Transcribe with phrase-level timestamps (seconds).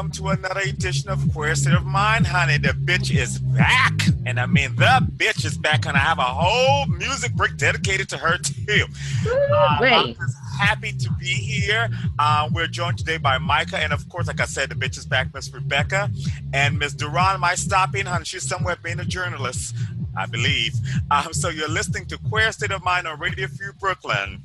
[0.00, 2.56] welcome to another edition of Queer State of Mind, honey.
[2.56, 3.92] The bitch is back.
[4.24, 8.08] And I mean, the bitch is back, and I have a whole music break dedicated
[8.08, 8.86] to her, too.
[9.30, 11.90] Uh, I'm just happy to be here.
[12.18, 15.04] Uh, we're joined today by Micah, and of course, like I said, the bitch is
[15.04, 16.10] back, Miss Rebecca.
[16.54, 18.24] And Miss Duran might stop in, honey.
[18.24, 19.76] She's somewhere being a journalist,
[20.16, 20.72] I believe.
[21.10, 24.44] Um, so you're listening to Queer State of Mind on Radio Free Brooklyn.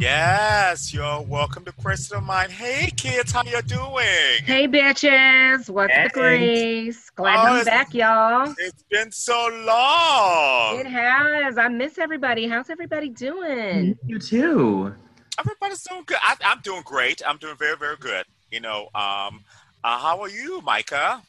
[0.00, 2.50] Yes, you're welcome to Crystal Mind.
[2.50, 4.42] Hey kids, how you doing?
[4.44, 7.10] Hey bitches, what's the grace?
[7.10, 8.52] Glad oh, to be back, y'all.
[8.58, 10.80] It's been so long.
[10.80, 11.58] It has.
[11.58, 12.48] I miss everybody.
[12.48, 13.96] How's everybody doing?
[14.04, 14.92] You too.
[15.38, 16.18] Everybody's doing good.
[16.22, 17.22] I, am doing great.
[17.24, 18.24] I'm doing very, very good.
[18.50, 19.44] You know, um,
[19.84, 21.22] uh, how are you, Micah?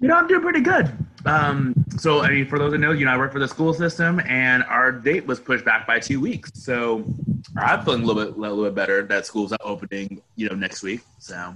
[0.00, 0.92] You know, I'm doing pretty good.
[1.26, 3.74] Um, so, I mean, for those that know, you know, I work for the school
[3.74, 6.50] system, and our date was pushed back by two weeks.
[6.54, 7.04] So,
[7.56, 10.54] I'm feeling a little bit, a little bit better that school's not opening, you know,
[10.54, 11.00] next week.
[11.18, 11.54] So,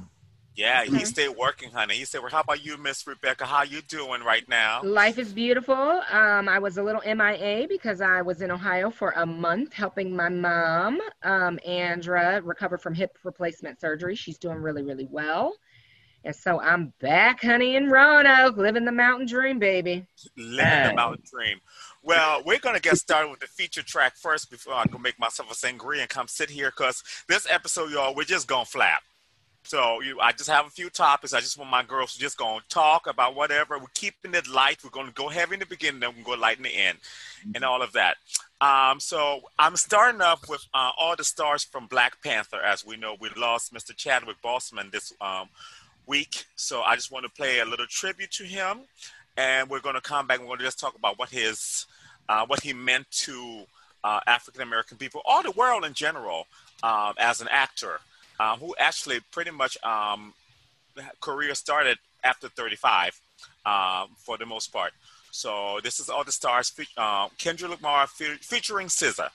[0.55, 1.95] yeah, he stayed working, honey.
[1.95, 3.47] He said, "Well, how about you, Miss Rebecca?
[3.47, 5.75] How you doing right now?" Life is beautiful.
[5.75, 10.15] Um, I was a little MIA because I was in Ohio for a month helping
[10.15, 14.15] my mom, um, Andra, recover from hip replacement surgery.
[14.15, 15.55] She's doing really, really well.
[16.25, 20.07] And so I'm back, honey, in Roanoke, living the mountain dream, baby.
[20.37, 21.61] Living the mountain dream.
[22.03, 25.19] Well, we're going to get started with the feature track first before I go make
[25.19, 28.71] myself a sangria and come sit here because this episode, y'all, we're just going to
[28.71, 29.03] flap.
[29.65, 31.33] So you, I just have a few topics.
[31.33, 33.79] I just want my girls to just go and talk about whatever.
[33.79, 34.79] We're keeping it light.
[34.83, 36.65] We're going to go heavy in the beginning, then we're going to go light in
[36.65, 36.99] the end,
[37.55, 38.17] and all of that.
[38.61, 42.61] Um, so I'm starting off with uh, all the stars from Black Panther.
[42.61, 43.95] As we know, we lost Mr.
[43.97, 45.49] Chadwick Boseman this um,
[46.07, 46.45] week.
[46.57, 48.81] So I just want to play a little tribute to him,
[49.37, 50.39] and we're going to come back.
[50.39, 51.87] And we're going to just talk about what his,
[52.29, 53.65] uh, what he meant to
[54.05, 56.47] uh, African American people, all the world in general,
[56.83, 58.01] um, as an actor,
[58.41, 60.35] uh, who actually pretty much um,
[61.21, 63.21] career started after 35,
[63.67, 64.93] um, for the most part.
[65.31, 66.73] So this is all the stars.
[66.97, 69.31] Uh, Kendrick Lamar fe- featuring SZA.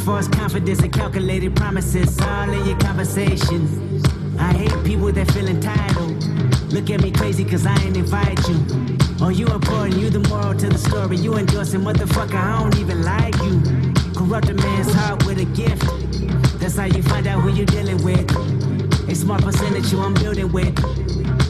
[0.00, 4.02] force confidence and calculated promises all in your conversation.
[4.38, 6.24] I hate people that feel entitled.
[6.72, 8.56] Look at me crazy cause I ain't invite you.
[9.20, 11.16] Oh, you important, you the moral to the story.
[11.16, 13.60] You endorsing, motherfucker, I don't even like you.
[14.14, 15.84] Corrupt a man's heart with a gift.
[16.60, 18.30] That's how you find out who you're dealing with.
[19.08, 20.74] A smart percentage you I'm building with.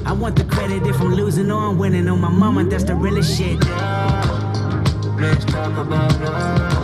[0.07, 2.09] I want the credit if I'm losing or I'm winning.
[2.09, 3.61] On my mama, that's the realest shit.
[5.21, 6.80] Let's talk about love.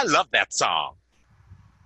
[0.00, 0.94] I love that song.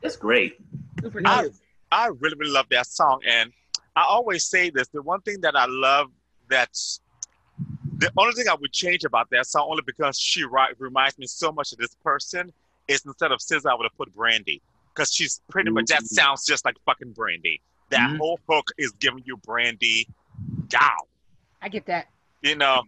[0.03, 0.57] It's great.
[1.03, 1.61] Super I, nice.
[1.91, 3.21] I really, really love that song.
[3.29, 3.53] And
[3.97, 6.11] I always say this the one thing that I love
[6.49, 7.01] that's
[7.99, 11.27] the only thing I would change about that song, only because she ri- reminds me
[11.27, 12.53] so much of this person,
[12.87, 14.61] is instead of SZA, I would have put Brandy.
[14.93, 17.61] Because she's pretty much, that sounds just like fucking Brandy.
[17.91, 18.19] That Mhm.
[18.19, 20.07] whole hook is giving you Brandy
[20.69, 21.01] down,
[21.63, 22.09] I get that.
[22.43, 22.83] you know,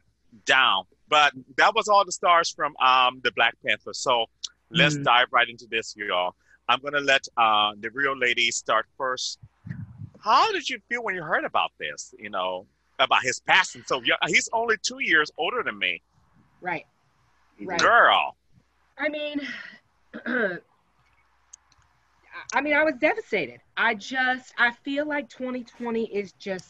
[0.45, 0.85] down.
[1.09, 3.93] But that was all the stars from um, the Black Panther.
[3.93, 4.27] So
[4.71, 5.05] let's Mhm.
[5.05, 6.35] dive right into this, y'all.
[6.69, 9.39] I'm gonna let uh, the real lady start first.
[10.21, 12.15] How did you feel when you heard about this?
[12.19, 12.67] You know,
[12.99, 13.83] about his passing.
[13.87, 16.03] So yeah, he's only two years older than me,
[16.61, 16.85] Right.
[17.63, 17.81] Right.
[17.81, 18.37] girl.
[18.99, 19.41] I mean,
[22.53, 23.61] I mean, I was devastated.
[23.77, 26.69] I just, I feel like 2020 is just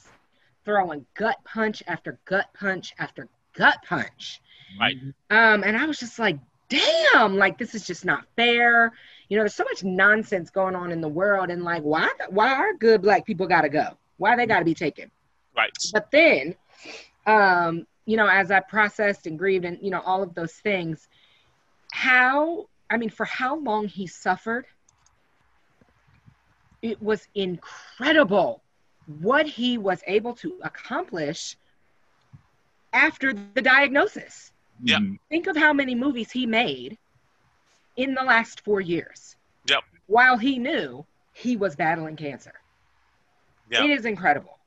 [0.65, 4.41] throwing gut punch after gut punch after gut punch.
[4.79, 4.97] Right.
[5.31, 8.93] Um, and I was just like, damn, like this is just not fair.
[9.29, 12.53] You know, there's so much nonsense going on in the world, and like, why, why
[12.53, 13.97] are good black people got to go?
[14.19, 15.11] Why they got to be taken?
[15.57, 15.73] Right.
[15.93, 16.55] But then,
[17.27, 21.09] um, you know, as I processed and grieved and, you know, all of those things,
[21.93, 24.67] how, I mean, for how long he suffered,
[26.83, 28.63] it was incredible
[29.21, 31.57] what he was able to accomplish
[32.93, 34.53] after the diagnosis.
[34.83, 35.01] Yep.
[35.01, 35.19] Mhm.
[35.29, 36.99] Think of how many movies he made
[37.97, 39.37] in the last four years.
[39.69, 39.83] Yep.
[40.07, 42.55] While he knew he was battling cancer.
[43.71, 43.85] Yep.
[43.85, 44.59] It is incredible.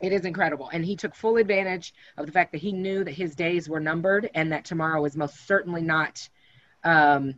[0.00, 0.68] It is incredible.
[0.72, 3.80] And he took full advantage of the fact that he knew that his days were
[3.80, 6.28] numbered and that tomorrow is most certainly not
[6.84, 7.34] um,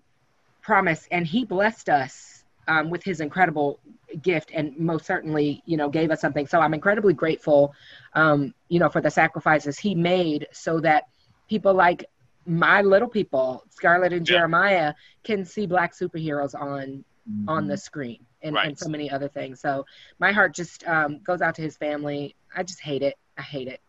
[0.61, 1.09] promised.
[1.11, 3.79] And he blessed us um, with his incredible
[4.23, 6.47] gift and most certainly, you know, gave us something.
[6.47, 7.75] So I'm incredibly grateful,
[8.15, 11.05] um, you know, for the sacrifices he made so that
[11.49, 12.05] people like
[12.47, 14.37] my little people, Scarlett and Yeah.
[14.39, 17.05] Jeremiah, can see black superheroes on
[17.47, 19.61] on the screen and, and so many other things.
[19.61, 19.85] So
[20.19, 22.35] my heart just um, goes out to his family.
[22.57, 23.17] I just hate it.
[23.37, 23.81] I hate it.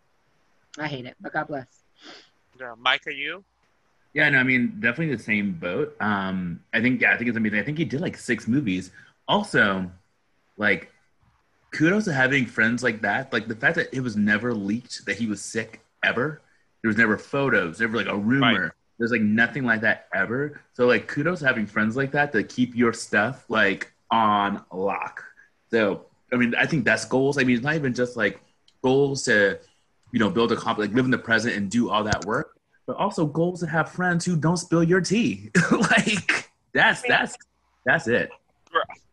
[0.77, 1.15] I hate it.
[1.21, 1.67] But God bless.
[2.59, 2.75] Yeah.
[2.77, 3.45] Micah, you?
[4.13, 5.95] Yeah, no, I mean, definitely the same boat.
[6.01, 7.59] Um, I think, yeah, I think it's amazing.
[7.59, 8.91] I think he did like six movies.
[9.27, 9.89] Also,
[10.57, 10.91] like,
[11.71, 13.31] kudos to having friends like that.
[13.31, 16.41] Like the fact that it was never leaked that he was sick ever.
[16.81, 18.61] There was never photos, never like a rumor.
[18.61, 18.71] Right.
[18.97, 20.61] There's like nothing like that ever.
[20.73, 25.23] So like, kudos to having friends like that to keep your stuff like on lock.
[25.71, 27.37] So I mean, I think that's goals.
[27.37, 28.39] I mean, it's not even just like
[28.81, 29.59] goals to,
[30.11, 32.59] you know, build a comp, like live in the present and do all that work
[32.89, 35.51] but also goals to have friends who don't spill your tea.
[35.71, 37.37] like that's that's
[37.85, 38.31] that's it.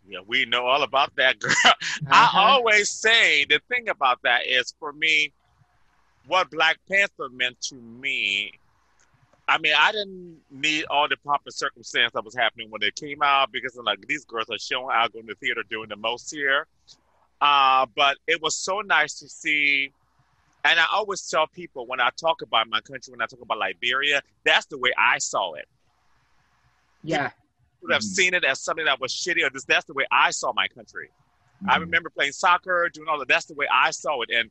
[0.08, 1.52] Yeah, we know all about that, girl.
[1.66, 2.06] Uh-huh.
[2.10, 5.34] I always say the thing about that is for me,
[6.26, 8.52] what Black Panther meant to me.
[9.48, 12.96] I mean, I didn't need all the pomp and circumstance that was happening when it
[12.96, 15.96] came out because like these girls are showing out going to the theater doing the
[15.96, 16.66] most here.
[17.40, 19.92] Uh, but it was so nice to see.
[20.64, 23.58] And I always tell people when I talk about my country, when I talk about
[23.58, 25.68] Liberia, that's the way I saw it.
[27.04, 27.30] Yeah.
[27.82, 28.04] Would have Mhm.
[28.04, 30.66] seen it as something that was shitty, or just That's the way I saw my
[30.66, 31.10] country.
[31.68, 33.28] I remember playing soccer, doing all that.
[33.28, 34.30] That's the way I saw it.
[34.30, 34.50] And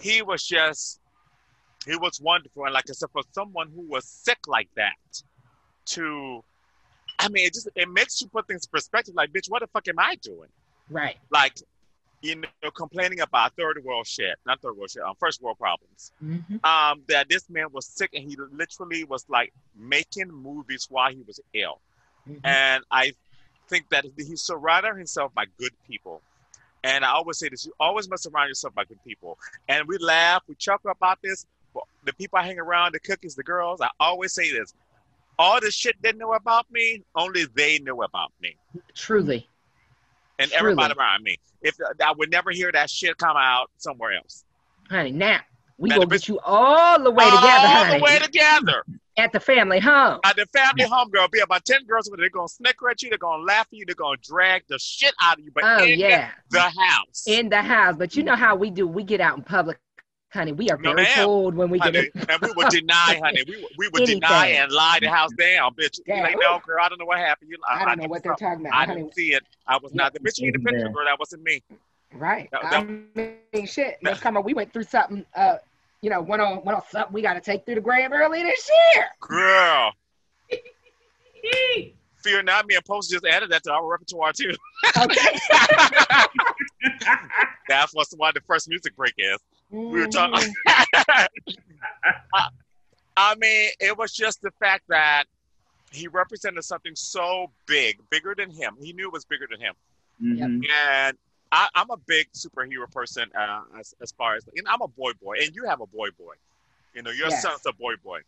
[0.00, 1.00] he was just,
[1.86, 2.64] he was wonderful.
[2.64, 4.94] And like I said, for someone who was sick like that,
[5.86, 6.42] to,
[7.18, 9.14] I mean, it just, it makes you put things in perspective.
[9.14, 10.48] Like, bitch, what the fuck am I doing?
[10.90, 11.16] Right.
[11.30, 11.54] Like,
[12.22, 16.12] you know, complaining about third world shit, not third world shit, um, first world problems.
[16.18, 21.10] hmm Um, that this man was sick and he literally was like making movies while
[21.10, 21.80] he was ill.
[22.28, 22.40] Mhm.
[22.42, 23.12] and I
[23.68, 26.22] think that he surrounded himself by good people.
[26.84, 29.38] And I always say this: you always must surround yourself by good people.
[29.68, 31.46] And we laugh, we chuckle about this.
[31.74, 34.72] But the people I hang around, the cookies, the girls, I always say this:
[35.38, 38.56] all the shit they know about me, only they know about me,
[38.94, 39.46] Truly.
[40.38, 40.58] and Truly.
[40.58, 41.38] everybody around me.
[41.62, 44.44] If I would never hear that shit come out somewhere else.
[44.88, 45.40] Honey, now
[45.78, 47.98] we Now the get you all the way together, all honey.
[47.98, 48.84] the way together.
[49.18, 50.20] At the family home.
[50.24, 52.10] At the family home, girl, be about ten girls.
[52.14, 53.08] They're gonna snicker at you.
[53.08, 53.86] They're gonna laugh at you.
[53.86, 55.50] They're gonna drag the shit out of you.
[55.54, 56.30] But Oh in yeah.
[56.50, 57.96] the house, In the house.
[57.96, 58.86] But you know how we do.
[58.86, 59.78] We get out in public,
[60.30, 60.52] honey.
[60.52, 61.14] We are No, very ma'am.
[61.24, 62.26] cold when we get honey, in.
[62.28, 63.42] and we would deny, honey.
[63.48, 65.98] We would- we would deny and lie the house down, bitch.
[66.06, 66.22] Yeah.
[66.22, 67.50] like, no, girl, I don't know what happened.
[67.50, 68.74] You, I don't know what they're talking about.
[68.74, 69.00] I honey.
[69.02, 69.42] didn't see it.
[69.66, 70.38] I was not the bitch.
[70.40, 71.06] You need the picture, girl.
[71.06, 71.62] That wasn't me.
[72.12, 72.50] Right.
[72.52, 73.96] That- I mean, shit.
[74.02, 75.24] Miss Karma, we went through something.
[75.34, 75.56] Uh,
[76.06, 78.40] you know, one on one on something we got to take through the grave early
[78.40, 79.06] this year.
[79.18, 79.90] Girl.
[82.22, 84.52] Fear not, me and Post just added that to our repertoire too.
[84.96, 85.38] Okay.
[87.68, 89.38] That's what's why the first music break is.
[89.70, 90.48] We were talking.
[90.68, 91.26] Mhm.
[92.34, 92.48] I,
[93.16, 95.24] I mean, it was just the fact that
[95.90, 98.76] he represented something so big, bigger than him.
[98.80, 99.74] He knew it was bigger than him.
[100.22, 100.68] Mhm.
[100.72, 101.18] And
[101.52, 105.12] I, I'm a big superhero person uh, as, as far as, and I'm a boy
[105.22, 106.34] boy, and you have a boy boy.
[106.94, 107.42] You know, your Yes.
[107.42, 108.20] son's a boy boy.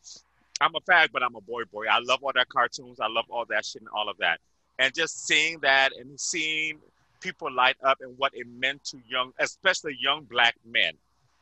[0.61, 1.87] I'm a fag, but I'm a boy boy.
[1.91, 3.01] I love all that cartoons.
[3.01, 4.41] I love all that shit and all of that.
[4.79, 6.79] And just seeing that and seeing
[7.21, 10.93] people light up and what it meant to young, especially young black men,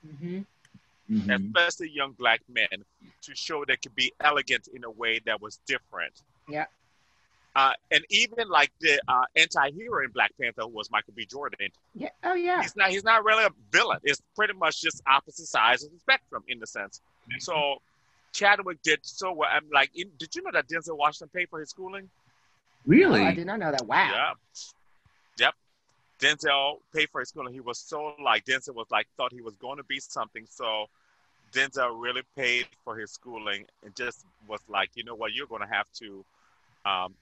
[0.06, 0.46] Mhm.
[1.10, 1.46] Mhm.
[1.46, 2.84] especially young black men,
[3.22, 6.22] to show they could be elegant in a way that was different.
[6.48, 6.66] Yeah.
[7.56, 11.24] Uh, and even like the uh, anti-hero in Black Panther was Michael B.
[11.24, 11.68] Jordan.
[11.94, 12.10] Yeah.
[12.22, 12.60] Oh yeah.
[12.60, 12.90] He's not.
[12.90, 13.98] He's not really a villain.
[14.04, 17.00] It's pretty much just opposite sides of the spectrum in the sense.
[17.38, 17.80] So
[18.32, 19.48] Chadwick did so well.
[19.50, 22.10] I'm like, in, did you know that Denzel Washington paid for his schooling?
[22.84, 23.22] Really?
[23.22, 23.86] Oh, I did not know that.
[23.86, 24.34] Wow.
[25.38, 25.46] Yeah.
[25.46, 25.54] Yep.
[26.20, 27.54] Denzel paid for his schooling.
[27.54, 30.46] He was so like Denzel was like thought he was going to be something.
[30.50, 30.90] So
[31.52, 35.62] Denzel really paid for his schooling and just was like, you know what, you're going
[35.62, 36.22] to have to
[36.84, 37.14] um,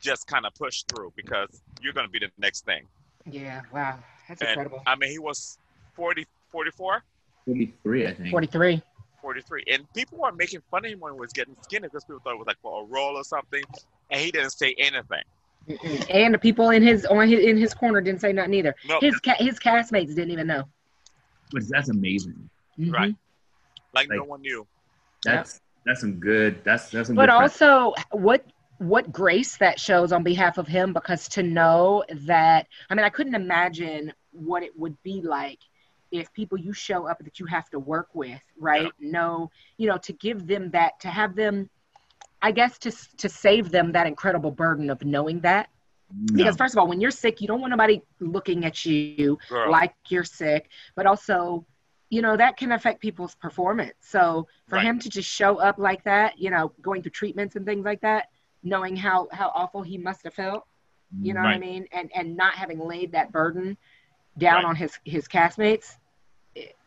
[0.00, 2.86] just kind of push through because you're going to be the next thing.
[3.30, 3.60] Yeah.
[3.72, 3.98] Wow.
[4.28, 4.82] That's And, incredible.
[4.86, 5.58] I mean, he was
[5.94, 7.02] 40, 44,
[7.46, 8.30] 43, I think.
[8.30, 8.82] Forty-three.
[9.22, 9.64] 43.
[9.70, 12.32] And people were making fun of him when he was getting skinny because people thought
[12.34, 13.62] it was like for a role or something.
[14.10, 15.22] And he didn't say anything.
[15.68, 16.06] Mm-mm.
[16.08, 18.74] And the people in his on his in his corner didn't say nothing either.
[18.88, 20.64] No, His ca- his castmates didn't even know.
[21.50, 22.48] Which that's amazing.
[22.78, 22.92] Mhm.
[22.94, 23.14] Right.
[23.92, 24.66] like, no one knew.
[25.22, 26.64] That's that's some good.
[26.64, 27.16] That's that's some.
[27.16, 27.60] But good practice.
[27.62, 28.42] also, what
[28.80, 33.10] what grace that shows on behalf of him because to know that I mean I
[33.10, 35.60] couldn't imagine what it would be like
[36.10, 38.94] if people you show up that you have to work with, right?
[39.00, 41.70] Know, you know, to give them that to have them
[42.42, 45.68] I guess to to save them that incredible burden of knowing that
[46.34, 49.70] because first of all, when you're sick, you don't want nobody looking at you Girl.
[49.70, 51.50] like you're sick, but also,
[52.08, 53.94] you know, that can affect people's performance.
[54.00, 54.84] So for Right.
[54.86, 58.00] him to just show up like that, you know, going through treatments and things like
[58.00, 58.28] that,
[58.62, 60.66] knowing how how awful he must have felt,
[61.22, 63.76] you know what I mean, and and not having laid that burden
[64.38, 64.64] down Right.
[64.66, 65.96] on his his castmates,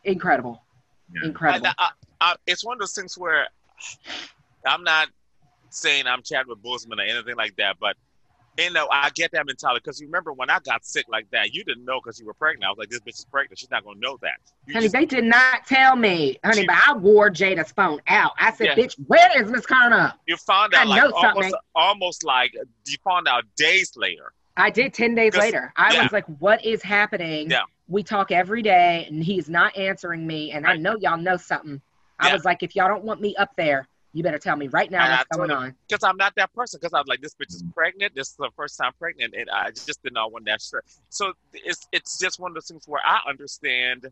[0.04, 0.62] incredible,
[1.12, 1.28] Yeah.
[1.28, 1.66] incredible.
[1.66, 1.90] I, I,
[2.20, 3.48] I, it's one of those things where
[4.66, 5.08] I'm not
[5.70, 7.96] saying I'm Chadwick Boseman or anything like that, but
[8.58, 11.52] you know, I get that mentality because you remember when I got sick like that,
[11.54, 12.64] you didn't know because you were pregnant.
[12.64, 13.58] I was like, this bitch is pregnant.
[13.58, 14.38] She's not going to know that.
[14.66, 18.00] You honey, just- they did not tell me, honey, She- but I wore Jada's phone
[18.06, 18.32] out.
[18.38, 18.74] I said, Yeah.
[18.76, 20.18] bitch, where is Miss Carna?
[20.26, 22.54] you found I out like know something almost, almost like
[22.86, 24.32] you found out days later.
[24.56, 25.72] I did 10 days later.
[25.76, 26.02] I yeah.
[26.04, 27.50] was like, what is happening?
[27.50, 27.62] Yeah.
[27.88, 30.52] We talk every day and he's not answering me.
[30.52, 31.80] And I know y'all know something.
[32.20, 32.34] I Yeah.
[32.34, 35.10] was like, if y'all don't want me up there, you better tell me right now
[35.10, 35.74] what's going him- on.
[35.88, 36.78] Because I'm not that person.
[36.80, 38.14] Because I was like, this bitch is pregnant.
[38.14, 41.00] This is the first time pregnant, and I just did not want that stress.
[41.10, 44.06] So it's it's just one of those things where I understand.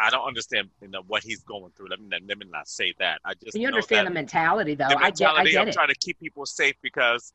[0.00, 1.88] I don't understand, you know, what he's going through.
[1.88, 3.20] Let me not, let me not say that.
[3.24, 4.86] I just you understand the mentality, though.
[4.88, 5.74] the I get, I mentality get of it.
[5.74, 7.32] trying to keep people safe because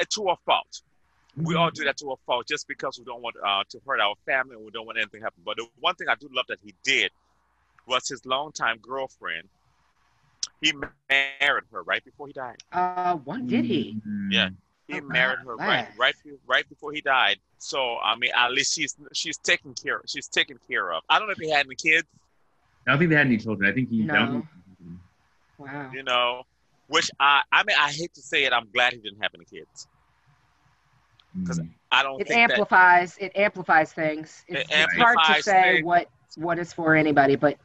[0.00, 0.82] uh, to a fault.
[1.36, 4.00] We all do that to a fault just because we don't want uh, to hurt
[4.00, 5.42] our family and we don't want anything to happen.
[5.44, 7.10] But the one thing I do love that he did
[7.86, 9.48] was his longtime girlfriend.
[10.60, 12.56] He married her right before he died.
[12.72, 14.00] Uh, what did he?
[14.06, 14.32] Mhm.
[14.32, 14.48] Yeah.
[14.88, 16.14] He Oh, married her right, right,
[16.46, 17.38] right before he died.
[17.58, 20.00] So I mean, at least she's she's taken care.
[20.06, 21.02] She's taken care of.
[21.08, 22.08] I don't know if he had any kids,
[22.86, 23.70] I don't think they had any children.
[23.70, 24.02] I think he.
[24.04, 24.46] I don't No.
[25.58, 25.90] Wow.
[25.92, 26.42] you know.
[26.86, 28.52] Which I, I mean, I hate to say it.
[28.52, 29.86] I'm glad he didn't have any kids.
[31.46, 31.68] 'Cause Mhm.
[31.92, 33.18] I don't It think that amplifies.
[33.18, 34.42] It amplifies things.
[34.48, 35.84] It It's, it's hard to say things.
[35.84, 37.58] what what is for anybody, but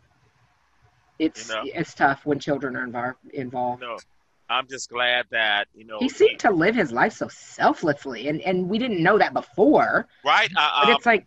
[1.20, 1.64] it's You know.
[1.66, 3.82] it's tough when children are invar- involved.
[3.82, 3.98] No,
[4.50, 8.42] I'm just glad that you know He seemed to live his life so selflessly, and
[8.42, 10.08] and we didn't know that before.
[10.26, 10.50] right.
[10.56, 11.26] Uh, But um, it's like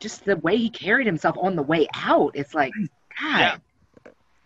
[0.00, 2.32] just the way he carried himself on the way out.
[2.34, 2.72] It's like,
[3.20, 3.58] God, Yeah.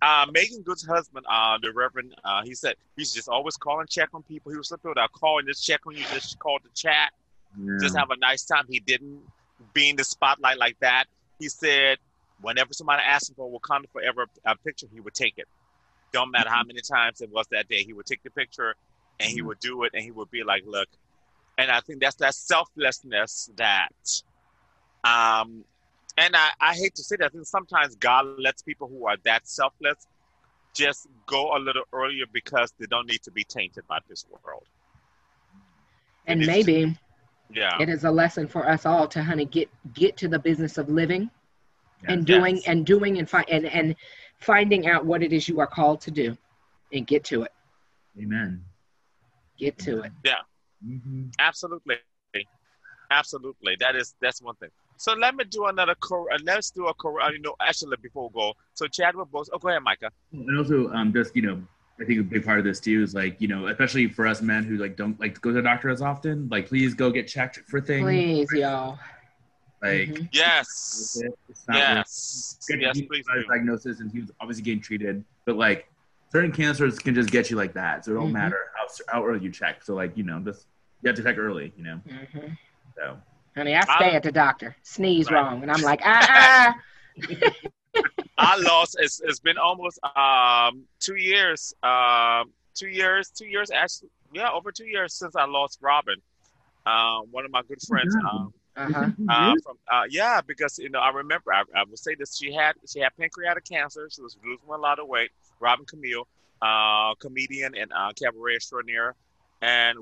[0.02, 3.88] uh, Meagan Good's husband, uh, the Reverend, uh, he said he's just always calling, and
[3.88, 4.52] check on people.
[4.52, 7.10] He was something without calling, just check on you, just call to chat,
[7.58, 7.78] Yeah.
[7.80, 8.66] just have a nice time.
[8.68, 9.22] He didn't
[9.72, 11.06] be in the spotlight like that.
[11.38, 11.98] He said
[12.40, 15.46] whenever somebody asked him for a Wakanda Forever uh, picture, he would take it.
[16.12, 18.74] Don't matter how many times it was that day, he would take the picture
[19.20, 20.88] and he would do it, and he would be like, "Look,"
[21.58, 23.92] and I think that's that selflessness that,
[25.04, 25.64] um,
[26.18, 27.26] and I, I hate to say that.
[27.26, 30.06] I think sometimes God lets people who are that selfless
[30.74, 34.64] just go a little earlier because they don't need to be tainted by this world.
[36.26, 36.94] and maybe
[37.54, 40.78] Yeah, it is a lesson for us all to honey get get to the business
[40.78, 41.30] of living
[42.08, 42.38] and Yes.
[42.38, 43.96] doing and doing and fi- and and
[44.40, 46.36] finding out what it is you are called to do,
[46.92, 47.52] and get to it.
[48.20, 48.64] Amen.
[49.58, 50.12] Get to it.
[50.86, 51.32] Mhm.
[51.38, 51.96] absolutely,
[53.10, 53.76] absolutely.
[53.80, 54.70] That is that's one thing.
[54.98, 55.94] So let me do another.
[55.96, 56.94] Cor- uh, let's do a.
[56.94, 59.48] Cor- uh, you know, actually, before we go, so Chadwick Boseman.
[59.54, 60.10] Oh, go ahead, Micah.
[60.32, 61.62] And also, um, just you know,
[62.00, 64.40] I think a big part of this too is like you know, especially for us
[64.42, 66.48] men who like don't like to go to the doctor as often.
[66.50, 68.04] Like, please go get checked for things.
[68.04, 68.98] Please, y'all.
[69.86, 70.28] Like, Mhm.
[70.32, 72.96] Yes, it's not yes, Good yes.
[72.96, 73.48] he Please got his do.
[73.50, 75.88] diagnosis and he was obviously getting treated but like
[76.32, 78.32] certain cancers can just get you like that so it don't Mhm.
[78.32, 80.66] matter how, how early you check so like you know just
[81.02, 82.56] you have to check early you know Mhm.
[82.96, 83.18] so
[83.56, 85.40] Honey, I stay I- at the doctor, sneeze Right.
[85.40, 86.74] wrong, and I'm like, ah, ah.
[88.38, 88.96] I lost.
[89.00, 91.72] It's, it's been almost um two years.
[91.82, 93.30] Um, two years.
[93.30, 93.70] Two years.
[93.70, 96.16] Actually, yeah, over two years since I lost Robin.
[96.84, 98.14] Uh, one of my good friends.
[98.30, 99.10] Um, uh-huh.
[99.28, 102.36] uh, from uh, yeah, because you know I remember I, I would say this.
[102.36, 104.08] She had she had pancreatic cancer.
[104.10, 105.30] She was losing a lot of weight.
[105.60, 106.26] Robin Camille,
[106.62, 109.14] uh, comedian and uh, cabaret extraordinaire,
[109.62, 109.98] and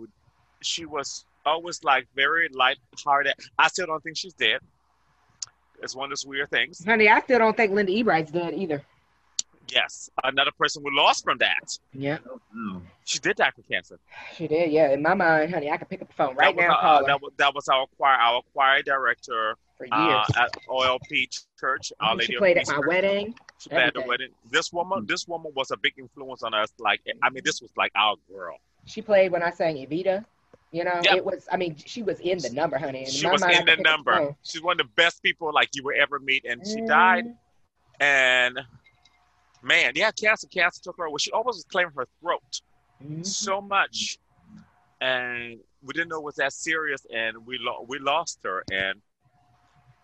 [0.63, 3.35] she was always like very light-hearted.
[3.59, 4.61] I still don't think she's dead.
[5.83, 6.85] It's one of those weird things.
[6.85, 8.83] Honey, I still don't think Linda Ebright's dead either.
[9.69, 11.79] Yes, another person we lost from that.
[11.93, 13.99] Yeah, oh, She did die from cancer.
[14.37, 14.71] she did.
[14.71, 16.75] Yeah, in my mind, honey, I could pick up the phone right that was, now,
[16.75, 20.27] our- call uh, her that was that was our choir our choir director for years.
[20.37, 21.93] uh, at OLP Church.
[22.01, 22.87] Our Lady she of played at Peace my Church.
[22.87, 23.35] wedding.
[23.59, 24.29] She played at the wedding.
[24.51, 26.69] This woman, this woman was a big influence on us.
[26.79, 28.59] Like, I mean, this was like our girl.
[28.87, 30.25] She played when I sang Evita.
[30.73, 31.17] You know, Yep.
[31.17, 31.49] it was.
[31.51, 33.07] I mean, she was in the number, honey.
[33.07, 34.13] She my was mind, in the number.
[34.13, 34.37] phone.
[34.43, 36.87] She's one of the best people like you will ever meet, and she Mm.
[36.89, 37.25] died.
[38.01, 38.59] And
[39.65, 41.09] man, yeah, cancer, cancer took her.
[41.09, 42.61] Well, she always was clearing her throat
[43.03, 43.27] Mhm.
[43.27, 44.19] so much,
[45.01, 48.63] and we didn't know it was that serious, and we lo- we lost her.
[48.71, 49.01] And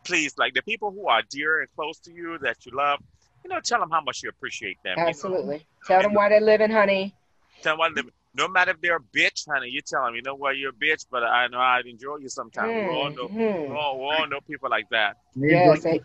[0.04, 3.00] please, like the people who are dear and close to you that you love,
[3.44, 4.98] you know, tell them how much you appreciate them.
[4.98, 5.08] you know.
[5.08, 5.66] Absolutely.
[5.86, 7.14] Tell them why they're living, honey.
[7.62, 8.12] Tell them why they're living.
[8.34, 10.72] no matter if they're a bitch, honey, you tell them, you know what, you're a
[10.72, 12.70] bitch, but I know I'd enjoy you sometimes.
[12.72, 15.16] We all know, we all, we all know people like that.
[15.34, 15.84] Yes.
[15.84, 16.00] a-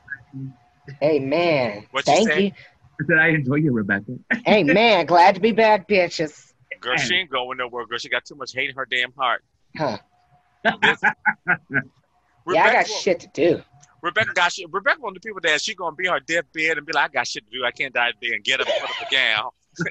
[1.04, 1.88] Amen.
[1.92, 2.44] What you Thank say?
[2.46, 2.52] you.
[3.02, 6.54] I said I enjoy you Rebecca hey, man, Glad to be back, bitches.
[6.80, 7.98] Girl, she ain't going nowhere, girl.
[7.98, 9.44] She got too much hate in her damn heart.
[9.78, 9.98] Huh.
[10.82, 11.14] This- Yeah,
[11.48, 11.88] I
[12.46, 13.64] Rebecca, got shit to do.
[14.02, 14.68] Rebecca got shit.
[14.72, 17.12] Rebecca one of the people that she gonna be on her deathbed and be like,
[17.12, 17.66] I got shit to do.
[17.66, 19.50] I can't die today and get up and put up a gown.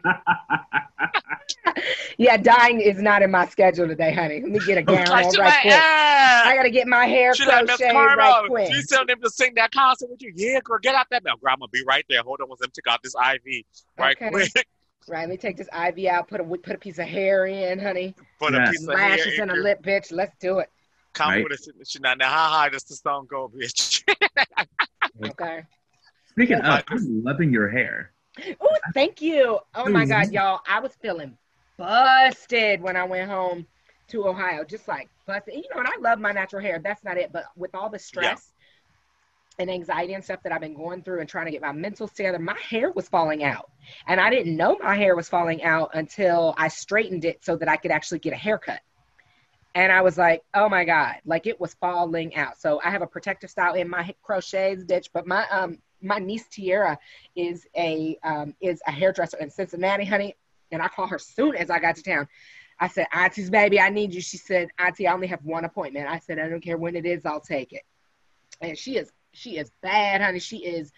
[2.17, 4.41] Yeah, dying is not in my schedule today, honey.
[4.41, 5.75] Let me get a gown Like, on right like, quick.
[5.75, 8.17] I gotta get my hair She like Miss crocheted Carter.
[8.21, 8.73] right quick.
[8.73, 10.33] She telling them to sing that concert with you.
[10.37, 11.37] Yeah, girl, get out that bell.
[11.41, 12.23] Grandma, be right there.
[12.23, 13.65] Hold on, once them took out this IV
[13.99, 14.29] right Okay.
[14.31, 14.53] quick.
[15.07, 17.79] Right, let me take this IV out, put a put a piece of hair in,
[17.79, 18.15] honey.
[18.39, 18.69] Put Yeah.
[18.69, 20.11] a piece of hair Lashes in and a lip, bitch.
[20.11, 20.71] Let's do it.
[21.13, 21.45] Come Right.
[21.45, 21.87] with it.
[21.87, 24.03] She now, now how high does the song go, bitch?
[25.27, 25.63] Okay.
[26.31, 28.14] speaking oh of I'm loving your hair
[28.61, 29.59] Oh, thank you.
[29.75, 30.05] Oh my.
[30.07, 30.61] God, y'all.
[30.69, 31.37] I was feeling
[31.79, 33.67] busted when I went home
[34.09, 34.65] to Ohio.
[34.65, 35.55] Just like busted.
[35.55, 36.81] You know, and I love my natural hair.
[36.83, 37.33] That's not it.
[37.33, 38.53] But with all the stress
[39.59, 42.09] and anxiety and stuff that I've been going through and trying to get my mental
[42.09, 43.71] together, my hair was falling out.
[44.07, 47.69] And I didn't know my hair was falling out until I straightened it so that
[47.69, 48.81] I could actually get a haircut.
[49.77, 52.61] And I was like, oh my God, like it was falling out.
[52.61, 55.09] So I have a protective style in my crochets, bitch.
[55.13, 56.99] But my um my niece Tiara
[57.35, 60.37] is a um is a hairdresser in Cincinnati, honey.
[60.71, 62.29] And I called her soon as I got to town.
[62.81, 64.21] I said, Auntie's baby, I need you.
[64.21, 66.09] She said, Auntie, I only have one appointment.
[66.09, 67.83] I said, I don't care when it is, I'll take it.
[68.61, 70.39] And she is she is bad, honey.
[70.39, 70.93] She is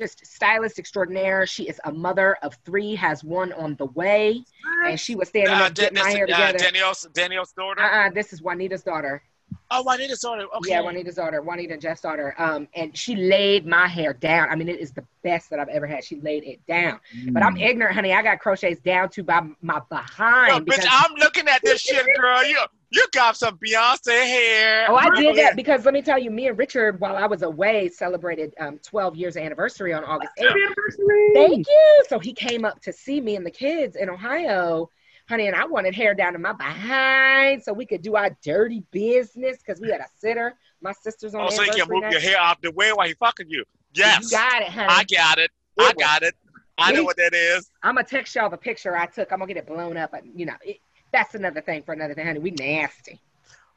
[0.00, 1.46] just stylist extraordinaire.
[1.46, 4.44] She is a mother of three, has one on the way,
[4.86, 6.58] and she was standing Uh, up getting my hair uh, together.
[6.58, 7.80] Danielle's, Danielle's daughter.
[7.80, 9.22] Uh-uh, this is Juanita's daughter.
[9.70, 10.46] Oh, Juanita's daughter.
[10.56, 10.70] Okay.
[10.70, 12.34] Yeah, Juanita's daughter, Juanita and Jeff's daughter.
[12.38, 14.48] Um, and she laid my hair down.
[14.50, 16.04] I mean, it is the best that I've ever had.
[16.04, 17.00] She laid it down.
[17.30, 17.68] But I'm Mm.
[17.68, 18.12] ignorant, honey.
[18.12, 20.66] I got crochets down to by my behind.
[20.66, 22.44] bitch, because- I'm looking at this shit, girl.
[22.44, 22.58] You
[22.90, 24.86] you got some Beyonce hair.
[24.88, 27.42] Oh, I did that because let me tell you, me and Richard, while I was
[27.42, 30.46] away, celebrated um, 12 years anniversary on August 8th.
[30.46, 31.30] Happy anniversary.
[31.34, 32.04] Thank you.
[32.08, 34.90] So he came up to see me and the kids in Ohio,
[35.28, 38.82] honey, and I wanted hair down to my behind so we could do our dirty
[38.90, 40.54] business because we had a sitter.
[40.82, 42.12] My sister's on Oh, so you can move night.
[42.12, 43.64] your hair out the way while he fucking you.
[43.94, 44.88] Yes, You got it, honey.
[44.90, 45.50] I got it.
[45.78, 46.34] I got it.
[46.76, 47.70] I know what that is.
[47.82, 49.32] I'm gonna text y'all the picture I took.
[49.32, 50.12] I'm gonna get it blown up.
[50.12, 50.78] And, you know, it,
[51.12, 52.40] that's another thing for another thing, honey.
[52.40, 53.20] We nasty.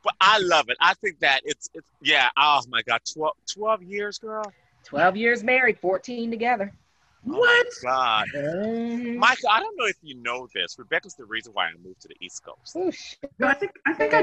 [0.03, 0.77] But I love it.
[0.79, 2.29] I think that it's it's yeah.
[2.37, 4.51] Oh my god, 12, 12 years, girl.
[4.85, 6.73] 12 years married, 14 together.
[7.27, 7.67] What?
[7.67, 9.15] Oh my god.
[9.17, 9.49] Michael.
[9.49, 10.75] I don't know if you know this.
[10.79, 12.73] Rebecca's the reason why I moved to the East Coast.
[12.75, 13.29] Oh, shit.
[13.39, 14.19] No, I think I think I,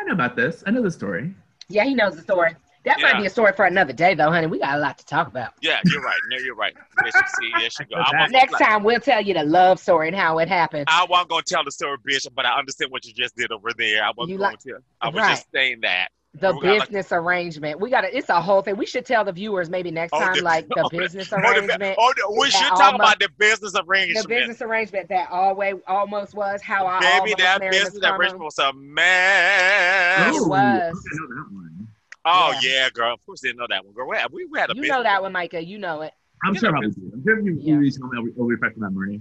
[0.00, 0.62] I know about this.
[0.66, 1.34] I know the story.
[1.68, 2.54] Yeah, he knows the story.
[2.84, 3.12] That Yeah.
[3.12, 4.46] might be a story for another day, though, honey.
[4.46, 5.54] We got a lot to talk about.
[5.60, 6.18] Yeah, you're right.
[6.30, 6.72] No, you're right.
[7.02, 7.52] There she see.
[7.58, 7.96] There she go.
[7.96, 10.84] I wasn't Next like- time, we'll tell you the love story and how it happened.
[10.88, 13.70] I wasn't gonna tell the story, bitch, but I understand what you just did over
[13.76, 14.04] there.
[14.04, 14.78] I wasn't You going like- to.
[15.00, 15.30] I was Right.
[15.30, 16.08] just saying that.
[16.38, 17.80] The we got, like- business arrangement.
[17.80, 18.76] We got to, it's a whole thing.
[18.76, 21.36] We should tell the viewers maybe next Oh, time, the- like the oh, business Oh,
[21.40, 21.96] the- arrangement.
[21.98, 24.28] oh, the- we should talk almost- about the business arrangement.
[24.28, 28.58] The business arrangement that always almost was how I Baby, almost that business arrangement was
[28.58, 30.36] a mess.
[30.36, 30.50] It was.
[30.52, 31.88] I know that one.
[32.28, 32.70] Oh Yeah.
[32.70, 33.14] yeah, girl.
[33.14, 34.08] Of course, they didn't know that one, girl.
[34.08, 35.64] We, we, we had a You know that one, Micah.
[35.64, 36.12] You know it.
[36.44, 37.10] I'm You sure know I do.
[37.14, 37.80] I'm sure you, Yeah.
[37.80, 39.20] you tell me I'll, I'll refresh my memory.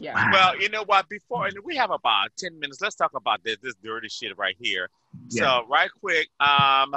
[0.00, 0.14] Yeah.
[0.14, 0.30] Wow.
[0.32, 1.08] Well, you know what?
[1.08, 2.80] Before and we have about ten minutes.
[2.80, 4.88] Let's talk about this this dirty shit right here.
[5.30, 5.42] Yeah.
[5.62, 6.94] So right quick, um,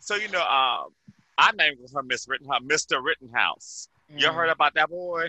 [0.00, 0.88] so you know, um,
[1.36, 3.02] I named her Miss Rittenhouse, Mr.
[3.02, 3.88] Rittenhouse.
[4.16, 5.28] You Mm, heard about that boy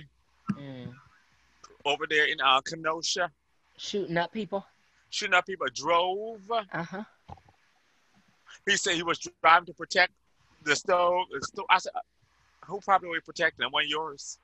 [0.57, 0.91] mm.
[1.85, 3.31] over there in uh, Kenosha
[3.77, 4.65] Shooting up people.
[5.09, 5.67] shooting up people?
[5.73, 6.41] Drove.
[6.51, 7.03] Uh huh.
[8.67, 10.11] He said he was driving to protect
[10.63, 11.25] the stove.
[11.31, 11.65] The stove.
[11.69, 11.99] I said, uh,
[12.65, 13.71] who probably were protecting them?
[13.71, 14.39] One yours.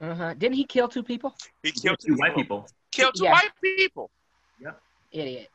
[0.00, 0.34] Uh huh.
[0.34, 1.34] Didn't he kill two people?
[1.62, 2.68] He killed two white people.
[2.92, 3.32] Killed two Yeah.
[3.32, 4.10] white people.
[4.60, 4.80] Yep.
[5.12, 5.48] Idiot.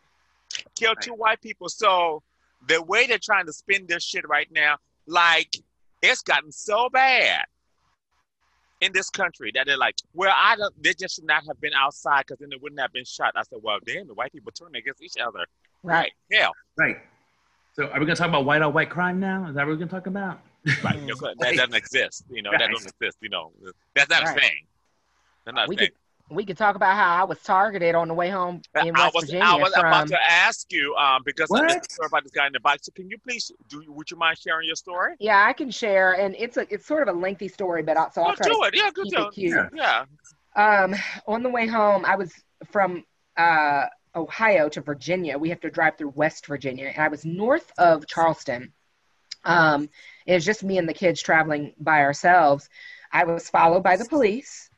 [0.76, 1.70] Killed two white people.
[1.70, 2.22] So
[2.68, 4.78] the way they're trying to spin this shit right now,
[5.08, 5.56] like
[6.02, 7.46] it's gotten so bad
[8.82, 10.74] in this country that they're like, well, I don't.
[10.84, 13.32] They just should not have been outside because then they wouldn't have been shot.
[13.36, 15.46] I said, well, damn, the white people turn against each other.
[15.84, 16.12] Right.
[16.32, 16.98] Hell, Right.
[17.76, 19.48] So are we gonna talk about white on white crime now?
[19.48, 20.40] Is that what we're gonna talk about?
[20.84, 20.96] right.
[20.96, 21.08] Mm.
[21.08, 22.24] You know, that doesn't exist.
[22.30, 23.18] You know, that doesn't exist.
[23.22, 23.52] You know,
[23.96, 24.38] that's not Right.
[24.38, 24.68] a thing.
[25.46, 25.88] That's not a We thing.
[25.88, 25.96] could
[26.30, 29.16] we could talk about how I was targeted on the way home in I West
[29.16, 29.86] was Virginia I was from.
[29.86, 31.68] about to ask you um because I What?
[31.68, 32.80] didn't hear about this guy in the bike.
[32.82, 33.84] So can you please do?
[33.90, 35.16] Would you mind sharing your story?
[35.20, 38.12] Yeah, I can share, and it's a it's sort of a lengthy story, but I'll,
[38.12, 38.74] so I'll try do it.
[38.76, 39.70] Yeah, good keep it cute.
[39.76, 40.06] Yeah.
[40.56, 40.96] Um,
[41.28, 42.32] on the way home, I was
[42.72, 43.04] from
[43.38, 45.38] uh, Ohio to Virginia.
[45.38, 48.72] We have to drive through West Virginia, and I was north of Charleston.
[49.46, 49.90] Um,
[50.26, 52.70] it was just me and the kids traveling by ourselves.
[53.12, 54.70] I was followed by the police,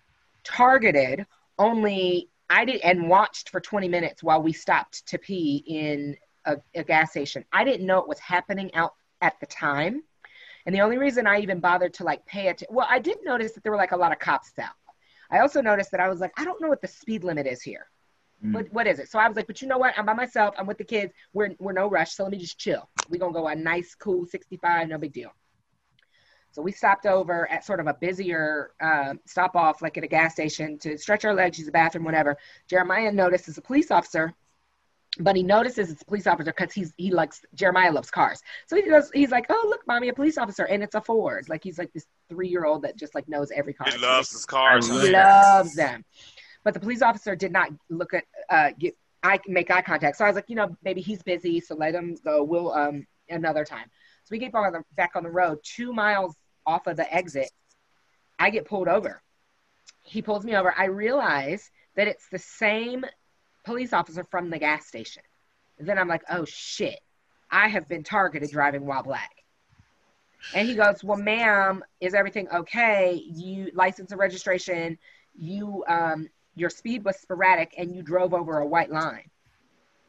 [0.43, 1.25] targeted.
[1.57, 6.57] Only I did and watched for 20 minutes while we stopped to pee in a,
[6.75, 7.45] a gas station.
[7.51, 10.03] I didn't know it was happening out at the time.
[10.65, 13.53] And the only reason I even bothered to like pay attention, well, I did notice
[13.53, 14.73] that there were like a lot of cops out.
[15.31, 17.61] I also noticed that I was like, I don't know what the speed limit is
[17.61, 17.87] here.
[18.43, 18.53] Mm.
[18.53, 19.09] What what is it?
[19.09, 19.93] So I was like, but you know what?
[19.97, 20.55] I'm by myself.
[20.57, 21.13] I'm with the kids.
[21.33, 22.13] We're we're no rush.
[22.13, 22.89] So let me just chill.
[23.09, 25.31] We're gonna go a nice, cool 65, no big deal.
[26.51, 30.07] So we stopped over at sort of a busier um, stop off, like at a
[30.07, 32.37] gas station, to stretch our legs, use the bathroom, whatever.
[32.69, 34.33] Jeremiah notices a police officer,
[35.19, 38.41] but he notices it's a police officer because he's he likes Jeremiah loves cars.
[38.67, 41.49] So he goes, he's like, oh look, mommy, a police officer, and it's a Ford.
[41.49, 43.87] Like he's like this three year old that just like knows every car.
[43.91, 44.87] He loves his cars.
[44.87, 46.05] He loves them.
[46.65, 50.17] But the police officer did not look at uh get I make eye contact.
[50.17, 52.43] So I was like, you know, maybe he's busy, so let him go.
[52.43, 53.89] We'll um another time.
[54.23, 57.11] So we get back on the back on the road, two miles off of the
[57.13, 57.49] exit.
[58.37, 59.21] I get pulled over.
[60.03, 60.73] He pulls me over.
[60.77, 63.05] I realize that it's the same
[63.63, 65.23] police officer from the gas station.
[65.79, 66.99] Then I'm like, oh shit,
[67.51, 69.31] I have been targeted driving while black.
[70.53, 73.13] And he goes, well, ma'am, is everything okay?
[73.13, 74.97] You license and registration.
[75.33, 79.29] You um, your speed was sporadic, and you drove over a white line.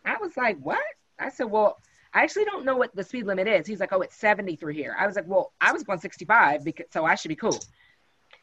[0.04, 0.82] I was like, what?
[1.18, 1.78] I said, well,
[2.14, 3.66] I actually don't know what the speed limit is.
[3.66, 4.96] He's like, oh, it's 70 through here.
[4.98, 7.58] I was like, well, I was going 65, because, so I should be cool.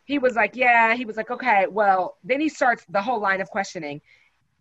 [0.04, 0.94] He was like, yeah.
[0.96, 4.02] He was like, okay, well, then he starts the whole line of questioning.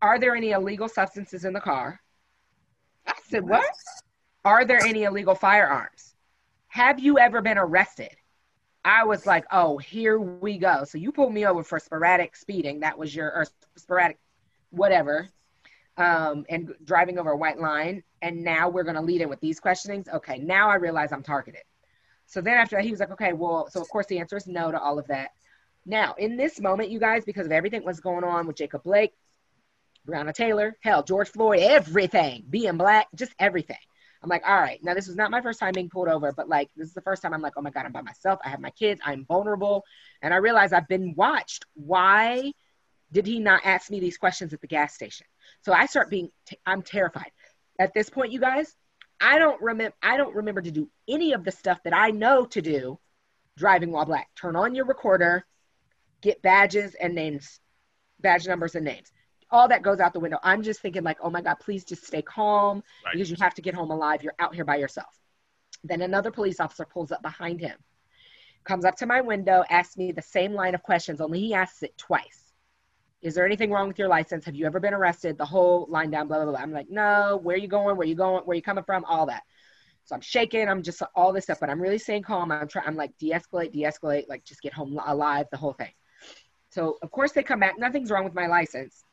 [0.01, 2.01] Are there any illegal substances in the car?
[3.07, 3.65] I said, what?
[4.45, 6.15] Are there any illegal firearms?
[6.69, 8.17] Have you ever been arrested?
[8.85, 10.85] I was like, oh, here we go.
[10.85, 12.81] So you pulled me over for sporadic speeding.
[12.81, 14.19] That was your or sporadic,
[14.71, 15.29] whatever.
[15.97, 18.03] um, and driving over a white line.
[18.23, 20.09] And now we're going to lead in with these questionings.
[20.09, 21.63] Okay, now I realize I'm targeted.
[22.27, 24.47] So then after that, he was like, okay, well, so of course the answer is
[24.47, 25.31] no to all of that.
[25.85, 29.13] Now, in this moment, you guys, because of everything was going on with Jacob Blake,
[30.09, 33.77] Breonna Taylor, hell, George Floyd, everything, being black, just everything.
[34.23, 36.49] I'm like, all right, now this is not my first time being pulled over, but
[36.49, 38.39] like, this is the first time I'm like, oh my God, I'm by myself.
[38.45, 39.01] I have my kids.
[39.05, 39.85] I'm vulnerable.
[40.23, 41.65] And I realize I've been watched.
[41.75, 42.53] Why
[43.11, 45.27] did he not ask me these questions at the gas station?
[45.63, 46.31] So I start being,
[46.65, 47.33] I'm terrified.
[47.81, 48.77] At this point, you guys,
[49.21, 52.45] I don't remember, I don't remember to do any of the stuff that I know
[52.47, 52.99] to do
[53.57, 54.29] driving while black.
[54.37, 55.45] Turn on your recorder,
[56.21, 57.61] get badges and names,
[58.21, 59.13] badge numbers and names.
[59.53, 60.39] All that goes out the window.
[60.43, 63.13] I'm just thinking like, oh my God, please just stay calm Right.
[63.13, 64.23] because you have to get home alive.
[64.23, 65.15] You're out here by yourself.
[65.85, 67.77] Then another police officer pulls up behind him,
[68.65, 71.83] comes up to my window, asks me the same line of questions, only he asks
[71.83, 72.53] it twice.
[73.21, 74.45] Is there anything wrong with your license?
[74.47, 75.39] Have you ever been arrested?
[75.39, 76.61] The whole line down, blah, blah, blah.
[76.61, 77.97] I'm like, no, where are you going?
[77.97, 78.43] Where are you going?
[78.45, 79.05] Where are you coming from?
[79.05, 79.43] All that.
[80.05, 80.69] So I'm shaking.
[80.69, 82.51] I'm just all this stuff, but I'm really staying calm.
[82.51, 85.93] I'm trying, I'm like, de-escalate, de-escalate, like just get home alive, the whole thing.
[86.71, 87.79] So of course they come back.
[87.79, 89.05] Nothing's wrong with my license.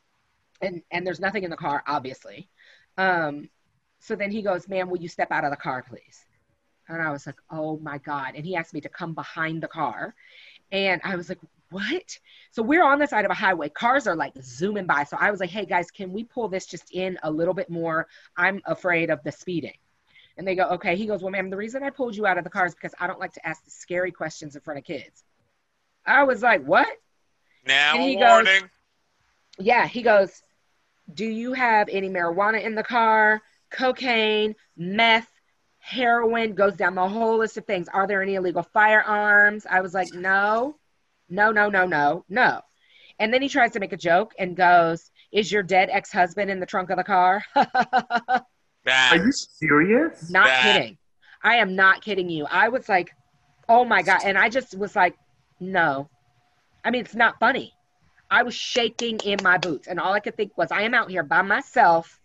[0.62, 2.50] And, and there's nothing in the car, obviously.
[2.98, 3.50] Um,
[4.00, 6.26] so then he goes, ma'am, will you step out of the car, please?
[6.88, 8.34] And I was like, oh my God.
[8.36, 10.16] And he asked me to come behind the car.
[10.72, 11.40] And I was like,
[11.72, 12.18] what?
[12.52, 13.70] So we're on the side of a highway.
[13.70, 15.04] Cars are like zooming by.
[15.04, 17.70] So I was like, hey guys, can we pull this just in a little bit
[17.70, 18.08] more?
[18.36, 19.78] I'm afraid of the speeding.
[20.38, 20.96] And they go, okay.
[20.96, 22.96] He goes, well, ma'am, the reason I pulled you out of the car is because
[23.00, 25.24] I don't like to ask the scary questions in front of kids.
[26.06, 26.88] I was like, what?
[27.68, 28.46] Now And he goes-
[29.60, 30.42] Yeah, he goes,
[31.14, 33.42] Do you have any marijuana in the car?
[33.72, 35.28] Cocaine, meth,
[35.80, 37.88] heroin, goes down the whole list of things.
[37.94, 39.66] Are there any illegal firearms?
[39.70, 40.76] I was like, No,
[41.30, 42.62] no, no, no, no, no.
[43.20, 46.50] And then he tries to make a joke and goes, Is your dead ex husband
[46.50, 47.44] in the trunk of the car?
[47.56, 50.30] Are you serious?
[50.30, 50.74] not Bad.
[50.76, 50.98] kidding.
[51.44, 52.46] I am not kidding you.
[52.50, 53.12] I was like,
[53.68, 54.22] Oh my God.
[54.24, 55.16] And I just was like,
[55.60, 56.10] No.
[56.84, 57.74] I mean, it's not funny.
[58.32, 61.10] I was shaking in my boots, and all I could think was, I am out
[61.10, 62.20] here by myself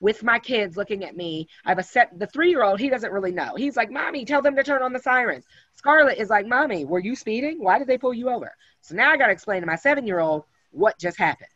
[0.00, 1.48] with my kids looking at me.
[1.64, 3.54] I have a set, the three year old, he doesn't really know.
[3.54, 5.44] He's like, Mommy, tell them to turn on the sirens.
[5.74, 7.62] Scarlett is like, Mommy, were you speeding?
[7.62, 8.52] Why did they pull you over?
[8.80, 11.48] So now I got to explain to my seven year old what just happened.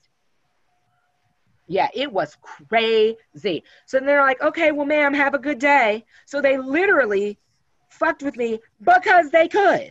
[1.67, 2.37] Yeah, it was
[2.69, 3.65] crazy.
[3.87, 6.05] So then they're like, okay, well, ma'am, have a good day.
[6.25, 7.39] So they literally
[7.89, 9.91] fucked with me because they could.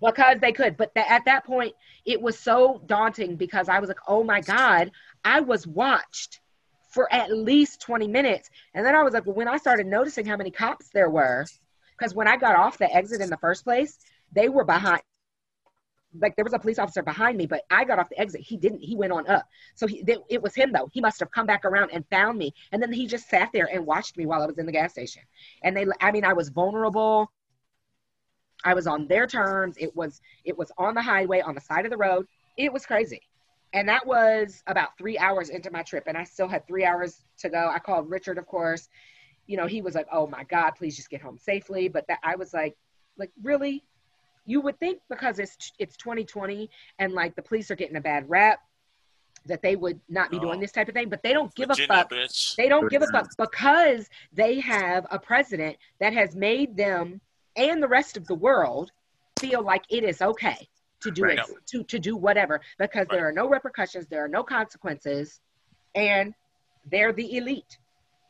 [0.00, 0.76] Because they could.
[0.76, 4.40] But tha- at that point, it was so daunting because I was like, oh my
[4.40, 4.90] God,
[5.24, 6.40] I was watched
[6.90, 8.50] for at least 20 minutes.
[8.74, 11.46] And then I was like, well, when I started noticing how many cops there were,
[11.98, 13.98] because when I got off the exit in the first place,
[14.32, 15.02] they were behind.
[16.18, 18.40] Like there was a police officer behind me, but I got off the exit.
[18.40, 18.80] He didn't.
[18.80, 19.46] He went on up.
[19.74, 20.88] So he, th- it was him though.
[20.90, 23.68] He must have come back around and found me, and then he just sat there
[23.70, 25.22] and watched me while I was in the gas station.
[25.62, 27.30] And they, I mean, I was vulnerable.
[28.64, 29.76] I was on their terms.
[29.78, 32.26] It was it was on the highway on the side of the road.
[32.56, 33.22] It was crazy.
[33.72, 36.04] And that was about three hours into my trip.
[36.06, 37.70] And I still had three hours to go.
[37.72, 38.88] I called Richard, of course.
[39.46, 41.88] You know, he was like, Oh my God, please just get home safely.
[41.88, 42.76] But that I was like,
[43.16, 43.84] like, really?
[44.46, 48.28] You would think because it's it's 2020 and like the police are getting a bad
[48.30, 48.60] rap
[49.46, 50.44] that they would not be No.
[50.44, 52.10] doing this type of thing, but they don't give Virginia, a fuck.
[52.10, 52.56] bitch.
[52.56, 57.20] They don't give a fuck because they have a president that has made them
[57.58, 58.90] and the rest of the world
[59.40, 60.68] feel like it is okay
[61.00, 61.38] to do Right.
[61.38, 65.40] it, to, to do whatever because there are no repercussions, there are no consequences,
[65.94, 66.34] and
[66.90, 67.78] they're the elite.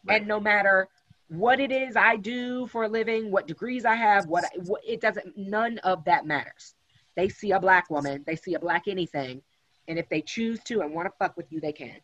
[0.07, 0.19] Right.
[0.21, 0.89] And no matter
[1.29, 4.83] what it is I do for a living, what degrees I have, what, I, what
[4.87, 6.75] it doesn't, none of that matters.
[7.17, 9.43] They see a black woman, they see a black anything,
[9.89, 11.97] and if they choose to and want to fuck with you, they can.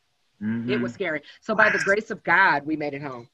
[0.43, 0.69] Mhm.
[0.71, 1.23] It was scary.
[1.41, 3.29] So by the grace of God, we made it home.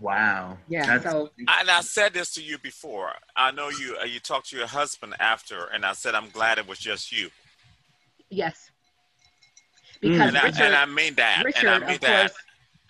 [0.00, 0.58] Wow.
[0.68, 3.12] Yeah, That's- so- And I said this to you before.
[3.36, 3.96] I know you.
[4.00, 7.12] Uh, you talked to your husband after, and I said I'm glad it was just
[7.12, 7.30] you.
[8.30, 8.70] Yes.
[10.02, 10.10] Mm.
[10.12, 11.42] Because And I, Richard, and I mean that.
[11.44, 12.30] Richard, and I mean of that.
[12.30, 12.42] course,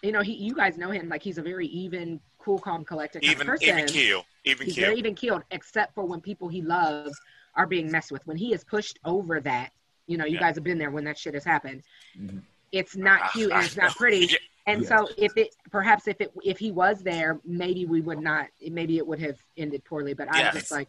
[0.02, 1.08] you know, he, you guys know him.
[1.08, 3.68] Like he's a very even, cool, calm, collected kind Even of person.
[3.78, 4.24] even kill.
[4.44, 4.84] Even he's kill.
[4.86, 7.18] very even keeled, except for when people he loves
[7.54, 8.26] are being messed with.
[8.26, 9.70] When he is pushed over that,
[10.06, 10.40] you know, you Yeah.
[10.40, 11.82] guys have been there when that shit has happened.
[12.18, 12.42] Mhm.
[12.72, 14.34] It's not cute and it's not pretty.
[14.66, 14.72] Yeah.
[14.72, 14.88] And Yeah.
[14.88, 18.46] so if it perhaps if it if he was there, maybe we would not.
[18.60, 20.14] Maybe it would have ended poorly.
[20.14, 20.54] But I'm Yes.
[20.54, 20.88] just like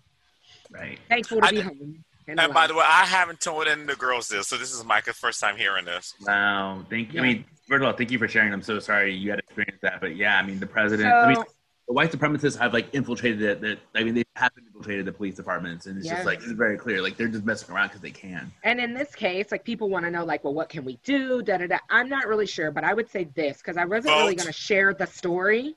[0.71, 0.99] Right.
[1.09, 2.03] thankful to I be did- home.
[2.25, 4.81] And by the way, I haven't told any of the girls this, so this is
[4.85, 6.13] Micah's first time hearing this.
[6.21, 6.85] Wow.
[6.89, 7.19] Thank you.
[7.19, 8.53] I mean, first of all, thank you for sharing.
[8.53, 11.09] I'm so sorry you had to experience that, but yeah, I mean, the president.
[11.11, 11.43] So, I mean,
[11.87, 13.61] the white supremacists have like infiltrated it.
[13.61, 16.15] That I mean, they have infiltrated the police departments, and it's Yes.
[16.17, 17.01] just like it's very clear.
[17.01, 18.51] Like they're just messing around because they can.
[18.63, 21.41] And in this case, like people want to know, like, well, what can we do?
[21.41, 21.77] Da da da.
[21.89, 24.53] I'm not really sure, but I would say this because I wasn't really going to
[24.53, 25.75] share the story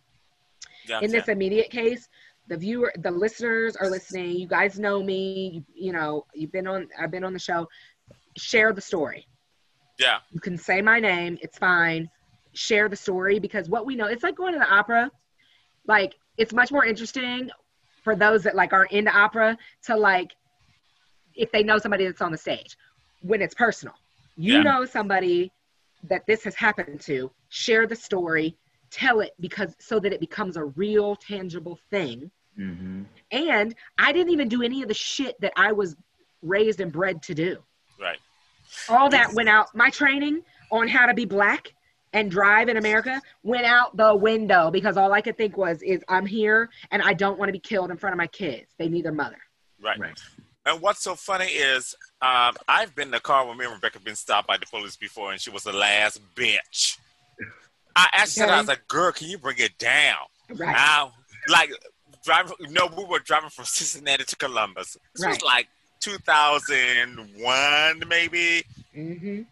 [0.89, 2.09] Yeah, in this immediate case.
[2.49, 4.37] The viewer, the listeners are listening.
[4.39, 5.65] You guys know me.
[5.75, 6.89] You, you know, you've been on.
[7.01, 7.67] I've been on the show.
[8.37, 9.27] Share the story.
[9.99, 11.39] yeah, You can say my name.
[11.41, 12.09] It's fine.
[12.53, 15.11] Share the story because what we know, it's like going to the opera.
[15.87, 17.51] Like it's much more interesting
[18.03, 20.33] for those that like aren't into opera to like
[21.35, 22.77] if they know somebody that's on the stage
[23.23, 23.95] when it's personal.
[24.37, 24.63] You Yeah.
[24.63, 25.53] know somebody
[26.05, 27.31] that this has happened to.
[27.49, 28.57] Share the story.
[28.91, 32.31] Tell it because so that it becomes a real tangible thing.
[32.59, 33.03] Mm-hmm.
[33.33, 35.97] And I didn't even do any of the shit that I was
[36.43, 37.59] raised and bred to do
[38.01, 38.19] right.
[38.89, 41.73] all that went out my training on how to be black
[42.17, 46.03] and drive in america went out the window because all i could think was is
[46.09, 48.89] i'm here and i don't want to be killed in front of my kids they
[48.89, 49.39] need their mother
[49.83, 49.99] Right.
[49.99, 50.19] Right.
[50.65, 54.01] And what's so funny is um, I've been in the car when me and Rebecca
[54.01, 56.99] been stopped by the police before, and she was the last bitch.
[57.95, 60.17] I asked her, I was like, "Girl, can you bring it down?"
[60.51, 61.13] right Now,
[61.49, 61.71] like
[62.25, 62.55] driving.
[62.71, 64.97] No, we were driving from Cincinnati to Columbus.
[65.15, 65.69] This was like
[66.01, 68.65] 2001, maybe.
[68.93, 69.43] hmm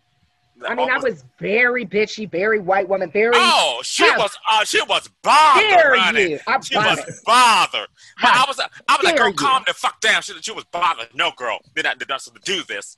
[0.68, 4.36] i mean i was very bitchy very white woman very Oh, she was.
[4.50, 5.62] Uh, she was bothered.
[5.70, 7.88] dare you i'm She was bothered.
[8.20, 9.34] But I was, I was like, girl, you.
[9.34, 10.22] calm the fuck down.
[10.22, 11.08] She, she was bothered.
[11.14, 12.96] No, girl, did not, did not do this.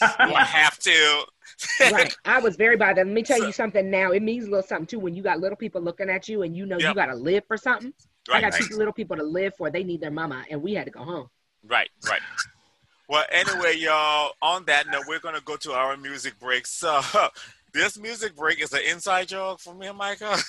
[0.00, 1.24] I have to?
[1.92, 4.50] right i was very bothered let me tell So- you something now it means a
[4.50, 6.92] little something too when you got little people looking at you and you know you
[6.92, 7.92] got to live for something
[8.30, 10.74] i got right, two little people to live for they need their mama and we
[10.74, 11.28] had to go home
[11.64, 12.20] right, right.
[13.08, 14.32] Well, anyway, y'all.
[14.42, 16.66] On that note, we're gonna go to our music break.
[16.66, 17.00] So,
[17.72, 20.36] this music break is an inside joke for me and Micah.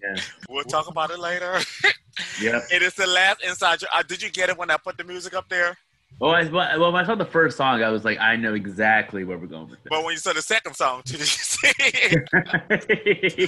[0.00, 0.14] Yeah.
[0.48, 1.58] We'll talk about it later.
[2.40, 2.60] yeah.
[2.70, 3.88] it is the last inside joke.
[3.92, 5.76] Uh, did you get it when I put the music up there?
[6.20, 9.22] Well, I, well, when I saw the first song, I was like, I know exactly
[9.22, 9.90] where we're going with this.
[9.90, 11.70] But when you saw the second song, did you see?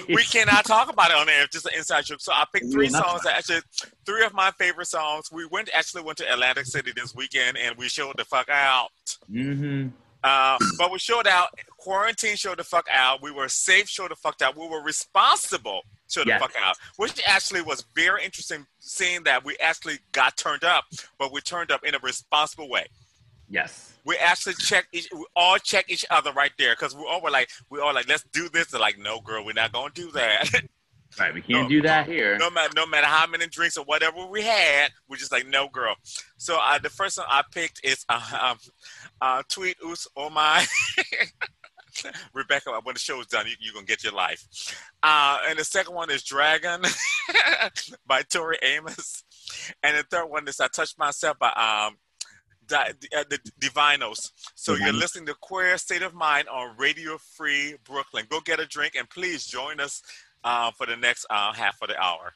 [0.14, 1.42] we cannot talk about it on air.
[1.42, 2.20] It's just an inside joke.
[2.20, 3.22] So I picked three songs.
[3.22, 3.62] That actually,
[4.06, 5.32] three of my favorite songs.
[5.32, 8.90] We went actually went to Atlantic City this weekend, and we showed the fuck out.
[9.28, 9.88] hmm
[10.22, 11.48] Uh, but we showed out.
[11.76, 13.20] Quarantine showed the fuck out.
[13.20, 13.88] We were safe.
[13.88, 14.56] Showed the fuck out.
[14.56, 15.80] We were responsible.
[16.14, 16.40] The Yes.
[16.40, 16.76] fuck out.
[16.96, 18.66] Which actually was very interesting.
[18.78, 20.84] Seeing that we actually got turned up,
[21.18, 22.86] but we turned up in a responsible way.
[23.48, 23.92] Yes.
[24.04, 24.88] We actually checked.
[24.92, 27.92] Each, we all check each other right there because we all were like, we all
[27.94, 28.68] like, let's do this.
[28.68, 30.48] They're like, no, girl, we're not gonna do that.
[31.18, 31.34] Right.
[31.34, 31.68] We can't No.
[31.68, 32.38] do that here.
[32.38, 35.68] no matter no matter how many drinks or whatever we had, we're just like no
[35.68, 35.96] girl.
[36.36, 38.58] So uh, the first one I picked is uh, um,
[39.20, 40.64] uh, Tweet Us Oh My.
[42.34, 44.46] Rebecca, when the show is done, you, you're gonna get your life.
[45.02, 46.82] Uh, and the second one is Dragon
[48.06, 49.24] by Tori Amos,
[49.82, 51.96] and the third one is I Touched Myself by um,
[52.66, 54.30] Di- uh, the Divinyls.
[54.54, 58.26] So you're listening to Queer State of Mind on Radio Free Brooklyn.
[58.28, 60.02] Go get a drink and please join us
[60.44, 62.32] uh, for the next uh, half of the hour.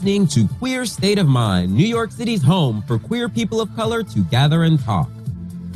[0.00, 4.02] Listening to Queer State of Mind, New York City's home for queer people of color
[4.02, 5.10] to gather and talk.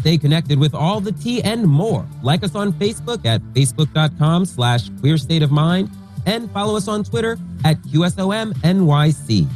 [0.01, 2.07] Stay connected with all the tea and more.
[2.23, 5.91] Like us on Facebook at facebook.com slash queer state of mind
[6.25, 9.47] and follow us on Twitter at QSOMNYC.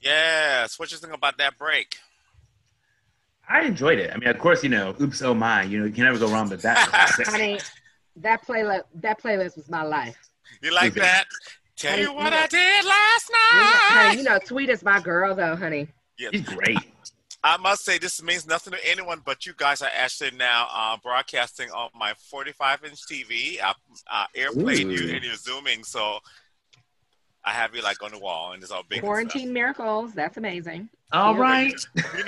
[0.00, 0.78] Yes.
[0.78, 1.96] What you think about that break?
[3.48, 4.12] I enjoyed it.
[4.14, 6.28] I mean, of course, you know, oops, oh my, you know, you can never go
[6.28, 6.78] wrong with that.
[7.26, 7.58] Honey,
[8.16, 10.16] that playlist that playlist was my life.
[10.62, 11.24] You like that?
[11.76, 14.18] Tell Honey, you what you know- I did last You know, honey, night.
[14.18, 15.88] you know, Tweet is my girl though, honey.
[16.18, 16.78] Yeah, He's great.
[17.44, 20.96] I must say this means nothing to anyone, but you guys are actually now uh,
[21.02, 23.60] broadcasting on my 45 inch TV.
[23.60, 23.74] I
[24.08, 26.20] uh, airplayed you and you're zooming, so
[27.44, 29.00] I have you like on the wall and it's all big.
[29.00, 30.12] Quarantine miracles.
[30.14, 30.88] That's amazing.
[31.10, 31.40] All Yeah.
[31.40, 31.74] right.
[31.96, 32.24] You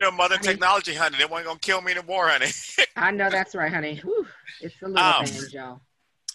[0.00, 0.48] know, mother Honey.
[0.48, 1.16] technology, honey.
[1.18, 2.48] They weren't gonna kill me anymore, honey.
[2.96, 3.96] I know that's right, honey.
[4.02, 4.26] Whew,
[4.60, 5.80] it's the little Um, things, y'all.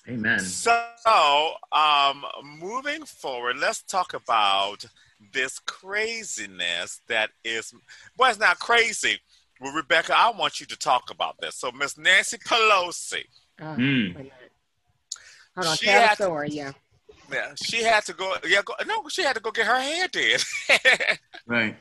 [0.07, 0.39] Amen.
[0.39, 2.25] So, um,
[2.59, 4.83] moving forward, let's talk about
[5.31, 7.73] this craziness that is.
[8.17, 9.19] Well, it's not crazy.
[9.61, 11.55] Well, Rebecca, I want you to talk about this.
[11.55, 13.23] So, Miss Nancy Pelosi,
[13.61, 14.15] Oh, Mm.
[14.15, 14.33] wait a minute.
[15.55, 16.49] Hold on, She tell the had to- story.
[16.49, 16.71] Yeah.
[17.31, 18.35] yeah, she had to go.
[18.45, 20.43] Yeah, go, no, she had to go get her hair did,
[21.45, 21.77] Right.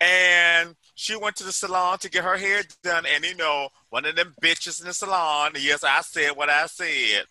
[0.00, 3.06] and she went to the salon to get her hair done.
[3.06, 5.52] And you know, one of them bitches in the salon.
[5.58, 7.24] Yes, I said what I said.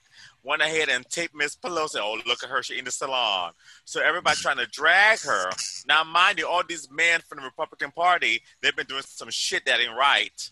[0.48, 1.98] Went ahead and taped Miss Pelosi.
[2.00, 2.64] Oh, look at her.
[2.64, 3.52] She in the salon.
[3.84, 5.52] So everybody trying to drag her.
[5.89, 9.66] Now, mind you, all these men from the Republican Party, they've been doing some shit
[9.66, 10.52] that ain't right.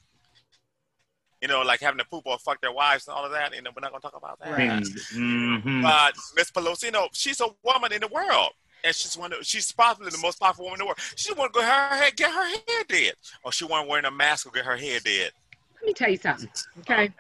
[1.42, 3.56] You know, like having to poop or fuck their wives and all of that.
[3.56, 4.52] And we're not gonna talk about that.
[4.52, 4.84] Right.
[5.14, 5.82] Mm-hmm.
[5.82, 8.50] But Miss Pelosi, you know, she's a woman in the world.
[8.84, 11.00] And she's one of, she's probably the most powerful woman in the world.
[11.16, 13.16] She want to go her hair, get her hair did.
[13.44, 15.32] Or she want wearing a mask or get her hair did.
[15.76, 16.50] Let me tell you something.
[16.80, 17.12] Okay.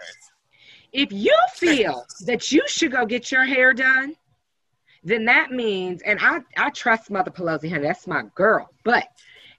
[0.95, 4.15] If you feel that you should go get your hair done,
[5.03, 8.69] then that means, and I, I trust Mother Pelosi, honey, that's my girl.
[8.85, 9.05] But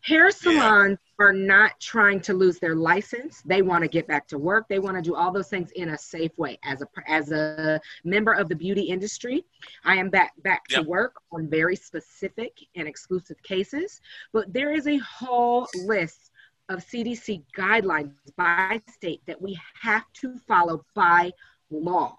[0.00, 3.42] hair salons are not trying to lose their license.
[3.44, 4.66] They want to get back to work.
[4.70, 6.58] They want to do all those things in a safe way.
[6.64, 9.44] As a as a member of the beauty industry,
[9.84, 14.00] I am back back to work on very specific and exclusive cases.
[14.32, 16.30] But there is a whole list
[16.68, 21.32] of CDC guidelines by state that we have to follow by
[21.70, 22.18] law.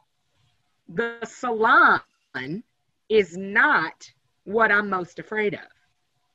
[0.89, 2.01] The salon
[3.09, 4.09] is not
[4.45, 5.59] what I'm most afraid of.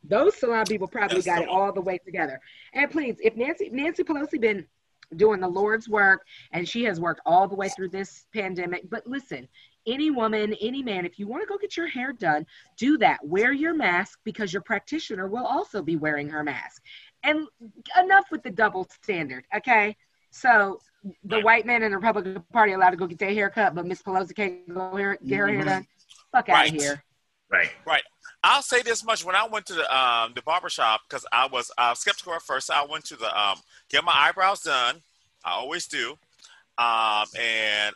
[0.05, 2.41] Those salon people probably That's got the it all the way together.
[2.75, 4.67] And please, if Nancy Nancy Pelosi been
[5.17, 9.07] doing the Lord's work and she has worked all the way through this pandemic, but
[9.07, 9.47] listen,
[9.87, 12.47] any woman, any man, if you want to go get your hair done,
[12.77, 13.19] do that.
[13.23, 16.83] Wear your mask because your practitioner will also be wearing her mask.
[17.25, 17.47] And
[18.01, 19.97] enough with the double standard, okay?
[20.31, 20.81] So
[21.25, 24.03] the white man in the Republican Party allowed to go get their haircut, but Miss
[24.03, 25.67] Pelosi can't go here, get her hair Mhm.
[25.67, 25.87] done.
[26.33, 26.73] Fuck out Right.
[26.73, 27.05] of here.
[27.49, 27.71] Right.
[27.87, 28.03] Right.
[28.43, 31.47] I'll say this much: when I went to the um, the barber shop, because I
[31.47, 35.03] was uh, skeptical at first, I went to the um, get my eyebrows done.
[35.45, 36.19] I always do,
[36.79, 37.95] um, and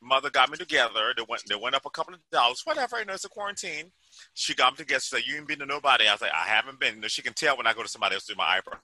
[0.00, 1.12] mother got me together.
[1.16, 2.98] They went they went up a couple of dollars, whatever.
[2.98, 3.90] You know, it's a quarantine.
[4.34, 5.00] She got me together.
[5.00, 7.08] She said, "You ain't been to nobody." I was like, "I haven't been." You know,
[7.08, 8.78] she can tell when I go to somebody else to do my eyebrow.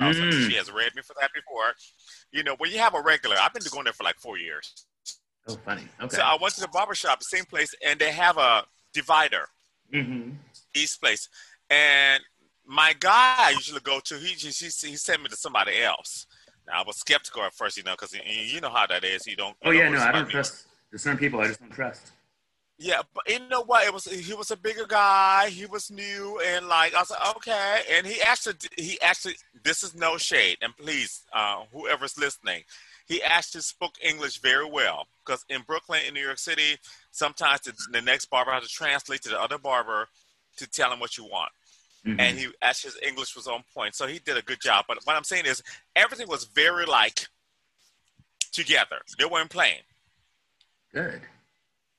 [0.00, 0.48] Was like, Mm.
[0.48, 1.74] she has read me for that before.
[2.32, 4.86] You know, when you have a regular, I've been going there for like four years.
[5.46, 5.86] Oh, funny.
[6.00, 6.16] Okay.
[6.16, 9.48] So I went to the barber shop, the same place, and they have a divider
[9.92, 10.30] mm-hmm.
[10.74, 11.28] East Place,
[11.70, 12.22] and
[12.64, 16.26] my guy I usually go to, he he, he sent me to somebody else.
[16.66, 19.26] Now I was skeptical at first, you know, because you know how that is.
[19.26, 19.56] You don't.
[19.64, 20.66] Oh you yeah, don't no, I don't trust.
[20.90, 22.12] There's certain people I just don't trust.
[22.82, 23.86] Yeah, but you know what?
[23.86, 25.50] It was he was a bigger guy.
[25.50, 27.82] He was new, and like I was like, okay.
[27.92, 32.64] And he actually he actually this is no shade, and please, uh, whoever's listening,
[33.06, 35.06] he actually spoke English very well.
[35.24, 36.76] Because in Brooklyn, in New York City,
[37.12, 40.08] sometimes the, the next barber has to translate to the other barber
[40.56, 41.52] to tell him what you want.
[42.04, 42.16] Mhm.
[42.18, 44.86] and he actually his English was on point, so he did a good job.
[44.88, 45.62] But what I'm saying is
[45.94, 47.28] everything was very like
[48.50, 49.02] together.
[49.20, 49.82] They weren't playing.
[50.92, 51.22] Good.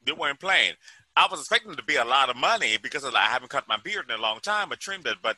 [0.05, 0.73] They weren't playing.
[1.15, 3.49] I was expecting it to be a lot of money because of, like, I haven't
[3.49, 5.17] cut my beard in a long time, but trimmed it.
[5.21, 5.37] But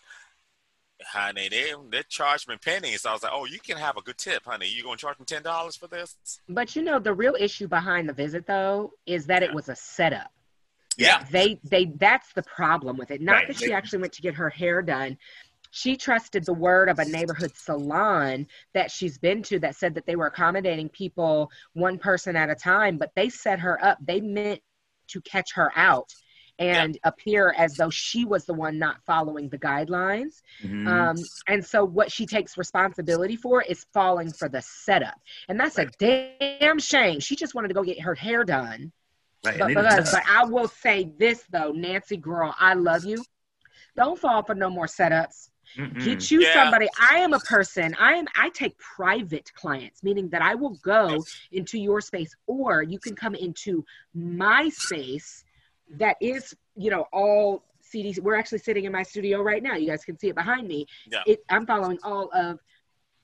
[1.11, 3.01] honey, they they charged me pennies.
[3.01, 4.67] So I was like, oh, you can have a good tip, honey.
[4.67, 6.15] You gonna charge me ten dollars for this?
[6.47, 9.75] But you know, the real issue behind the visit though is that it was a
[9.75, 10.31] setup.
[10.97, 13.19] Yeah, They they that's the problem with it.
[13.19, 13.47] Not Right.
[13.47, 15.17] that she actually went to get her hair done.
[15.75, 20.05] She trusted the word of a neighborhood salon that she's been to that said that
[20.05, 23.97] they were accommodating people one person at a time, but they set her up.
[23.99, 24.61] They meant
[25.09, 26.09] to catch her out
[26.59, 30.41] and appear as though she was the one not following the guidelines.
[30.63, 30.87] Mhm.
[30.87, 31.17] Um,
[31.49, 35.19] and so what she takes responsibility for is falling for the setup.
[35.49, 37.19] And that's a damn shame.
[37.19, 38.93] She just wanted to go get her hair done
[39.45, 39.59] Right.
[39.59, 43.03] But, and they but, just- but I will say this though, Nancy girl, I love
[43.03, 43.21] you.
[43.97, 45.49] Don't fall for no more setups.
[45.77, 46.03] Mm-mm.
[46.03, 46.53] Get you Yeah.
[46.53, 46.87] somebody.
[46.99, 47.95] I am a person.
[47.99, 48.25] I am.
[48.35, 53.15] I take private clients, meaning that I will go into your space, or you can
[53.15, 55.43] come into my space.
[55.97, 57.63] That is, you know, all
[57.93, 58.19] CDC.
[58.19, 59.75] We're actually sitting in my studio right now.
[59.75, 60.87] You guys can see it behind me.
[61.11, 61.23] Yeah.
[61.27, 62.59] It, I'm following all of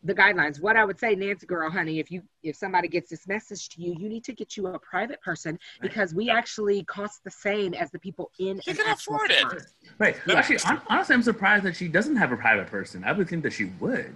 [0.03, 0.59] the guidelines.
[0.59, 3.81] What I would say, Nancy girl, honey, if you if somebody gets this message to
[3.81, 7.73] you, you need to get you a private person because we actually cost the same
[7.73, 9.39] as the people in You can afford it.
[9.39, 9.59] salon.
[9.99, 10.15] Right.
[10.27, 10.35] Yeah.
[10.35, 13.03] Actually, honestly, I'm surprised that she doesn't have a private person.
[13.03, 14.13] I would think that she would,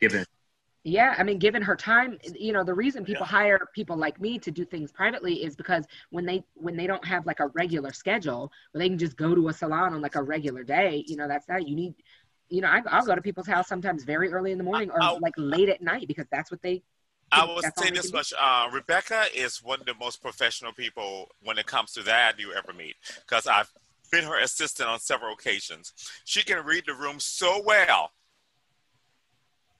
[0.00, 0.24] given.
[0.86, 4.38] Yeah, I mean, given her time, you know, the reason people hire people like me
[4.40, 7.90] to do things privately is because when they when they don't have like a regular
[7.90, 11.16] schedule, where they can just go to a salon on like a regular day, you
[11.16, 11.66] know, that's that.
[11.66, 11.94] You need,
[12.54, 15.02] you know, I, I'll go to people's house sometimes very early in the morning or
[15.02, 16.82] I'll- like late at night because that's what they.
[17.32, 21.58] I will say this much: uh, Rebecca is one of the most professional people when
[21.58, 22.94] it comes to that you ever meet.
[23.26, 23.72] Because I've
[24.12, 25.92] been her assistant on several occasions.
[26.24, 28.12] She can read the room so well.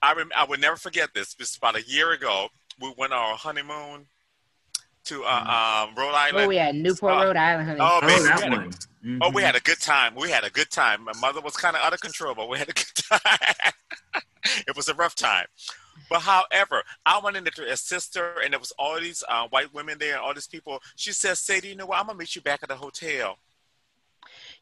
[0.03, 1.35] I rem- I would never forget this.
[1.35, 2.49] This is about a year ago.
[2.81, 4.07] We went on our honeymoon
[5.05, 6.47] to uh, um, Rhode Island.
[6.47, 7.81] Oh yeah, Newport, Uh, Rhode Island, honey.
[7.81, 9.21] Oh, Oh, baby, that we had a- one.
[9.23, 10.15] Oh, we had a good time.
[10.15, 11.05] We had a good time.
[11.05, 14.23] My mother was kind of out of control, but we had a good time.
[14.67, 15.47] it was a rough time.
[16.11, 19.47] But however, I went in there to assist her, and there was all these uh,
[19.49, 20.81] white women there and all these people.
[20.97, 21.99] She says, Sadie, you know what?
[21.99, 23.37] I'm going to meet you back at the hotel."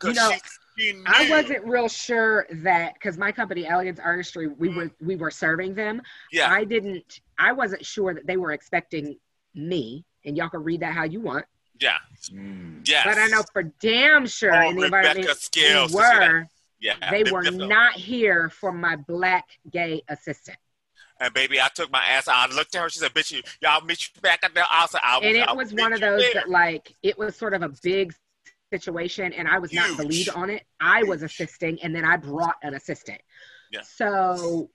[0.02, 0.32] You know,
[0.76, 1.02] she, she.
[1.06, 5.74] I wasn't real sure that because my company, Elegance Artistry, we were we were serving
[5.74, 6.02] them.
[6.32, 6.50] Yeah.
[6.52, 7.20] I didn't.
[7.38, 9.16] I wasn't sure that they were expecting
[9.54, 11.44] me, and y'all can read that how you want.
[11.80, 11.96] yeah.
[12.32, 12.86] Mm.
[12.88, 13.04] Yes.
[13.04, 15.92] But I know for damn sure Oh, in the Rebecca environment Scales.
[15.92, 16.32] we to see that.
[16.32, 16.48] were,
[16.80, 17.10] Yeah.
[17.10, 17.68] they Big were difference.
[17.68, 20.58] not here for my black gay assistant.
[21.20, 22.26] And baby, I took my ass.
[22.28, 22.88] I looked at her.
[22.90, 25.46] She said, "Bitch, you, y'all meet you back at the house." I will, And it
[25.48, 26.34] I will was one of those there.
[26.34, 28.12] that like it was sort of a big
[28.72, 30.64] situation and I was not the lead on it.
[30.80, 33.20] I was assisting and then I brought an assistant.
[33.70, 33.82] Yeah.
[33.82, 34.70] So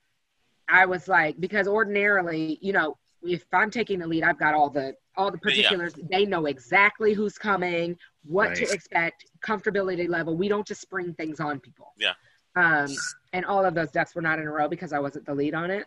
[0.68, 4.70] I was like, because ordinarily, you know, if I'm taking the lead, I've got all
[4.70, 5.50] the all the Yeah.
[5.50, 5.94] particulars.
[6.10, 10.36] They know exactly who's coming, what to expect, comfortability level.
[10.36, 11.92] We don't just spring things on people.
[11.98, 12.12] Yeah.
[12.54, 12.88] Um,
[13.32, 15.54] and all of those ducks were not in a row because I wasn't the lead
[15.54, 15.86] on it.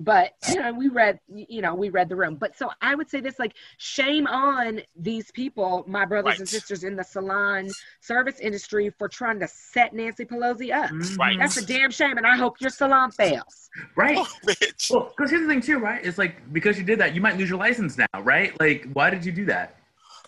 [0.00, 2.36] But you know, we read, you know, we read the room.
[2.36, 6.84] But so I would say this: like, shame on these people, my brothers and sisters
[6.84, 7.70] in the salon
[8.00, 10.90] service industry, for trying to set Nancy Pelosi up.
[11.18, 11.38] Right.
[11.38, 13.70] That's a damn shame, and I hope your salon fails.
[13.96, 14.18] Right.
[14.18, 14.28] Oh.
[14.90, 16.04] Well, because here's the thing too, right?
[16.04, 18.58] It's like because you did that, you might lose your license now, right?
[18.60, 19.76] Like, why did you do that?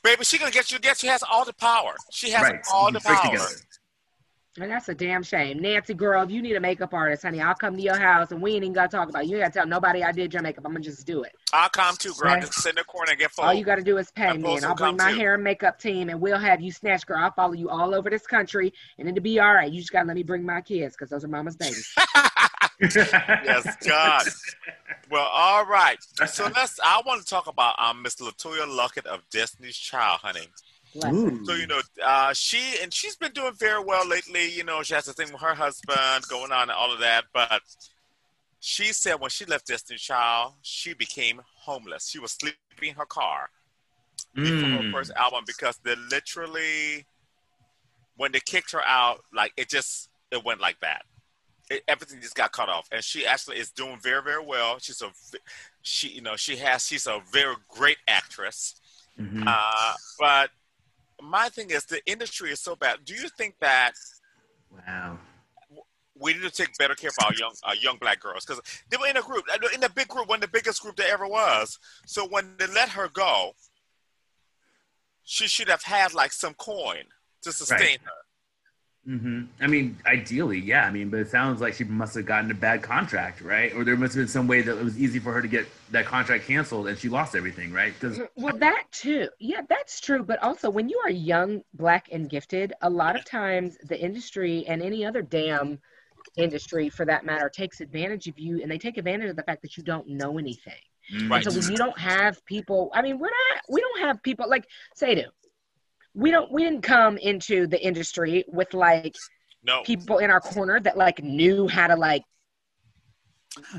[0.05, 0.79] Baby, she gonna get you.
[0.79, 1.95] Get she has all the power.
[2.11, 2.61] She has right.
[2.73, 3.39] all the stick power.
[4.55, 4.65] Together.
[4.65, 5.59] And that's a damn shame.
[5.61, 8.41] Nancy, girl, if you need a makeup artist, honey, I'll come to your house and
[8.41, 9.29] we ain't even gotta talk about it.
[9.29, 10.65] You ain't gotta tell nobody I did your makeup.
[10.65, 11.33] I'm gonna just do it.
[11.53, 12.33] I'll come too, girl.
[12.35, 12.41] Right.
[12.41, 13.45] Just sit in the corner and get full.
[13.45, 15.19] All you gotta do is pay And me, and I'll bring my too.
[15.19, 17.19] hair and makeup team, and we'll have you snatch, girl.
[17.19, 19.71] I'll follow you all over this country, and it'll be all right.
[19.73, 21.93] You just gotta let me bring my kids, cause those are mama's babies.
[22.81, 24.25] yes, God.
[25.11, 25.99] Well, all right.
[26.27, 26.79] So let's.
[26.85, 30.47] I want to talk about um Miss LeToya Luckett of Destiny's Child, honey.
[30.95, 31.31] Bless her.
[31.31, 31.45] Ooh.
[31.45, 34.51] So you know, uh, she and she's been doing very well lately.
[34.51, 37.25] You know, she has a thing with her husband going on and all of that.
[37.33, 37.63] But
[38.61, 42.09] she said when she left Destiny's Child, she became homeless.
[42.09, 43.51] She was sleeping in her car
[44.35, 44.93] before her Mm.
[44.93, 47.05] first album because they literally,
[48.17, 51.03] when they kicked her out, like it just it went like that.
[51.71, 54.79] It, everything just got cut off, and she actually is doing very very well.
[54.79, 55.11] She's a
[55.83, 58.75] she you know she has she's a very great actress.
[59.19, 59.45] Mhm.
[59.47, 60.51] Uh, but
[61.23, 62.99] my thing is the industry is so bad.
[63.05, 63.93] Do you think that
[64.71, 65.19] wow.
[66.19, 68.61] we need to take better care of our young uh, young black girls because
[68.91, 70.97] they were in a group, uh, in a big group, one of the biggest group
[70.97, 71.79] there ever was.
[72.07, 73.53] So when they let her go,
[75.25, 77.05] she should have had like some coin
[77.43, 78.01] to sustain Right.
[78.05, 78.11] her.
[79.05, 80.87] Hmm I mean, ideally, yeah.
[80.87, 83.73] I mean, but it sounds like she must have gotten a bad contract, right?
[83.75, 85.67] Or there must have been some way that it was easy for her to get
[85.91, 87.93] that contract canceled, and she lost everything, right?
[87.99, 89.29] Because Well, that too.
[89.39, 90.23] Yeah, that's true.
[90.23, 94.65] But also, when you are young, black, and gifted, a lot of times the industry
[94.67, 95.79] and any other damn
[96.37, 99.63] industry for that matter takes advantage of you and they take advantage of the fact
[99.63, 100.73] that you don't know anything.
[101.29, 101.45] Right.
[101.45, 104.49] And so when you don't have people, I mean, we're not, we don't have people
[104.49, 105.25] like say do.
[106.15, 109.15] We don't, we didn't come into the industry with like
[109.63, 112.23] No, people in our corner that like knew how to like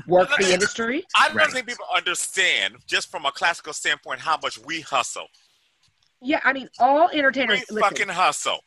[0.06, 1.04] work the industry.
[1.16, 1.50] I don't Right.
[1.50, 5.26] think people understand just from a classical standpoint how much we hustle.
[6.22, 8.58] Yeah, I mean, all We entertainers, listen, fucking hustle.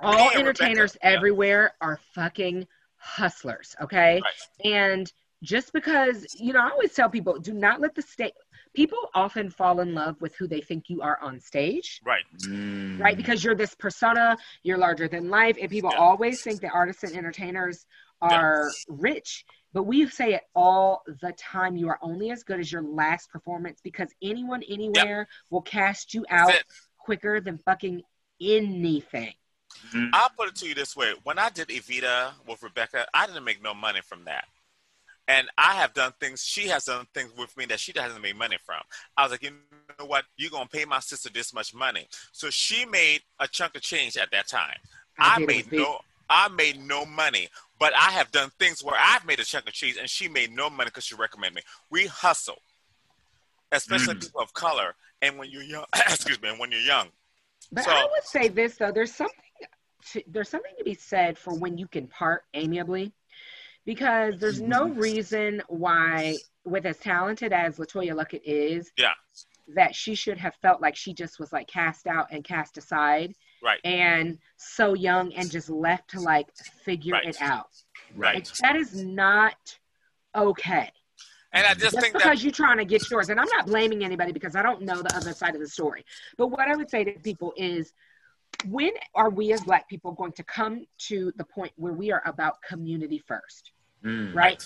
[0.00, 1.16] all Me entertainers Rebecca, yeah.
[1.16, 2.66] everywhere are fucking
[2.98, 4.72] hustlers okay Right.
[4.72, 5.12] and
[5.42, 8.32] just because you know i always tell people do not let the state
[8.76, 12.24] people often fall in love with who they think you are on stage, Right.
[12.42, 13.00] Mm.
[13.00, 13.16] right?
[13.16, 15.98] Because you're this persona, you're larger than life, and people Yeah.
[15.98, 17.86] always think that artists and entertainers
[18.20, 19.44] are rich.
[19.72, 21.76] But we say it all the time.
[21.76, 26.24] You are only as good as your last performance because anyone anywhere will cast you
[26.30, 26.54] out
[26.98, 28.02] quicker than fucking
[28.40, 29.34] anything.
[30.12, 33.44] I'll put it to you this way: when I did Evita with Rebecca, I didn't
[33.44, 34.48] make no money from that.
[35.28, 36.44] And I have done things.
[36.44, 38.80] She has done things with me that she doesn't make money from.
[39.16, 39.50] I was like, you
[39.98, 40.24] know what?
[40.36, 42.06] You're gonna pay my sister this much money.
[42.32, 44.76] So she made a chunk of change at that time.
[45.18, 45.98] I I, made no.
[46.30, 47.48] I made no money,
[47.80, 50.52] but I have done things where I've made a chunk of cheese and she made
[50.52, 51.62] no money because she recommended me.
[51.90, 52.58] We hustle,
[53.72, 54.20] especially Mm.
[54.22, 54.94] people of color.
[55.22, 57.08] And when you're young, excuse me, and when you're young,
[57.72, 59.34] But So- I would say this though: there's something,
[60.12, 63.12] to, there's something to be said for when you can part amiably,
[63.86, 69.14] because there's no reason why, with as talented as LeToya Luckett is, Yeah.
[69.74, 73.32] that she should have felt like she just was like cast out and cast aside,
[73.62, 76.48] right, and so young and just left to like
[76.84, 77.26] figure Right.
[77.26, 77.70] it out.
[78.14, 78.34] right.
[78.36, 79.78] Like, that is not
[80.34, 80.90] okay.
[81.52, 83.30] And I just Just think that because you're trying to get yours.
[83.30, 86.04] And I'm not blaming anybody because I don't know the other side of the story.
[86.36, 87.92] But what I would say to people is
[88.66, 92.22] when are we as black people going to come to the point where we are
[92.26, 93.72] about community first?
[94.06, 94.34] Mm.
[94.34, 94.64] Right?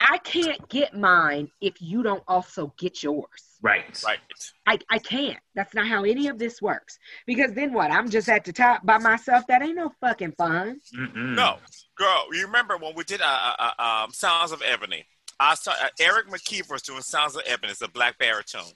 [0.00, 3.58] I can't get mine if you don't also get yours.
[3.62, 4.02] Right.
[4.04, 4.18] right.
[4.66, 5.38] I, I can't.
[5.54, 6.98] That's not how any of this works.
[7.26, 7.92] Because then what?
[7.92, 9.46] I'm just at the top by myself.
[9.46, 10.80] That ain't no fucking fun.
[10.96, 11.36] Mm-mm.
[11.36, 11.58] No,
[11.96, 15.06] girl, you remember when we did uh, uh, uh, um, Sounds of Ebony?
[15.38, 17.70] I saw uh, Eric McKeever was doing Sounds of Ebony.
[17.70, 18.72] It's a black baritone.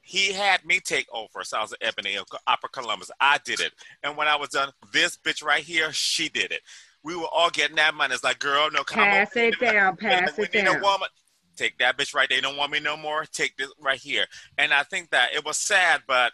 [0.00, 3.10] He had me take over Sounds of Ebony of Opera Columbus.
[3.20, 3.72] I did it,
[4.02, 6.62] and when I was done, this bitch right here, she did it.
[7.04, 8.14] We were all getting that money.
[8.14, 9.42] It's like, girl, no, come Pass on.
[9.42, 10.76] it down, pass we it down.
[10.76, 11.08] a woman.
[11.56, 12.38] Take that bitch right there.
[12.38, 13.24] They don't want me no more.
[13.24, 14.26] Take this right here.
[14.58, 16.32] And I think that it was sad, but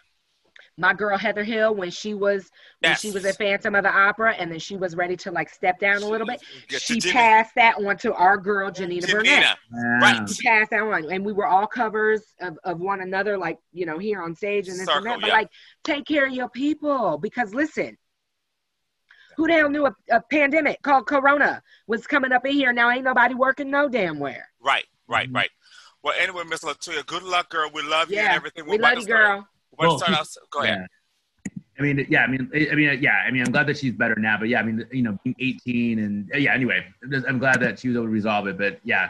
[0.77, 2.49] my girl Heather Hill when she was
[2.81, 5.49] when she was at Phantom of the Opera and then she was ready to like
[5.49, 6.41] step down a little bit.
[6.67, 9.57] She Jenny- passed that on to our girl Janina, Burnett.
[9.71, 9.99] Wow.
[10.01, 10.29] Right.
[10.29, 13.85] She passed that on, and we were all covers of, of one another, like you
[13.85, 15.21] know, here on stage and this and that.
[15.21, 15.33] But yeah.
[15.33, 15.49] like,
[15.83, 17.97] take care of your people because listen,
[19.37, 22.73] who the hell knew a, a pandemic called Corona was coming up in here?
[22.73, 24.47] Now ain't nobody working no damn where.
[24.59, 25.35] Right, right, mm-hmm.
[25.35, 25.49] right.
[26.03, 27.69] Well, anyway, Miss LeToya, good luck, girl.
[27.73, 28.65] We love you and Yeah, everything.
[28.65, 29.47] we We're about love you, start- girl.
[29.77, 30.27] We're Well, start oh, out.
[30.51, 30.77] Go ahead.
[30.79, 30.85] Yeah.
[31.77, 33.93] I mean, yeah, I mean, I I mean, yeah, I mean, I'm glad that she's
[33.93, 36.85] better now, but yeah, I mean, you know, being 18 and yeah, anyway,
[37.27, 39.09] I'm glad that she was able to resolve it, but yeah,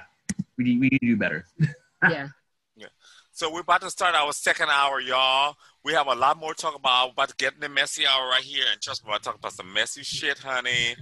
[0.57, 1.45] we need, we need to do better.
[2.09, 2.29] yeah.
[2.75, 2.87] Yeah.
[3.31, 5.57] So we're about to start our second hour, y'all.
[5.85, 7.09] We have a lot more to talk about.
[7.09, 9.35] We're about to get in the messy hour right here, and trust me, we're talk
[9.35, 10.95] about some messy shit, honey.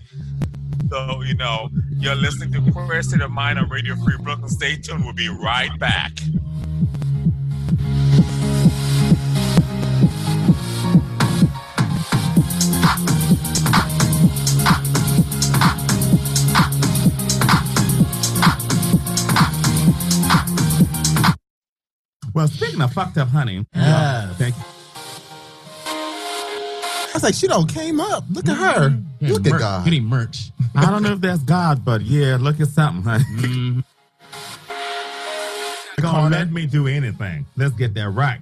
[0.89, 1.69] So you know,
[1.99, 4.49] you're listening to Queer State of Mind on Radio Free Brooklyn.
[4.49, 5.05] Stay tuned.
[5.05, 6.11] We'll be right back.
[22.33, 24.37] Well, speaking of fucked up honey, Yes.
[24.37, 24.63] thank you.
[27.13, 28.23] I was like, she don't came up.
[28.31, 28.97] Look at her.
[29.21, 29.85] Look at God.
[29.85, 30.49] Getting merch.
[30.75, 33.23] I don't know if that's God, but yeah, look at something, honey.
[33.25, 33.83] Mhm.
[36.01, 37.45] Gonna let me do anything.
[37.55, 38.39] Let's get that right.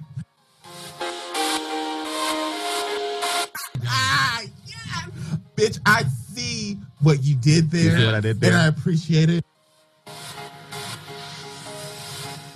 [3.86, 5.10] Ah, yes.
[5.54, 7.98] Bitch, I see what you did there.
[7.98, 8.52] see what I did there?
[8.52, 9.44] And I appreciate it.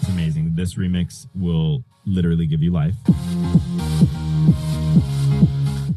[0.01, 0.55] It's amazing.
[0.55, 2.95] This remix will literally give you life.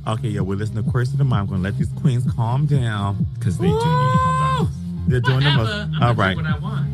[0.09, 1.41] Okay, yeah, we're listening to Queer State of Mind.
[1.41, 4.71] I'm gonna let these queens calm down because they do need to calm down.
[5.07, 5.71] They're doing the most.
[5.71, 6.35] I'm All right.
[6.35, 6.87] what I want.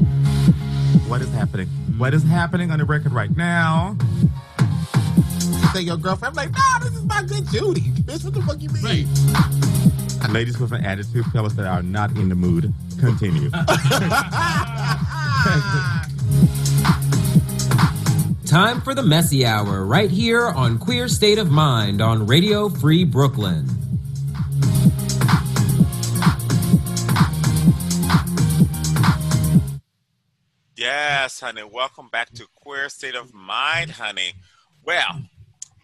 [1.07, 1.67] What is happening?
[1.97, 3.95] What is happening on the record right now?
[5.71, 6.37] Say your girlfriend.
[6.37, 7.81] I'm like, nah, this is my good Judy.
[8.03, 8.83] Bitch, what the fuck you mean?
[8.83, 9.07] Right.
[10.29, 12.73] Ladies with an attitude, fellas that are not in the mood.
[12.99, 13.49] Continue.
[18.45, 23.03] Time for the messy hour right here on Queer State of Mind on Radio Free
[23.03, 23.67] Brooklyn.
[30.77, 31.63] Yes, honey.
[31.63, 34.33] Welcome back to Queer State of Mind, honey.
[34.85, 35.21] Well,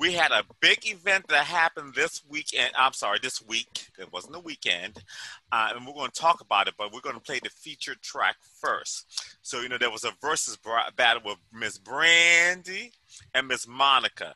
[0.02, 2.72] we had a big event that happened this weekend.
[2.76, 3.92] I'm sorry, this week.
[4.00, 5.04] It wasn't a weekend.
[5.52, 8.02] Uh, and we're going to talk about it, but we're going to play the featured
[8.02, 9.38] track first.
[9.44, 10.58] So, you know, there was a versus
[10.98, 12.94] battle with Miss Brandy
[13.36, 14.34] and Miss Monica.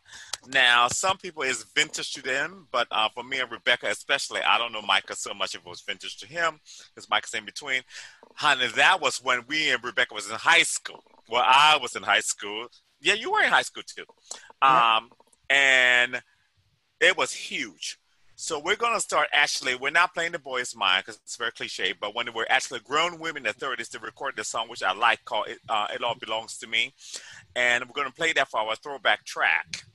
[0.48, 4.60] Now, some people is vintage to them, but uh, for me and Rebecca especially, I
[4.60, 6.60] don't know Micah so much if it was vintage to him,
[6.94, 7.82] because Micah's in between.
[8.36, 11.04] Honey, that was when we and Rebecca was in high school.
[11.28, 12.68] Well, I was in high school.
[13.02, 14.06] Yeah, you were in high school too.
[14.62, 15.00] Um, yeah
[15.50, 16.22] and
[17.00, 18.00] it was huge.
[18.38, 19.76] So we're gonna start actually.
[19.76, 21.94] We're not playing the boy's mind because it's very cliche.
[21.94, 24.92] But when we're actually grown women in the 30s to record the song, which I
[24.92, 26.94] like, called it, uh, "It All Belongs to Me,"
[27.56, 29.86] and we're gonna play that for our throwback track.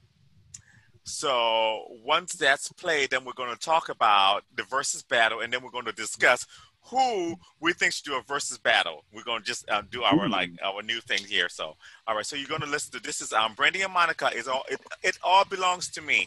[1.05, 5.71] So once that's played, then we're gonna talk about the versus battle, and then we're
[5.71, 6.47] gonna discuss
[6.83, 9.05] who we think should do a versus battle.
[9.13, 10.29] We're gonna just uh, do our Ooh.
[10.29, 11.49] like our new thing here.
[11.49, 11.77] So,
[12.07, 12.27] all right.
[12.27, 15.19] So you're gonna listen to this is um Brandy and Monica is all it, it
[15.23, 16.27] all belongs to me.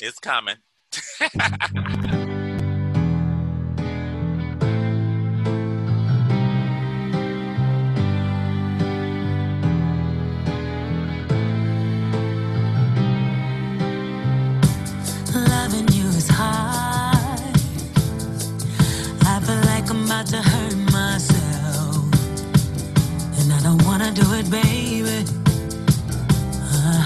[0.00, 0.56] It's coming.
[24.50, 25.24] baby.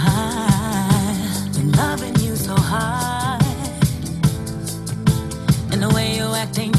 [0.09, 3.43] I've been loving you so hard,
[5.73, 6.76] and the way you're acting.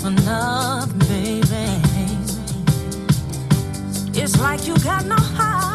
[0.00, 1.66] for nothing, baby.
[4.18, 5.69] It's like you got no heart.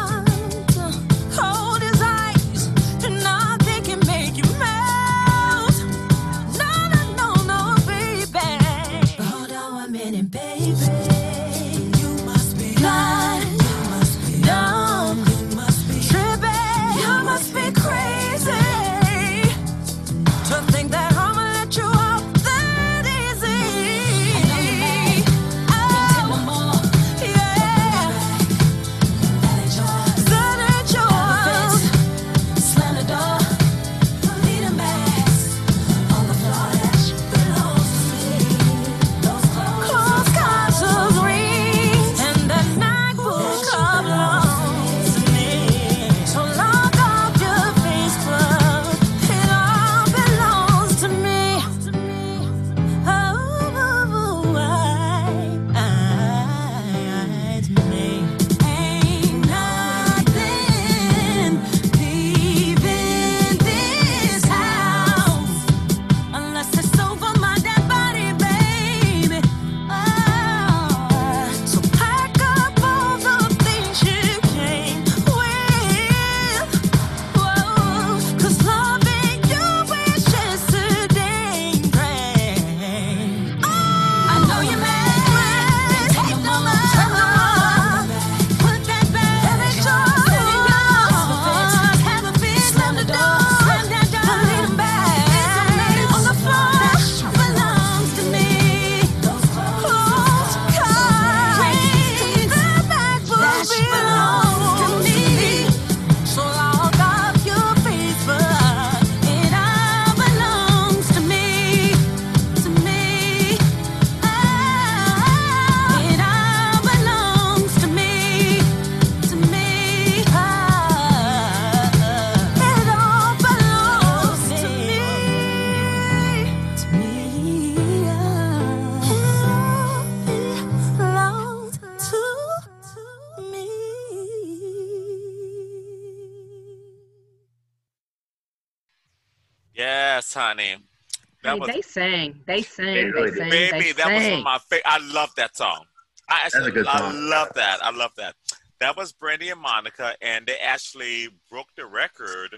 [141.96, 142.40] sang.
[142.46, 142.94] They sang.
[142.94, 143.50] They, really they sang.
[143.50, 144.32] Baby, they that sang.
[144.36, 144.82] was my favorite.
[144.86, 145.84] I love that song.
[146.28, 146.96] I actually, That's a good song.
[146.96, 147.78] I love that.
[147.82, 148.34] I love that.
[148.80, 152.56] That was Brandy and Monica, and they actually broke the record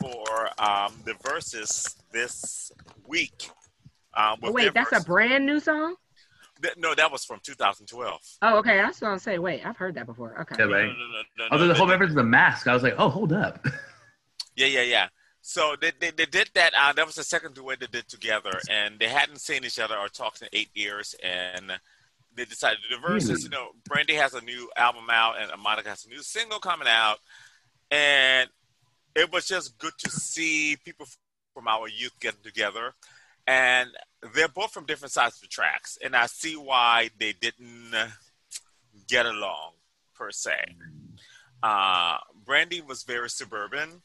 [0.00, 2.72] for um, the verses this
[3.06, 3.50] week.
[4.14, 5.02] Um, oh, wait, that's verse.
[5.02, 5.94] a brand new song.
[6.62, 8.20] Th- no, that was from 2012.
[8.42, 8.80] Oh, okay.
[8.80, 10.40] I was gonna say, Wait, I've heard that before.
[10.40, 10.56] Okay.
[10.58, 12.94] Yeah, no, no, no, no, Although the whole reference is a mask, I was like,
[12.98, 13.64] oh, hold up.
[14.56, 15.08] yeah, yeah, yeah.
[15.46, 16.72] So they, they, they did that.
[16.74, 19.94] Uh, that was the second duet they did together, and they hadn't seen each other
[19.94, 21.70] or talked in eight years, and
[22.34, 23.44] they decided to do verses.
[23.44, 26.88] You know, Brandy has a new album out, and Monica has a new single coming
[26.88, 27.18] out,
[27.90, 28.48] and
[29.14, 31.06] it was just good to see people
[31.52, 32.94] from our youth getting together,
[33.46, 33.90] and
[34.34, 37.92] they're both from different sides of the tracks, and I see why they didn't
[39.08, 39.72] get along
[40.14, 40.56] per se.
[41.62, 42.16] Uh,
[42.46, 44.00] Brandy was very suburban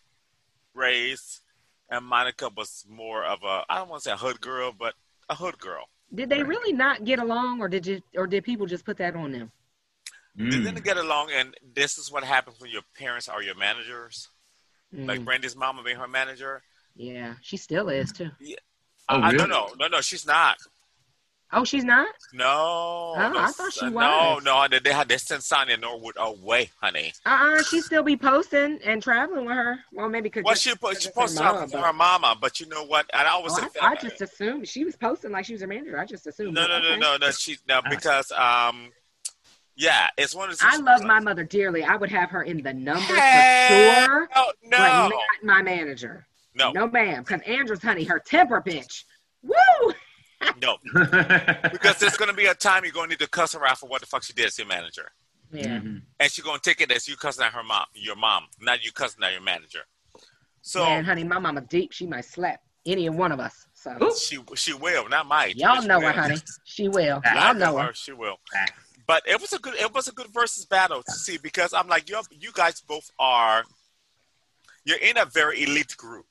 [0.79, 1.41] raised,
[1.89, 4.93] and Monica was more of a I don't want to say a hood girl, but
[5.29, 5.85] a hood girl.
[6.13, 9.15] Did they really not get along, or did you, or did people just put that
[9.15, 9.51] on them?
[10.35, 10.63] They Mm.
[10.63, 14.29] didn't get along, and this is what happens when your parents are your managers.
[14.91, 16.63] Like Mm, Brandy's mama being her manager.
[16.95, 18.29] yeah, she still is too.
[19.09, 19.37] Oh, I, I really?
[19.37, 19.67] don't know.
[19.79, 20.57] No, no, she's not.
[21.51, 22.07] Oh, she's not.
[22.31, 22.45] No.
[22.45, 24.43] Oh, no, I thought she no, was.
[24.43, 27.11] No, they, they had they sent Sonja Norwood away, honey.
[27.25, 29.79] Uh, uh she still be posting and traveling with her.
[29.91, 33.09] Well, maybe because Well, she she posted her, her mama, but you know what?
[33.13, 35.67] And I always Oh, I, I just assumed she was posting like she was her
[35.67, 35.97] manager.
[35.99, 36.53] I just assumed.
[36.53, 36.99] no, no, no, Okay.
[36.99, 37.31] no, no.
[37.31, 38.91] She no because um,
[39.75, 40.65] yeah, it's one of the.
[40.69, 41.83] I love my mother dearly.
[41.83, 45.61] I would have her in the number Hey, for sure, no, but no, not my
[45.63, 46.27] manager.
[46.53, 47.23] no, No, ma'am.
[47.23, 49.05] Because Andrew's honey, her temper bitch.
[49.41, 49.93] Woo!
[50.61, 50.77] No.
[51.71, 54.01] because there's gonna be a time you're gonna need to cuss her out for what
[54.01, 55.11] the fuck she did as your manager,
[55.51, 55.79] Yeah.
[55.79, 56.01] Mhm.
[56.19, 58.91] and she's gonna take it as you cussing at her mom, your mom, not you
[58.91, 59.83] cussing at your manager.
[60.61, 61.91] So Man, honey, my mama deep.
[61.93, 63.65] She might slap any one of us.
[63.73, 65.55] So she she will, not might.
[65.55, 66.37] y'all know her, honey.
[66.65, 67.21] She will.
[67.25, 67.93] I Y'all know know her.
[67.93, 68.37] She will.
[69.07, 71.87] But it was a good it was a good versus battle to see because I'm
[71.87, 73.63] like you you guys both are
[74.85, 76.27] you're in a very elite group.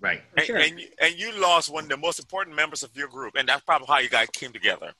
[0.00, 0.22] Right.
[0.36, 0.56] And, sure.
[0.58, 3.48] and, you, and you lost one of the most important members of your group, and
[3.48, 4.92] that's probably how you guys came together.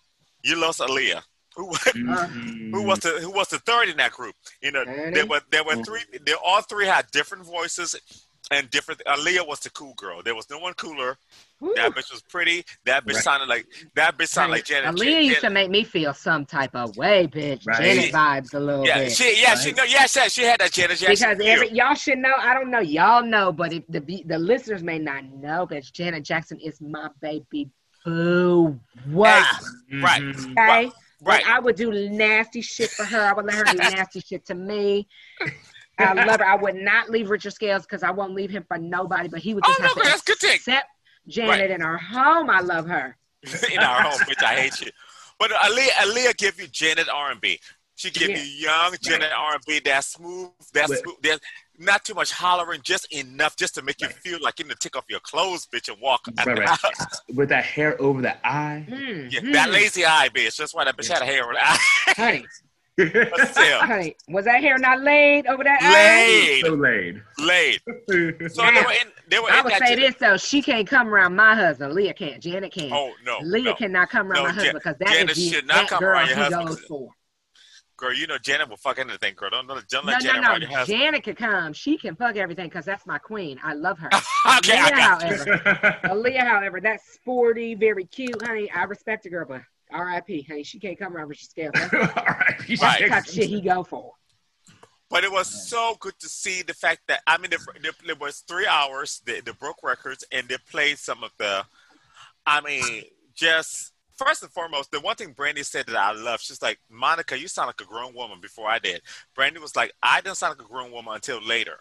[0.43, 1.23] You lost Aaliyah,
[1.57, 2.73] who was Mhm.
[2.73, 4.35] who was the who was the third in that group.
[4.63, 5.15] You know, Thirty?
[5.15, 6.01] there were there were three.
[6.25, 7.95] They all three had different voices
[8.51, 9.03] and different.
[9.07, 10.23] Aaliyah was the cool girl.
[10.23, 11.17] There was no one cooler.
[11.61, 11.73] Woo.
[11.75, 12.65] That bitch was pretty.
[12.87, 13.23] That bitch Right.
[13.25, 13.67] sounded like
[13.97, 14.95] that bitch sounded like Janet.
[14.95, 17.67] Aaliyah used to make me feel some type of way, bitch.
[17.67, 17.83] Right.
[17.83, 19.13] Janet vibes a little yeah, bit.
[19.13, 21.31] she yeah she no yeah she, she had that Janet Jackson.
[21.31, 22.35] because every y'all should know.
[22.39, 22.79] I don't know.
[22.81, 27.09] Y'all know, but if the the listeners may not know, bitch, Janet Jackson is my
[27.21, 27.71] baby
[28.05, 28.79] boo.
[29.07, 29.45] What?
[30.01, 30.23] Right.
[30.23, 30.53] Mhm.
[30.53, 30.55] Okay.
[30.57, 30.93] right.
[31.21, 33.21] Like, I would do nasty shit for her.
[33.21, 35.09] I would let her do nasty shit to me.
[35.99, 36.47] I love her.
[36.47, 39.29] I would not leave Richard Scales because I won't leave him for nobody.
[39.29, 40.55] But he would Oh just no, to that's good thing.
[40.55, 40.87] accept
[41.29, 41.71] Janet Right.
[41.71, 42.51] in our home.
[42.51, 43.17] I love her.
[43.73, 44.43] in our home, bitch.
[44.45, 44.91] I hate you.
[45.39, 47.61] But Aaliyah, Aaliyah give you Janet R&B.
[47.95, 48.37] She give Yeah.
[48.39, 49.81] you young Janet R&B.
[49.81, 50.51] That smooth.
[50.73, 51.01] That's Right.
[51.01, 51.17] smooth.
[51.23, 51.41] There's
[51.79, 54.79] not too much hollering, just enough, just to make you feel like you need to
[54.79, 56.23] take off your clothes, bitch, and walk.
[56.39, 57.37] out Right, the right.
[57.37, 58.85] With that hair over the eye.
[58.89, 59.53] Mm, Yeah, mm.
[59.53, 60.57] that lazy eye, bitch.
[60.57, 61.79] That's why that bitch had a hair over the eye.
[62.17, 62.68] honey, But still,
[62.99, 65.93] honey, was that hair not laid over that eye?
[65.93, 67.23] laid, so laid.
[67.39, 67.81] laid.
[68.51, 69.13] So they were in.
[69.31, 69.83] They were I in would that.
[69.87, 71.93] say this though: she can't come around my husband.
[71.95, 72.43] Leah can't.
[72.43, 72.93] Janet can't.
[72.93, 73.75] Oh no, Leah no.
[73.75, 76.01] cannot come around No, my Jan- husband because that Janet is should not that come
[76.01, 76.67] girl around your husband.
[76.69, 77.09] goes for.
[77.97, 78.15] girl.
[78.15, 79.51] You know Janet will fuck anything, girl.
[79.51, 80.49] Don't, don't, don't No, let no, Janet no.
[80.51, 80.99] around your husband.
[80.99, 81.73] Janet could come.
[81.73, 83.61] She can fuck everything because that's my queen.
[83.63, 84.09] I love her.
[84.13, 88.71] okay, I Aaliyah, got however, Aaliyah, however, that's sporty, very cute, honey.
[88.73, 90.43] I respect the girl, but R.I.P.
[90.43, 91.73] Honey, she can't come around Richard Scales.
[91.93, 92.69] That's All right.
[92.69, 94.13] the type of shit he go for.
[95.11, 98.67] But it was so good to see the fact that I mean, it was three
[98.67, 99.23] hours.
[99.25, 101.65] They, they broke records and they played some of the.
[102.45, 103.05] I mean,
[103.35, 107.39] just first and foremost, the one thing Brandy said that I love, she's like, Monica,
[107.39, 109.03] you sound like a grown woman before I did.
[109.35, 111.79] Brandy was like, I didn't sound like a grown woman until later.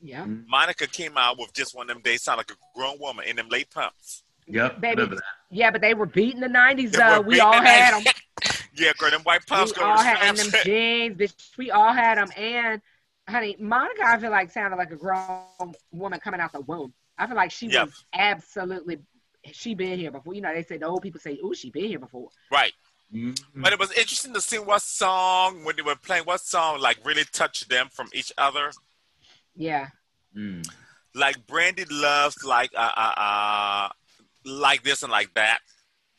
[0.00, 0.24] Yeah.
[0.24, 3.36] Monica came out with just one of them days sound like a grown woman in
[3.36, 4.22] them late pumps.
[4.52, 4.80] Yep.
[4.80, 5.22] Baby, remember that.
[5.50, 7.20] Yeah, but they were beating the 90s, They though.
[7.20, 8.04] We all the had 90s.
[8.04, 8.12] them.
[8.74, 11.56] yeah, girl, them white pumps We go all to had them jeans, bitch.
[11.56, 12.28] We all had them.
[12.36, 12.80] And,
[13.28, 16.92] honey, Monica, I feel like sounded like a grown woman coming out the womb.
[17.18, 17.86] I feel like she Yep.
[17.86, 18.98] was absolutely,
[19.52, 20.34] she been here before.
[20.34, 22.28] You know, they say, the old people say, oh, she been here before.
[22.50, 22.72] Right.
[23.12, 23.36] Mhm.
[23.56, 26.98] But it was interesting to see what song, when they were playing, what song like
[27.04, 28.70] really touched them from each other.
[29.56, 29.88] Yeah.
[30.36, 30.64] Mm.
[31.16, 33.88] like Brandy loves like uh uh uh
[34.44, 35.58] like this and like that.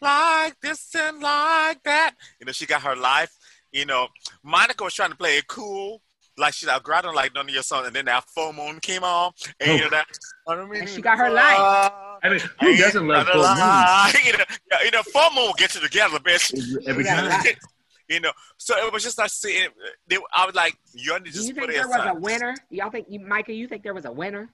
[0.02, 2.16] Like this and like that.
[2.40, 3.36] You know, she got her life.
[3.72, 4.08] You know,
[4.44, 6.02] Monica was trying to play it cool.
[6.38, 9.04] Like she like grinding like none of your songs, and then that full moon came
[9.04, 10.08] on, and you know that.
[10.48, 11.92] I mean And she got her life.
[12.24, 14.26] I mean, who doesn't love full moon?
[14.26, 16.54] you know, yeah, you know, full moon will get you together, bitch.
[16.88, 17.54] Every She got her time.
[18.10, 19.70] you know, so it was just like seeing.
[20.08, 22.08] They, I was like, you need to Do just you put think it there was
[22.08, 22.56] a winner?
[22.70, 24.50] Y'all think, you, Micah, you think there was a winner?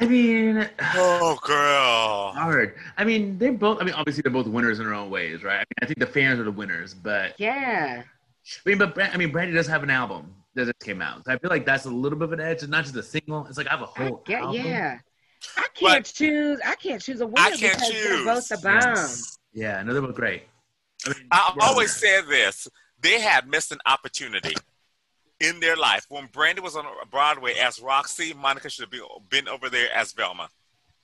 [0.00, 2.32] I mean, Oh, girl.
[2.32, 2.74] hard.
[2.96, 3.80] I mean, they're both.
[3.80, 5.54] I mean, obviously they're both winners in their own ways, right?
[5.54, 8.02] I, mean, I think the fans are the winners, but Yeah.
[8.64, 11.24] I mean, but I mean, Brandy does have an album that just came out.
[11.24, 12.58] So I feel like that's a little bit of an edge.
[12.58, 13.46] It's not just a single.
[13.46, 14.64] It's like I have a whole get, album.
[14.64, 14.98] yeah.
[15.56, 16.60] I can't choose.
[16.64, 18.62] I can't choose a winner I can't because they're both the choose.
[18.62, 19.08] bomb.
[19.52, 20.44] Yeah, no, they're both great.
[21.04, 21.66] I mean, I yeah.
[21.66, 22.68] always said this.
[23.00, 24.54] They had missed an opportunity
[25.40, 26.06] in their life.
[26.08, 30.12] When Brandy was on Broadway as Roxy, Monica should have been, been over there as
[30.12, 30.48] Velma.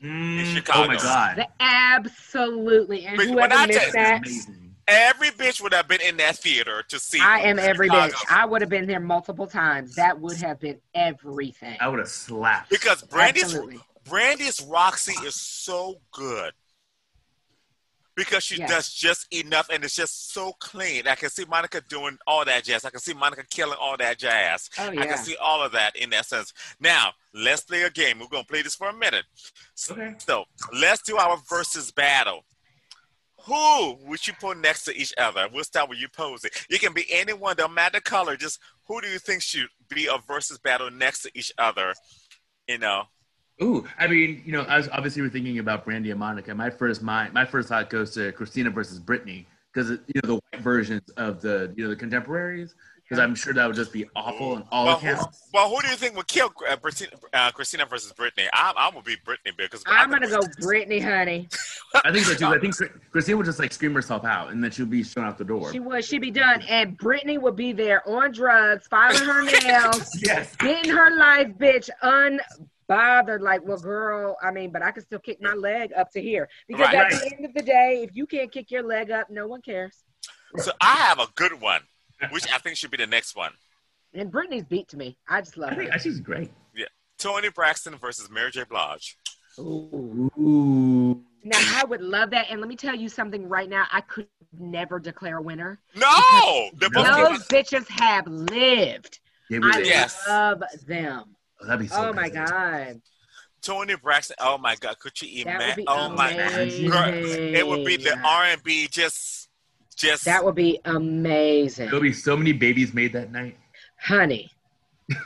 [0.03, 0.85] Mm, Chicago.
[0.85, 3.05] Oh my god, The, absolutely.
[3.07, 4.23] And But when whoever missed tell- that.
[4.89, 7.21] Every bitch would have been in that theater to see.
[7.21, 8.13] I am every Chicago.
[8.13, 8.25] bitch.
[8.37, 9.95] I would have been there multiple times.
[9.95, 11.77] That would have been everything.
[11.81, 12.69] I would have slapped.
[12.69, 13.79] Because Brandy's Absolutely.
[14.05, 16.53] Brandy's Roxy is so good.
[18.15, 18.69] Because she Yes.
[18.71, 21.09] does just enough and it's just so clean.
[21.09, 22.85] I can see Monica doing all that jazz.
[22.85, 24.69] I can see Monica killing all that jazz.
[24.79, 26.53] Oh I can see all of that in that sense.
[26.79, 28.19] Now, let's play a game.
[28.19, 29.25] We're going to play this for a minute.
[29.91, 30.15] Okay.
[30.19, 30.45] So,
[30.79, 32.45] let's do our versus battle.
[33.47, 35.49] Who would you put next to each other?
[35.53, 36.51] We'll start with you posing.
[36.71, 38.37] You can be anyone, don't matter the color.
[38.37, 41.93] Just who do you think should be a versus battle next to each other?
[42.69, 43.05] You know,
[43.61, 46.55] Ooh, I mean, you know, I was obviously we're thinking about Brandy and Monica.
[46.55, 50.35] My first mind, my first thought goes to Christina versus Britney because you know the
[50.35, 52.75] white versions of the you know the contemporaries.
[53.03, 55.51] Because I'm sure that would just be awful and all well, who, accounts.
[55.53, 58.47] well, who do you think would kill uh, Christina, uh, Christina versus Britney?
[58.55, 61.47] I'm, I'm gonna be Britney because I'm gonna go Britney, honey.
[62.07, 62.47] I think so too.
[62.47, 62.75] I think
[63.11, 65.71] Christina would just like scream herself out and then she'll be shown out the door.
[65.73, 66.03] She would.
[66.05, 70.57] She'd be done, and Britney would be there on drugs, filing her nails, yes.
[70.57, 71.91] getting her life, bitch,
[72.89, 73.41] unbothered.
[73.41, 76.49] Like, well, girl, I mean, but I can still kick my leg up to here
[76.69, 76.95] because Right.
[76.95, 79.63] at the end of the day, if you can't kick your leg up, no one
[79.63, 80.05] cares.
[80.59, 81.83] So I have a good one,
[82.31, 83.53] which I think should be the next one.
[84.15, 85.17] And Britney's beat to me.
[85.29, 85.99] I just love I think her.
[85.99, 86.51] she's great.
[86.75, 86.87] Yeah
[87.19, 88.65] Toni Braxton versus Mary J.
[88.65, 89.17] Blige.
[89.59, 90.31] Ooh.
[90.39, 91.23] Ooh.
[91.45, 92.47] Now I would love that.
[92.51, 93.85] And let me tell you something right now.
[93.91, 94.27] I could
[94.59, 95.79] never declare a winner.
[95.95, 97.29] No, both No.
[97.31, 99.21] Those bitches have lived.
[99.51, 99.79] Yeah, I.
[99.81, 100.23] Yes.
[100.29, 101.37] love them.
[101.63, 102.47] Oh, that'd be so oh my good.
[102.47, 103.01] god.
[103.63, 104.37] Toni Braxton.
[104.41, 105.85] Oh my God, could you That imagine?
[105.87, 108.89] Oh my, God, it would be the R and B.
[108.91, 109.49] Just,
[109.97, 110.25] just.
[110.25, 111.87] That would be amazing.
[111.87, 113.57] There'll be so many babies made that night.
[113.99, 114.51] Honey.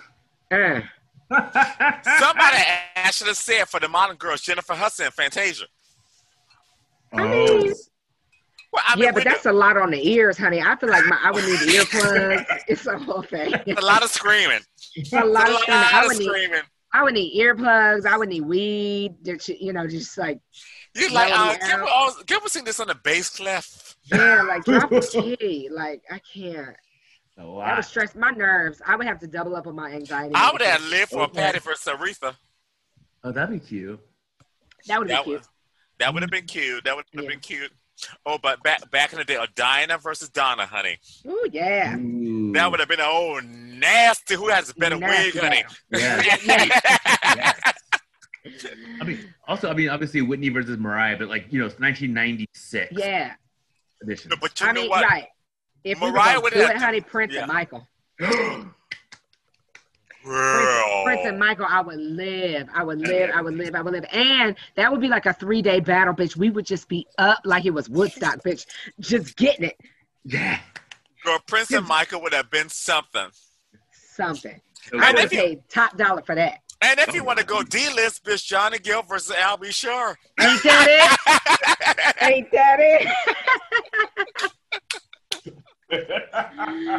[0.48, 0.80] Uh,
[1.28, 2.56] Somebody
[2.94, 5.64] actually said for the modern girls, Jennifer Hudson, and Fantasia.
[7.12, 7.74] I mean,
[8.76, 10.60] Well, I mean, yeah, but we that's a lot on the ears, honey.
[10.60, 12.44] I feel like my, I would need earplugs.
[12.68, 13.50] It's a whole thing.
[13.64, 14.60] do a lot of screaming.
[14.94, 15.82] It's a lot a of screaming.
[15.82, 16.60] I lot of would need screaming.
[16.92, 18.04] I would need earplugs.
[18.04, 19.14] I would need weed.
[19.48, 20.40] You know, just like
[20.94, 21.88] You like, Melody uh, can, we, out.
[21.90, 23.96] oh, sing this on the bass clef?
[24.12, 25.70] yeah, like drop the key.
[25.72, 26.76] Like I can't.
[27.38, 28.82] A That would stress my nerves.
[28.86, 30.34] I would have to double up on my anxiety.
[30.34, 31.40] I would have lived for Okay.
[31.40, 32.34] Patti for Aretha.
[33.24, 34.00] Oh, that'd be cute.
[34.86, 35.42] That would be cute.
[35.98, 36.84] that would have been cute.
[36.84, 37.30] That would have Yeah.
[37.30, 37.72] been cute.
[38.24, 40.98] Oh, but back back in the day, Diana versus Donna, honey.
[41.26, 41.96] Ooh yeah.
[41.96, 42.52] Ooh.
[42.52, 44.34] That would have been a oh nasty.
[44.34, 45.64] Who has a better Nasty wig, honey?
[45.90, 47.52] Yeah.
[49.00, 49.18] I mean,
[49.48, 53.32] also, I mean, obviously Whitney versus Mariah, but like you know, it's 1996 Yeah.
[54.02, 54.30] No, edition.
[54.40, 55.04] but you I know mean, what?
[55.04, 55.26] right.
[55.82, 57.42] If we Mariah were would gonna do have it, honey, Prince yeah.
[57.44, 57.88] and Michael.
[60.26, 61.04] Girl.
[61.04, 62.68] Prince and Michael, I would live.
[62.74, 63.30] I would live.
[63.32, 63.74] I would live.
[63.76, 64.04] I would live.
[64.12, 66.36] And that would be like a three day battle, bitch.
[66.36, 68.66] We would just be up like it was Woodstock, bitch.
[68.98, 69.80] Just getting it.
[70.24, 70.58] yeah.
[71.24, 73.28] Girl, Prince and Michael would have been something.
[73.92, 74.60] Something.
[74.90, 76.58] So I would if have you- paid top dollar for that.
[76.82, 79.72] And if you want to go D-list, bitch, Johnny Gill versus Al B.
[79.72, 80.14] Sure.
[80.38, 81.16] Ain't that
[82.20, 82.22] it?
[82.22, 83.08] Ain't that it?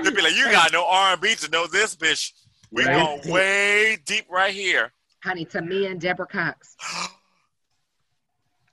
[0.03, 2.31] They'd be like, you got no R&B to know this, bitch.
[2.72, 2.94] We Right.
[3.22, 4.91] going way deep right here.
[5.23, 6.76] Honey, Tamia and Deborah Cox.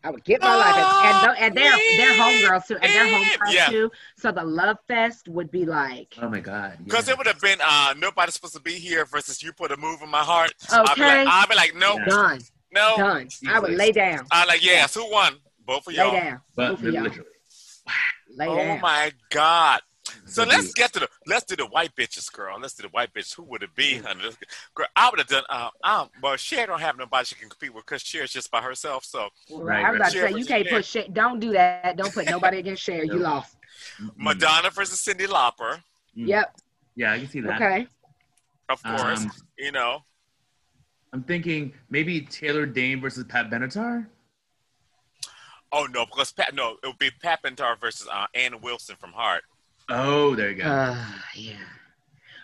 [0.04, 0.76] I would get my life.
[0.76, 2.76] And, and, and they're, they're homegirls too.
[2.76, 3.68] And they're homegirls Yeah.
[3.70, 3.90] too.
[4.18, 6.76] So the love fest would be like, Oh my God.
[6.84, 7.12] Because yeah.
[7.12, 10.02] it would have been uh, nobody's supposed to be here versus you put a move
[10.02, 10.52] in my heart.
[10.70, 11.24] I'd be Okay.
[11.24, 12.40] like, I'd be like no, done,
[12.70, 12.96] no.
[12.98, 13.28] done.
[13.48, 14.26] I would lay down.
[14.30, 15.36] I'm like, yes, who won?
[15.66, 16.12] Both of y'all.
[16.12, 16.40] Lay down.
[16.54, 17.02] but Both of y'all.
[17.04, 17.30] literally.
[18.36, 18.80] Lay Oh down.
[18.82, 19.80] my God.
[20.26, 22.58] So Would let's get to the let's do the white bitches, girl.
[22.60, 23.34] Let's do the white bitches.
[23.34, 24.22] Who would it be, honey?
[24.74, 25.44] Girl, I would have done.
[25.50, 28.62] Um, um, well, Cher don't have nobody she can compete with because Cher's just by
[28.62, 29.04] herself.
[29.04, 31.12] So Right, Right, I was about to say you can't put shit.
[31.12, 31.96] Don't do that.
[31.96, 33.04] Don't put nobody against Cher.
[33.04, 33.56] You lost.
[34.16, 35.82] Madonna versus Cyndi Lauper,
[36.16, 36.28] Mm.
[36.28, 36.56] Yep.
[36.96, 37.60] Yeah, I can see that.
[37.60, 37.86] Okay.
[38.68, 39.20] of course.
[39.20, 40.04] Um, you know,
[41.12, 44.06] I'm thinking maybe Taylor Dayne versus Pat Benatar.
[45.72, 49.12] oh no, because Pat, no, it would be Pat Benatar versus uh, Ann Wilson from
[49.12, 49.42] Heart.
[49.88, 50.64] Oh, there you go.
[50.68, 51.04] Uh,
[51.34, 51.52] yeah.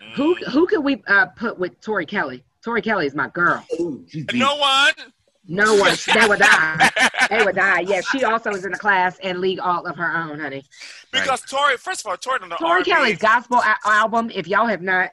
[0.03, 0.13] Mm.
[0.13, 2.43] Who who could we uh, put with Tori Kelly?
[2.63, 3.65] Tori Kelly is my girl.
[3.79, 4.05] Ooh.
[4.33, 4.93] No one.
[5.47, 5.95] No one.
[6.13, 6.89] They would die.
[7.29, 7.79] They would die.
[7.81, 10.63] Yes, she also is in a class and league all of her own, honey.
[11.11, 14.29] Because Tori, first of all, Tori on the Tori R&B, Kelly's gospel a- album.
[14.33, 15.09] If y'all have not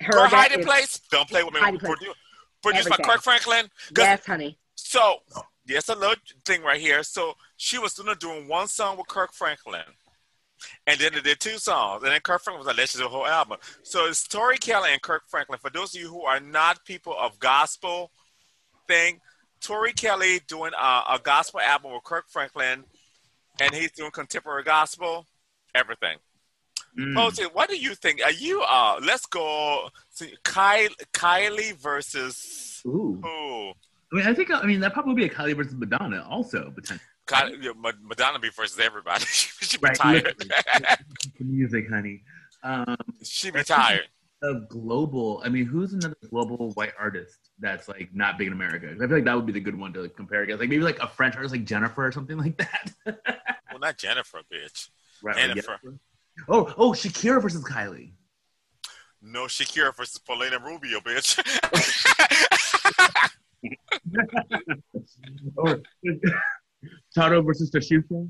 [0.00, 1.00] heard Girl, that, hiding is- place.
[1.10, 1.60] Don't play with me.
[1.60, 1.96] Hiding Place.
[1.98, 2.14] Produ-
[2.62, 3.66] Produced by Kirk Franklin.
[3.96, 4.56] Yes, honey.
[4.76, 5.16] So,
[5.66, 6.14] yes, a little
[6.46, 7.02] thing right here.
[7.02, 9.82] So she was doing doing one song with Kirk Franklin,
[10.86, 13.06] and then they did two songs, and then Kirk Franklin was like, "Let's just do
[13.06, 15.58] a whole album." So it's Tori Kelly and Kirk Franklin.
[15.60, 18.10] For those of you who are not people of gospel
[18.88, 19.20] thing,
[19.60, 22.84] Tori Kelly doing a, a gospel album with Kirk Franklin,
[23.60, 25.26] and he's doing contemporary gospel,
[25.74, 26.18] everything.
[26.98, 27.14] Mm.
[27.14, 28.22] Posey, what do you think?
[28.22, 29.00] Are you uh?
[29.02, 29.88] Let's go.
[30.10, 33.18] See, Kylie, Kylie versus Ooh.
[33.22, 33.72] who?
[34.12, 37.00] I mean, I think I mean that probably be a Kylie versus Madonna also potentially.
[37.30, 39.24] Ma- Madonna be versus everybody.
[39.28, 40.44] she be Right, tired.
[41.40, 42.22] Music, honey.
[42.62, 44.08] Um, she be tired.
[44.42, 45.42] of global.
[45.44, 48.90] I mean, who's another global white artist that's like not big in America?
[48.92, 50.60] I feel like that would be the good one to like, compare against.
[50.60, 52.92] Like maybe like a French artist like Jennifer or something like that.
[53.06, 54.88] Well, not Jennifer, bitch.
[55.22, 55.36] right.
[55.36, 55.78] Jennifer.
[56.48, 58.12] Oh, oh, Shakira versus Kylie.
[59.22, 61.38] No Shakira versus Paulina Rubio, bitch.
[65.56, 65.80] or
[67.14, 68.28] Taro versus Tashuka.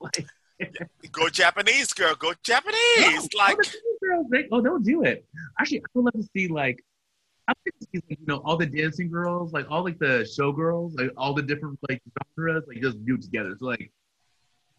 [0.00, 0.26] like,
[1.12, 2.14] go Japanese, girl.
[2.14, 3.28] Go Japanese.
[3.36, 5.24] like, oh, Japanese girls, they, oh, they'll do it.
[5.58, 6.84] Actually, I would love to see like,
[7.46, 9.98] I would like to see like, you know all the dancing girls, like all like
[9.98, 12.02] the showgirls, like all the different like
[12.36, 13.56] genres, like just do it together.
[13.58, 13.90] So like,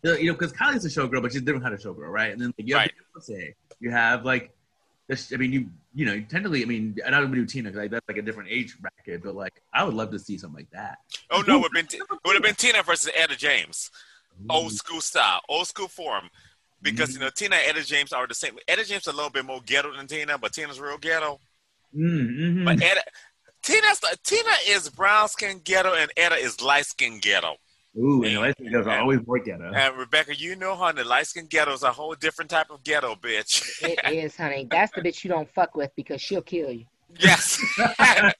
[0.05, 2.31] uh, you know, because Kylie's a showgirl, but she's a different kind of showgirl, right?
[2.31, 4.53] And then like, you have Beyonce, you have like,
[5.09, 7.91] this, I mean, you you know, technically, I mean, I don't do Tina because like,
[7.91, 10.69] that's like a different age bracket, but like, I would love to see something like
[10.69, 10.99] that.
[11.31, 13.89] oh no, it would have been, have been Tina versus Etta James.
[14.49, 16.29] Old school style, old school form.
[16.81, 18.57] Because, you know, Tina and Etta James are the same.
[18.65, 21.37] Etta James is a little bit more ghetto than Tina, but Tina's real ghetto.
[21.93, 22.63] Mm-hmm.
[22.63, 23.01] But Etta,
[23.61, 27.55] Tina's, Tina is brown skin ghetto and Etta is light skin ghetto.
[27.97, 29.71] Ooh, and the light skin girls are always more ghetto.
[29.73, 33.15] And Rebecca, you know, honey, light skin ghetto is a whole different type of ghetto,
[33.15, 33.63] bitch.
[33.81, 34.67] It is, honey.
[34.69, 36.85] That's the bitch you don't fuck with because she'll kill you.
[37.19, 37.59] yes.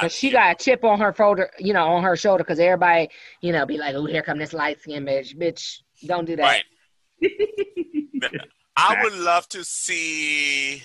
[0.00, 2.44] Cause she got a chip on her shoulder, you know, on her shoulder.
[2.44, 3.08] Cause everybody,
[3.40, 6.62] you know, be like, "Oh, here come this light skin bitch." Bitch, don't do that.
[7.22, 7.30] Right.
[8.76, 10.82] I would love to see.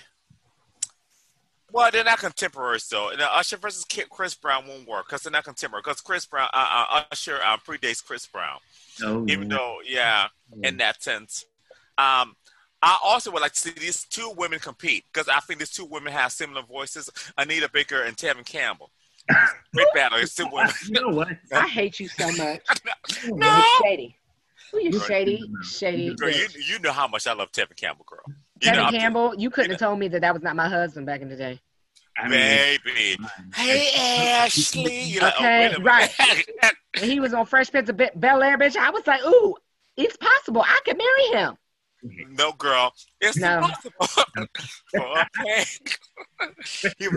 [1.72, 5.44] Well, they're not contemporary, so now Usher versus Chris Brown won't work because they're not
[5.44, 5.82] contemporary.
[5.84, 8.60] Because Chris Brown, uh, uh, Usher uh, predates Chris Brown,
[9.04, 9.58] Oh, even yeah.
[9.58, 10.28] though, yeah,
[10.64, 11.46] in that sense.
[11.98, 12.36] Um,
[12.82, 15.86] I also would like to see these two women compete because I think these two
[15.86, 18.92] women have similar voices: Anita Baker and Tevin Campbell.
[19.74, 20.20] Great battle.
[20.20, 20.72] It's two women.
[20.86, 21.28] you know what?
[21.54, 22.62] I hate you so much.
[23.28, 23.58] No.
[23.58, 24.18] You shady.
[24.72, 25.44] Who you shady?
[25.64, 26.14] Shady.
[26.16, 28.24] Girl, you, you know how much I love Tevin Campbell, girl.
[28.62, 31.06] You know, Kevin Campbell, you couldn't have told me that that was not my husband
[31.06, 31.60] back in the day.
[32.18, 33.18] I mean, baby.
[33.54, 35.04] Hey, Ashley.
[35.04, 36.10] You know, Okay, oh, right.
[36.98, 39.56] he was on Fresh Prince of Bel Air, bitch, I was like, "Ooh,
[39.96, 40.64] it's possible.
[40.66, 41.56] I could marry him."
[42.38, 42.94] no, girl.
[43.22, 43.58] It's No.
[43.58, 44.48] impossible.
[45.46, 45.64] okay.
[47.00, 47.08] He-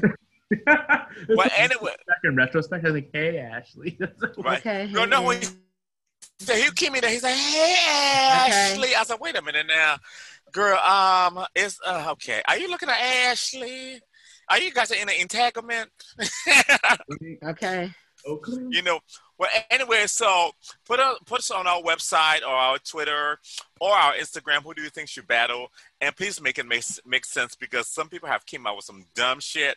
[1.29, 3.97] well, anyway, Back in retrospect, I was like, "Hey, Ashley."
[4.39, 4.59] right.
[4.59, 4.89] Okay.
[4.89, 5.47] Girl, no, when he,
[6.41, 8.95] so he came in there, he's like, hey, Ashley.
[8.97, 9.97] I said, wait a minute now.
[10.53, 12.43] Girl, um, it's, uh, okay.
[12.49, 14.01] Are you looking at Ashley?
[14.49, 15.91] Are you guys in an entanglement?
[17.43, 17.91] Okay.
[18.27, 18.63] okay.
[18.71, 19.01] you know
[19.39, 20.51] well anyway so
[20.87, 23.39] put a, put us on our website or our twitter
[23.81, 25.69] or our instagram who do you think should battle
[26.01, 29.05] and please make it make, make sense because some people have came out with some
[29.15, 29.77] dumb shit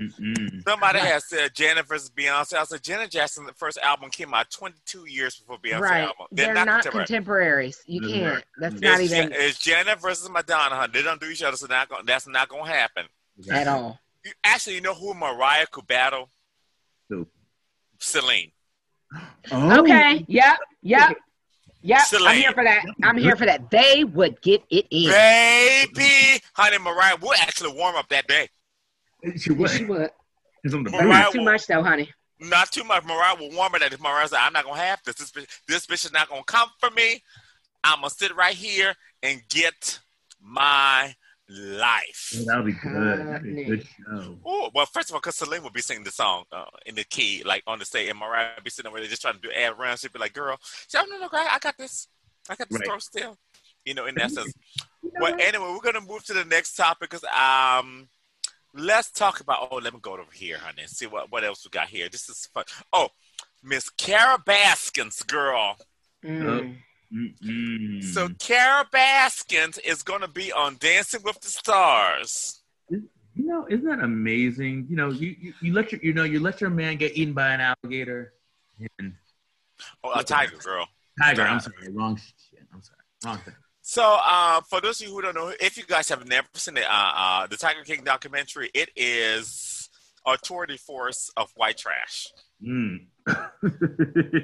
[0.00, 0.62] Mm-mm.
[0.66, 4.50] somebody has said janet versus beyonce i said janet jackson the first album came out
[4.50, 6.00] 22 years before beyonce right.
[6.04, 7.06] album They're, not, contemporary.
[7.06, 7.82] contemporaries.
[7.86, 8.34] You That's can't.
[8.34, 8.44] right.
[8.60, 10.92] That's It's not it's, even Ja- it's janet versus madonna honey.
[10.94, 13.04] they don't do each other so not gonna, that's not gonna happen
[13.52, 13.98] at all.
[14.24, 16.30] You- actually you know who mariah could battle
[17.10, 17.26] Who?
[17.98, 18.52] celine
[19.52, 19.80] Oh.
[19.80, 20.24] Okay.
[20.28, 20.56] Yep.
[20.82, 21.16] Yep.
[21.82, 22.00] Yep.
[22.22, 22.84] I'm here for that.
[23.02, 23.70] I'm here for that.
[23.70, 25.10] They would get it in.
[25.10, 28.48] baby honey mariah would actually warm up that day
[29.36, 29.72] She was.
[29.74, 30.10] She would.
[30.64, 32.10] She's on the But Mariah not too will- much though, honey.
[32.42, 33.04] Not too much.
[33.04, 33.80] Mariah will warm it.
[33.80, 35.16] That if Mariah's like, I'm not gonna have this.
[35.16, 37.22] This bitch, this bitch is not gonna come for me.
[37.84, 40.00] I'm gonna sit right here and get
[40.40, 41.14] my
[41.50, 42.32] life.
[42.38, 43.18] Oh, that'll be good.
[43.26, 44.38] That'll be good show.
[44.46, 47.04] Oh well, first of all, because Celine will be singing the song uh, in the
[47.04, 49.40] key, like on the stage, and Mariah will be sitting over there just trying to
[49.40, 50.00] do ad runs.
[50.00, 50.56] She'd be like, "Girl,
[50.88, 52.08] she, oh, no, no, girl, I got this.
[52.48, 52.88] I got this Right.
[52.88, 53.36] girl still."
[53.84, 54.52] You know, in that sense.
[55.02, 58.08] Well, anyway, we're gonna move to the next topic because um,
[58.74, 59.68] let's talk about.
[59.70, 62.08] Oh, let me go over here, honey, and see what what else we got here.
[62.08, 62.64] This is fun.
[62.92, 63.08] Oh,
[63.62, 65.76] Miss Carole Baskins, girl.
[66.24, 66.76] Mm.
[67.12, 68.04] Mm-mm.
[68.04, 72.62] So Carole Baskins is gonna be on Dancing with the Stars.
[72.88, 74.86] You know, isn't that amazing?
[74.88, 77.34] You know, you, you, you let your you know you let your man get eaten
[77.34, 78.34] by an alligator
[78.98, 79.14] and
[80.04, 80.86] Oh, a tiger girl.
[81.22, 81.42] tiger.
[81.42, 82.66] I'm sorry, wrong shit.
[82.72, 83.54] I'm sorry, wrong thing.
[83.90, 86.74] So, uh, for those of you who don't know, if you guys have never seen
[86.74, 89.90] the, uh, uh, the Tiger King documentary, it is
[90.24, 92.28] a tour de force of white trash.
[92.64, 93.06] Mm.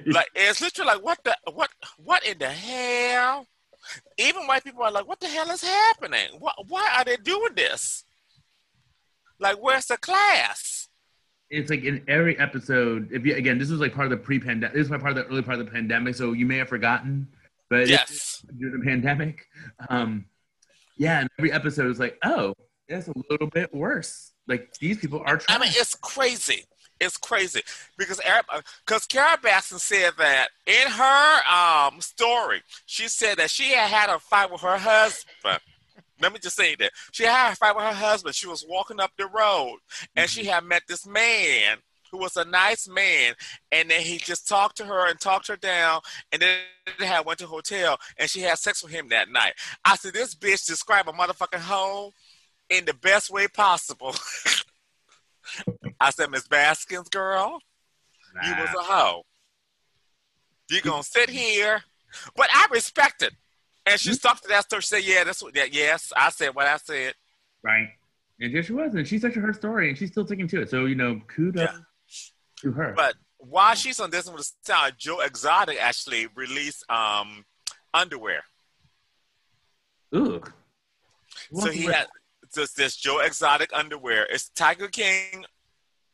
[0.08, 3.46] Like it's literally like what the what what in the hell?
[4.18, 6.26] Even white people are like, what the hell is happening?
[6.40, 8.02] Why, why are they doing this?
[9.38, 10.88] Like, where's the class?
[11.50, 13.10] it's like in every episode.
[13.12, 14.74] If you again, this was like part of the pre-pandemic.
[14.74, 17.28] This was part of the early part of the pandemic, so you may have forgotten.
[17.68, 18.44] But Yes.
[18.58, 19.46] during the pandemic,
[19.88, 20.26] um,
[20.96, 22.54] yeah, and every episode is like, oh,
[22.88, 24.32] it's a little bit worse.
[24.46, 25.60] Like these people are I trying.
[25.60, 26.64] mean, it's crazy.
[27.00, 27.60] It's crazy
[27.98, 28.20] because
[28.86, 34.08] because Kara Basson said that in her um story, she said that she had had
[34.08, 35.60] a fight with her husband.
[36.22, 38.34] Let me just say that she had a fight with her husband.
[38.34, 39.78] She was walking up the road
[40.14, 41.76] and she had met this man
[42.10, 43.34] who was a nice man,
[43.72, 46.00] and then he just talked to her and talked her down,
[46.32, 46.58] and then
[46.98, 49.54] they had went to a hotel and she had sex with him that night.
[49.84, 52.12] I said, this bitch described a motherfucking hoe
[52.70, 54.14] in the best way possible.
[56.00, 57.60] I said, Miss Baskins, girl,
[58.44, 59.22] you was a hoe.
[60.70, 61.82] You gonna sit here,
[62.34, 63.32] but I respect it.
[63.86, 64.14] And she hmm?
[64.14, 64.82] stuck to that story.
[64.82, 65.54] She said, "Yeah, that's what.
[65.54, 67.14] Yeah, yes, I said what I said."
[67.62, 67.88] right.
[68.40, 70.70] And here she was, and she's such her story, and she's still sticking to it.
[70.70, 71.78] So you know, kudos Yeah.
[72.62, 72.92] To her.
[72.96, 77.44] But while she's on this one, with the Star, Joe Exotic actually released um
[77.94, 78.42] underwear.
[80.14, 80.42] Ooh.
[81.52, 82.06] So he had
[82.54, 84.26] this, this Joe Exotic underwear.
[84.30, 85.44] It's Tiger King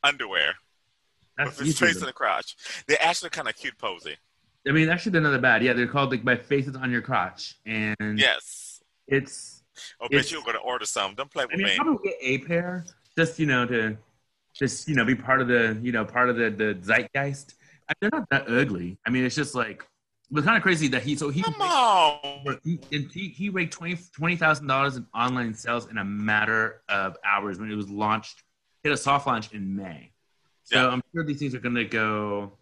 [0.03, 0.55] underwear
[1.37, 2.57] That's with his face in the crotch.
[2.87, 4.17] They're actually kind of cute posy.
[4.67, 5.63] I mean, actually, they're not that bad.
[5.63, 8.81] Yeah, they're called like "My Face Is on Your Crotch," and Yes.
[9.09, 9.63] it's.
[10.01, 11.15] Oh, It's- bitch, you're gonna order some.
[11.17, 11.73] Don't play I with mean, me.
[11.73, 12.85] I probably get a pair
[13.17, 13.97] just you know to
[14.55, 17.55] just you know be part of the you know part of the the zeitgeist.
[17.89, 18.99] I they're not that ugly.
[19.07, 19.83] I mean, it's just like
[20.31, 22.59] it was kind of crazy that he so he Come on.
[22.65, 27.17] he he, he raked twenty twenty thousand dollars in online sales in a matter of
[27.25, 28.43] hours when it was launched.
[28.83, 30.11] Hit a soft launch in May,
[30.65, 30.89] so Yeah.
[30.89, 32.53] I'm sure these things are going to go.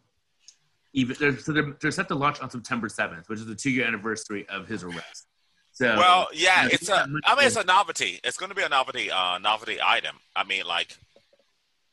[0.93, 3.71] Even they're, so they're, they're set to launch on September seventh, which is the two
[3.71, 5.27] year anniversary of his arrest.
[5.73, 7.07] So Well, yeah, you know, it's a.
[7.25, 8.21] I mean, it's a novelty.
[8.25, 10.17] It's going to be a novelty, uh, novelty item.
[10.35, 10.99] I mean, like,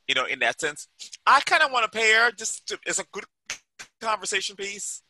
[0.08, 0.88] you know, in that sense,
[1.26, 2.32] I kind of want a pair.
[2.32, 3.26] Just to, it's a good
[4.02, 5.02] conversation piece.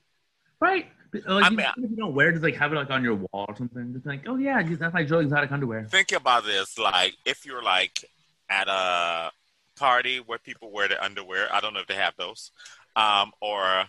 [0.59, 0.87] Right.
[1.13, 3.15] Like, I you, mean, if you don't wear just like have it like on your
[3.15, 3.93] wall or something.
[3.93, 5.85] Just like, oh yeah, that's like Joe Exotic underwear.
[5.85, 8.03] Think about this, like, if you're like
[8.49, 9.31] at a
[9.77, 11.47] party where people wear their underwear.
[11.53, 12.51] I don't know if they have those,
[12.95, 13.85] um, or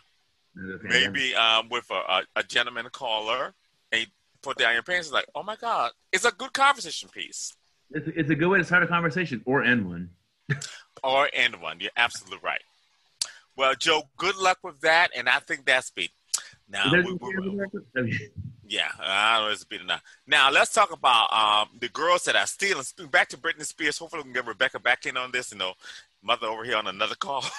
[0.54, 3.54] maybe um, with a, a, a gentleman caller,
[3.90, 4.06] and you
[4.42, 5.08] put down your pants.
[5.08, 7.54] It's like, oh my god, it's a good conversation piece.
[7.90, 10.10] It's, it's a good way to start a conversation or end one.
[11.04, 11.80] or end one.
[11.80, 12.62] You're absolutely right.
[13.56, 16.12] Well, Joe, good luck with that, and I think that's beat.
[16.70, 18.30] Now, Is that we, we-
[18.68, 20.02] yeah, I don't know if it's beat or not.
[20.26, 22.84] Now, let's talk about um, the girls that are stealing.
[23.10, 23.96] Back to Britney Spears.
[23.98, 25.50] Hopefully, we can get Rebecca back in on this.
[25.52, 25.72] You know,
[26.22, 27.44] mother over here on another call.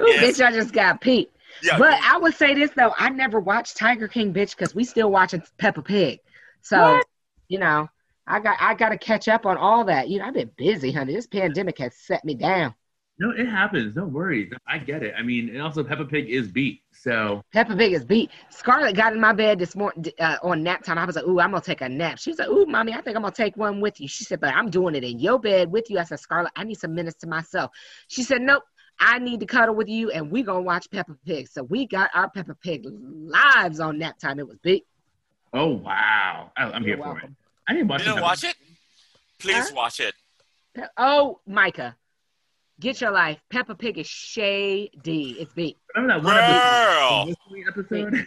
[0.00, 0.38] Yes.
[0.38, 1.36] bitch, I just got peeped.
[1.62, 4.84] yeah, But I would say this though, I never watched Tiger King, bitch, because we
[4.84, 6.20] still watching Peppa Pig.
[6.62, 7.00] So,
[7.48, 7.88] you know,
[8.26, 10.08] I got I got to catch up on all that.
[10.08, 11.14] You know, I've been busy, honey.
[11.14, 12.74] This pandemic has set me down.
[13.18, 13.94] No, it happens.
[13.94, 14.50] Don't worry.
[14.66, 15.14] I get it.
[15.16, 16.82] I mean, and also Peppa Pig is beat.
[16.92, 18.30] So Peppa Pig is beat.
[18.48, 20.98] Scarlett got in my bed this morning uh, on nap time.
[20.98, 23.16] I was like, "Ooh, I'm gonna take a nap." She's like, "Ooh, mommy, I think
[23.16, 25.70] I'm gonna take one with you." She said, "But I'm doing it in your bed
[25.70, 27.70] with you." I said, "Scarlett, I need some minutes to myself."
[28.08, 28.62] She said, "Nope,
[28.98, 32.10] I need to cuddle with you, and we gonna watch Peppa Pig." So we got
[32.14, 34.38] our Peppa Pig lives on nap time.
[34.38, 34.86] It was beat.
[35.52, 36.50] Oh wow.
[36.56, 37.30] I, I'm You're here for it.
[37.72, 37.72] Welcome.
[37.72, 38.56] I didn't watch you didn't Peppa- watch it?
[39.38, 39.74] Please Huh?
[39.74, 40.14] watch it.
[40.74, 41.96] Pe- Oh, Micah,
[42.80, 43.38] get your life.
[43.50, 45.36] Peppa Pig is shady.
[45.40, 45.76] It's beat.
[45.94, 47.28] Remember that one Girl.
[47.28, 47.36] episode?
[47.50, 47.64] the
[48.12, 48.26] episode?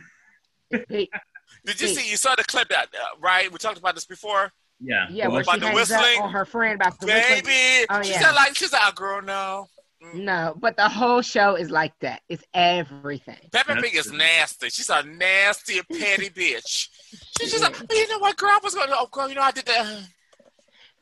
[0.72, 1.10] It's beat.
[1.66, 1.96] Did you Wait.
[1.96, 2.10] see?
[2.12, 3.52] You saw the clip that uh, right?
[3.52, 4.52] We talked about this before.
[4.80, 5.08] yeah.
[5.10, 6.18] Yeah, The where she About the whistling?
[6.20, 7.44] up on her friend about the whistling.
[7.44, 8.20] Baby, Oh, she yeah.
[8.22, 9.68] said like she's like, girl, no.
[10.14, 12.22] No, but the whole show is like that.
[12.30, 13.38] It's everything.
[13.52, 14.70] Peppa That's Pig is nasty.
[14.70, 16.90] She's a nasty, petty bitch.
[17.40, 18.50] She's just like, oh, you know what, girl?
[18.50, 20.08] I was going to, oh, girl, you know, I did that.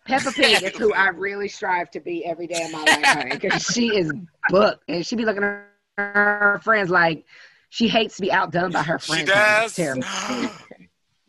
[0.05, 3.37] Peppa Pig is who I really strive to be every day of my life, honey,
[3.37, 4.11] because she is
[4.49, 5.65] booked and she be looking at
[5.97, 7.25] her friends like
[7.69, 9.21] she hates to be outdone by her friends.
[9.21, 9.75] She does.
[9.75, 10.03] terrible.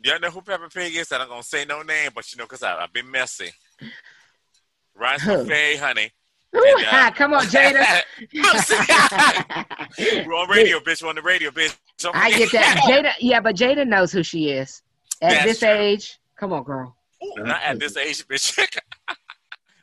[0.04, 1.10] Y'all know who Peppa Pig is?
[1.12, 3.50] I'm not going to say no name, but you know, because I've been messy.
[4.94, 5.38] Ryan's Who?
[5.38, 6.10] Buffet, honey.
[6.56, 8.02] Ooh, And, uh, come on, Jada.
[10.26, 11.02] We're on radio, bitch.
[11.02, 11.76] We're on the radio, bitch.
[12.12, 12.76] I get that.
[12.88, 14.82] Jada, yeah, but Jada knows who she is.
[15.22, 15.68] At That's this true.
[15.70, 16.96] age, come on, girl.
[17.24, 18.58] Ooh, not at this age, bitch.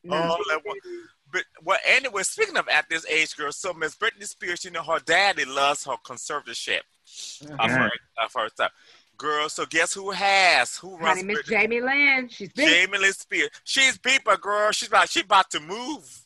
[0.10, 0.78] oh, one.
[1.32, 4.84] But well, anyway, speaking of at this age, girl, so Miss Britney Spears, you know,
[4.84, 6.82] her daddy loves her conservatorship
[7.42, 7.78] of Yeah.
[7.78, 7.90] her
[8.24, 8.72] of her stuff.
[9.18, 12.28] Girl, so guess who has who runs Honey, Miss Jamie Lynn.
[12.30, 12.52] She's.
[12.54, 13.50] Jamie Lynn Spears.
[13.64, 14.72] She's people, girl.
[14.72, 16.26] She's about she about to move.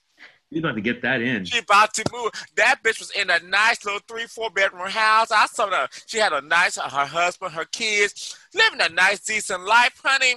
[0.50, 1.46] He's about to get that in.
[1.46, 2.32] She about to move.
[2.56, 5.32] That bitch was in a nice little three, four bedroom house.
[5.32, 5.88] I saw her.
[6.06, 10.36] She had a nice, uh, her husband, her kids, living a nice, decent life, honey.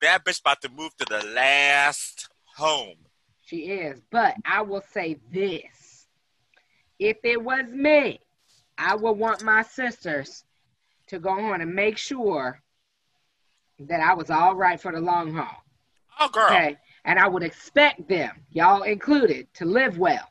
[0.00, 2.96] That bitch about to move to the last home.
[3.44, 4.00] She is.
[4.10, 6.06] But I will say this.
[6.98, 8.20] If it was me,
[8.78, 10.44] I would want my sisters
[11.08, 12.60] to go on and make sure
[13.78, 15.62] that I was all right for the long haul.
[16.18, 16.46] Oh, girl.
[16.46, 16.76] Okay.
[17.06, 20.28] And I would expect them, y'all included, to live well.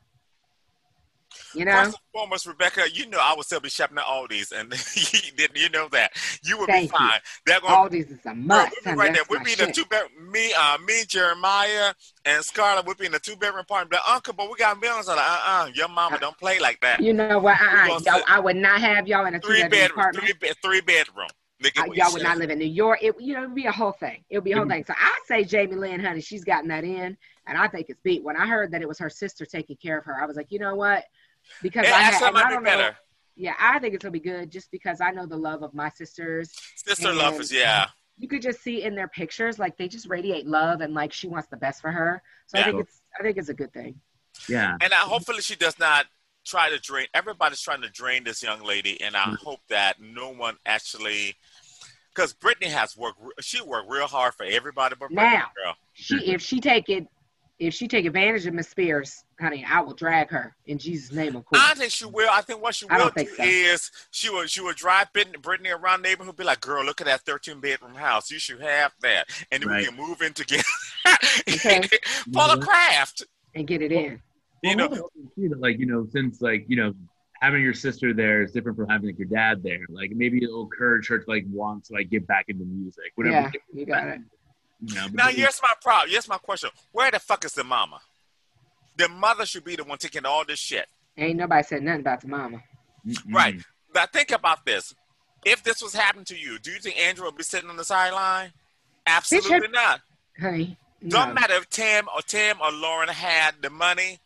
[1.54, 1.72] You know?
[1.72, 4.72] First and foremost, Rebecca, you know I would still be shopping at Aldi's, and
[5.38, 6.12] you you know that
[6.44, 7.20] you would Thank be fine.
[7.46, 8.76] They're gonna Aldi's is a must.
[8.86, 9.24] we be right there.
[9.30, 10.06] We my be in the two bed.
[10.32, 11.94] Me, uh, me, Jeremiah,
[12.26, 12.86] and Scarlett.
[12.86, 13.92] We be in the two bedroom apartment.
[13.92, 15.08] But Uncle, but we got millions.
[15.08, 17.02] Like, uh, uh your mama don't play like that.
[17.02, 17.60] You know what?
[17.60, 18.00] Uh-uh.
[18.00, 20.26] sit- I would not have y'all in a Three bedroom, apartment.
[20.26, 21.28] three bed, three bedroom.
[21.66, 23.00] Nigga, I- y'all would not live in New York.
[23.02, 24.24] It you know it'd be a whole thing.
[24.30, 24.72] It would be a whole mm-hmm.
[24.72, 24.86] thing.
[24.86, 27.18] So I say Jamie Lynn, honey, she's gotten that in,
[27.48, 28.24] and I think it's beat.
[28.24, 30.52] When I heard that it was her sister taking care of her, I was like,
[30.52, 31.06] you know what?
[31.62, 32.70] Because It I, had, I might be don't know.
[32.70, 32.98] better.
[33.36, 35.90] Yeah, I think it's gonna be good just because I know the love of my
[35.90, 36.54] sisters.
[36.76, 37.88] Sister and love is yeah.
[38.18, 41.28] You could just see in their pictures, like they just radiate love and like she
[41.28, 42.22] wants the best for her.
[42.48, 44.00] So I think it's I think it's a good thing.
[44.48, 44.78] Yeah.
[44.80, 46.06] And I, hopefully she does not
[46.46, 47.08] try to drain.
[47.14, 49.36] Everybody's trying to drain this young lady, and I mm-hmm.
[49.36, 51.36] hope that no one actually.
[52.16, 55.76] Because Britney has worked, she worked real hard for everybody but Britney, Now, girl.
[55.94, 57.08] she if she take it
[57.58, 61.38] if she take advantage of Miss Spears, honey, I will drag her in Jesus' name,
[61.38, 61.62] of course.
[61.64, 62.28] I think she will.
[62.30, 63.44] I think what she I will don't do think so.
[63.44, 67.00] is she will she will drive Britney, Britney around the neighborhood, be like, "Girl, look
[67.02, 68.30] at that thirteen bedroom house.
[68.30, 69.80] You should have that." And then Right.
[69.82, 70.64] we can move in together.
[71.48, 71.82] Okay.
[72.34, 72.62] Full of mm-hmm.
[72.62, 73.24] craft.
[73.54, 74.22] and get it in.
[74.64, 76.94] You know, Well, too, that, like you know, since like you know,
[77.46, 79.86] having your sister there is different from having like your dad there.
[79.90, 83.12] Like maybe it'll encourage her to like want to like get back into music.
[83.14, 83.36] Whatever.
[83.36, 84.22] Yeah, you got it.
[84.82, 86.10] You know, now here's my problem.
[86.10, 86.72] Here's my question.
[86.92, 88.00] Where the fuck is the mama?
[88.98, 90.88] The mother should be the one taking all this shit.
[91.18, 92.64] Ain't nobody said nothing about the mama.
[93.06, 93.34] Mm-mm.
[93.34, 93.62] Right.
[93.94, 94.96] Now think about this.
[95.46, 97.86] If this was happening to you, do you think Andrew would be sitting on the
[97.86, 98.52] sideline?
[99.06, 100.02] Absolutely Bitch, not.
[100.40, 100.78] Honey.
[101.08, 101.34] Don't no.
[101.36, 104.20] matter if Tam or Tim or Lauren had the money,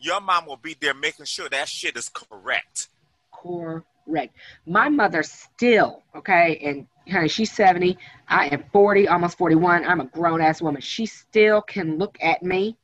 [0.00, 2.88] your mom will be there making sure that shit is correct.
[3.32, 4.34] Correct.
[4.66, 7.98] My mother still, okay, and honey, she's 70.
[8.28, 9.84] I am 40, almost 41.
[9.84, 10.80] I'm a grown ass woman.
[10.80, 12.76] She still can look at me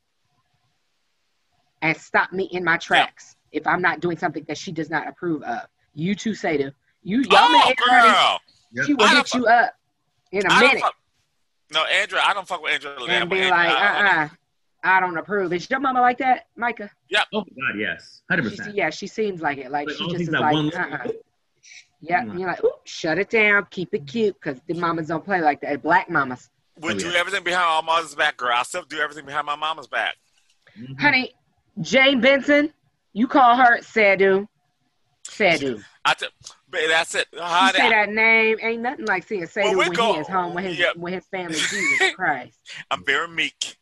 [1.83, 5.07] and stop me in my tracks if I'm not doing something that she does not
[5.07, 5.69] approve of.
[5.95, 6.73] You too, Seda.
[7.03, 8.87] You y'all oh, girl.
[8.87, 9.75] she will hit you up
[10.33, 10.95] in a minute fuck.
[11.73, 13.07] No, Andrew, I don't fuck with Andrew.
[13.07, 14.29] and be like, uh-uh,
[14.85, 15.53] I don't approve.
[15.53, 16.91] Is your mama like that, Micah?
[17.09, 17.23] Yeah.
[17.33, 18.77] Oh my God, yes, hundred She, percent.
[18.77, 19.71] yeah, she seems like it.
[19.71, 21.09] Like Like, she just is like, one- uh-uh.
[22.01, 25.25] Yeah, and you're like, ooh, shut it down, keep it cute, because the mamas don't
[25.25, 25.83] play like that.
[25.83, 26.51] Black mamas,
[26.81, 27.19] Would Oh, do yeah.
[27.19, 28.53] everything behind our mama's back, girl.
[28.55, 30.17] I still do everything behind my mama's back.
[30.79, 31.01] Mhm.
[31.01, 31.35] honey.
[31.81, 32.73] Jane Benson,
[33.15, 34.47] you call her Sadu,
[35.23, 35.81] Sadu.
[36.05, 36.27] I t-
[36.69, 37.27] but that's it.
[37.33, 40.13] You How say that- that name, ain't nothing like seeing Sadu Well, we when go-
[40.15, 40.93] he is home with his yeah.
[40.97, 41.55] with his family.
[41.55, 42.59] Jesus Christ,
[42.91, 43.77] I'm very meek.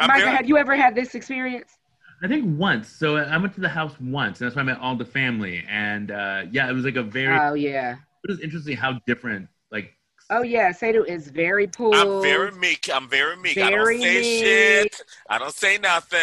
[0.00, 1.78] I'm Micah, very- have you ever had this experience?
[2.22, 2.88] I think once.
[2.88, 5.64] So I went to the house once, and that's when I met all the family.
[5.68, 7.38] And uh, yeah, it was like a very.
[7.38, 9.48] Oh yeah, it was interesting how different.
[9.70, 9.92] Like
[10.30, 10.72] oh yeah.
[10.72, 11.94] Sadu is very poor.
[11.94, 12.88] I'm very meek.
[12.92, 13.54] I'm very meek.
[13.54, 14.42] Very I don't say meek.
[14.42, 15.02] shit.
[15.30, 16.18] I don't say nothing.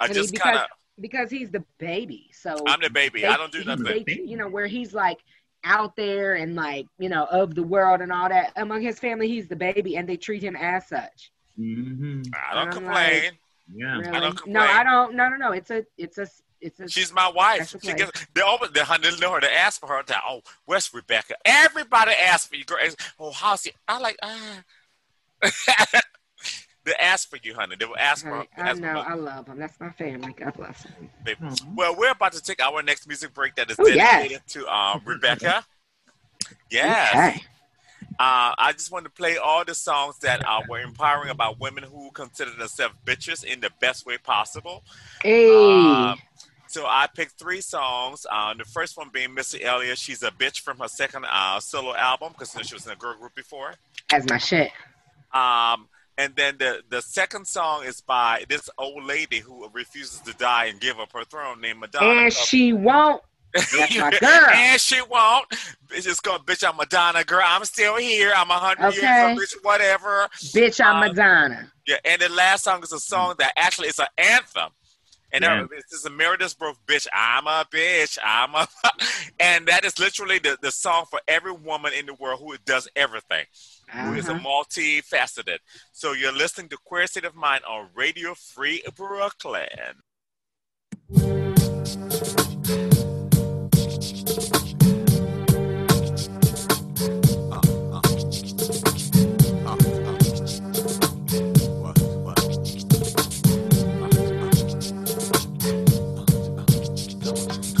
[0.00, 0.66] I And he- just because- kind of.
[1.00, 2.30] because he's the baby.
[2.32, 3.20] So I'm the baby.
[3.20, 4.04] they- I don't do nothing.
[4.06, 5.18] they- you know, where he's like
[5.64, 8.52] out there and like, you know, of the world and all that.
[8.56, 11.32] Among his family, he's the baby and they treat him as such.
[11.56, 13.32] Hmm I don't I'm complain.
[13.74, 13.96] yeah.
[13.96, 14.08] Really.
[14.08, 14.54] I don't complain.
[14.54, 14.60] no.
[14.60, 15.52] I don't no no no.
[15.52, 16.26] It's a it's a
[16.60, 17.58] it's a She's my wife.
[17.58, 17.94] That's She okay.
[18.04, 19.40] gets they open the honey know her.
[19.40, 20.02] They ask for her.
[20.06, 21.34] They, oh, where's Rebecca?
[21.44, 22.78] Everybody asks for you, girl.
[23.18, 23.72] Oh, how's she?
[23.86, 24.62] I like ah.
[26.84, 27.76] they ask for you, honey.
[27.78, 28.36] They will ask for her.
[28.36, 29.58] Honey, I ask for know, her, I love them.
[29.58, 30.34] That's my family.
[30.38, 31.10] God bless them.
[31.24, 31.40] baby.
[31.42, 31.54] Aw.
[31.74, 34.12] Well, we're about to take our next music break that is Oh, yes.
[34.12, 35.64] dedicated to uh, Rebecca.
[36.70, 37.14] Yes.
[37.14, 37.44] Okay.
[38.18, 41.84] Uh, I just want to play all the songs that uh, were empowering about women
[41.84, 44.84] who consider themselves bitches in the best way possible.
[45.22, 45.50] Hey.
[45.50, 46.18] Um,
[46.68, 48.26] so I picked three songs.
[48.30, 49.98] Uh, the first one being Missy Elliott.
[49.98, 52.92] She's a bitch from her second uh, solo album because you know, she was in
[52.92, 53.74] a girl group before.
[54.10, 54.72] That's my shit.
[55.32, 60.32] Um, and then the, the second song is by this old lady who refuses to
[60.34, 62.22] die and give up her throne named Madonna.
[62.22, 63.22] And she won't.
[63.54, 64.48] That's my girl.
[64.52, 65.48] and she won't.
[65.88, 67.42] Bitch is going, bitch, I'm Madonna, girl.
[67.44, 68.32] I'm still here.
[68.36, 69.00] I'm a hundred Okay.
[69.00, 70.28] years old, bitch, whatever.
[70.52, 71.72] Bitch, I'm Uh, Madonna.
[71.86, 74.70] Yeah, and the last song is a song that actually is an anthem.
[75.32, 75.62] And Yeah.
[75.62, 78.68] uh, this is a Meredith Brooks, bitch, I'm a bitch, I'm a,
[79.40, 82.88] and that is literally the, the song for every woman in the world who does
[82.94, 83.44] everything,
[83.90, 84.62] who is a Uh-huh.
[84.64, 85.58] multifaceted.
[85.92, 90.02] So you're listening to Queer State of Mind on Radio Free Brooklyn.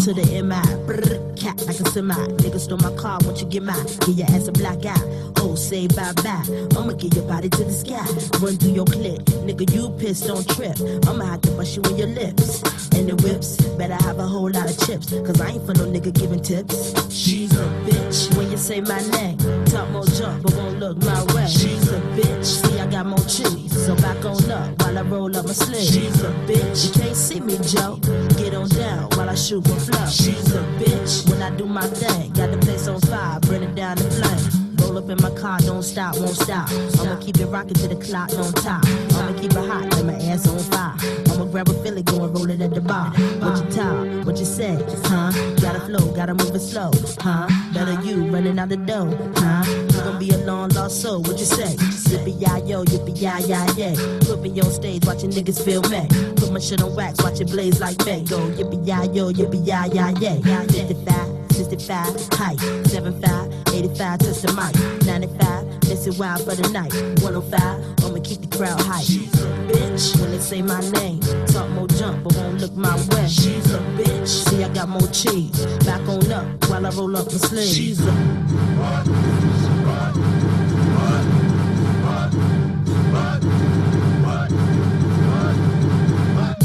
[0.04, 0.60] To the MI.
[0.84, 1.23] Brr,
[1.56, 2.14] cat like a semi.
[2.14, 3.84] Nigga stole my car, won't you get mine?
[4.06, 5.32] Give your ass a black eye.
[5.38, 6.44] Oh, say bye bye.
[6.76, 8.04] I'ma get your body to the sky.
[8.40, 9.22] Run through your clip.
[9.46, 10.76] Nigga, you pissed, don't trip.
[11.08, 12.62] I'ma have to bust you in your lips.
[12.96, 15.10] And the whips, better have a whole lot of chips.
[15.10, 16.94] Cause I ain't for no nigga giving tips.
[17.12, 18.34] She's a bitch.
[18.36, 21.46] When you say my name, talk more junk, but won't look my way.
[21.46, 22.44] She's a bitch.
[22.44, 23.72] See, I got more cheese.
[23.84, 25.82] So back on up while I roll up my sleeve.
[25.82, 26.86] She's a bitch.
[26.86, 27.96] You can't see me, Joe.
[28.36, 30.06] Get on down while I shoot my flow.
[30.06, 31.28] She's a bitch.
[31.28, 34.63] When I do my thing, got the place on fire, bring it down the flame.
[34.84, 36.68] Roll up in my car, don't stop, won't stop.
[37.00, 38.84] I'ma keep it rocking to the clock, don't top.
[39.16, 40.94] I'ma keep it hot, let my ass on fire.
[41.32, 43.10] I'ma grab a Philly, go and roll it at the bar.
[43.40, 45.32] What you talk, what you say, huh?
[45.60, 47.48] Gotta flow, gotta move it slow, huh?
[47.72, 49.64] Better you running out the door, huh?
[49.66, 51.74] You gon' be a long lost soul, what you say?
[52.10, 53.96] Yippee yi yo, yippee yi yi yay.
[54.26, 56.06] Put me on stage, watching niggas feel me.
[56.36, 57.96] Put my shit on wax, watch it blaze like.
[57.98, 60.42] Go yippee yi yo, yippee yi yi yay.
[60.42, 61.43] 55.
[61.54, 68.04] 65, height, 75, 85, touch the mic, 95, miss it wild for the night, 105,
[68.04, 69.04] I'ma keep the crowd hype.
[69.04, 72.96] She's a bitch, when they say my name, talk more jump, but won't look my
[73.14, 73.28] way.
[73.28, 77.26] She's a bitch, see I got more cheese, back on up, while I roll up
[77.26, 77.76] my sleeves.
[77.76, 78.12] She's a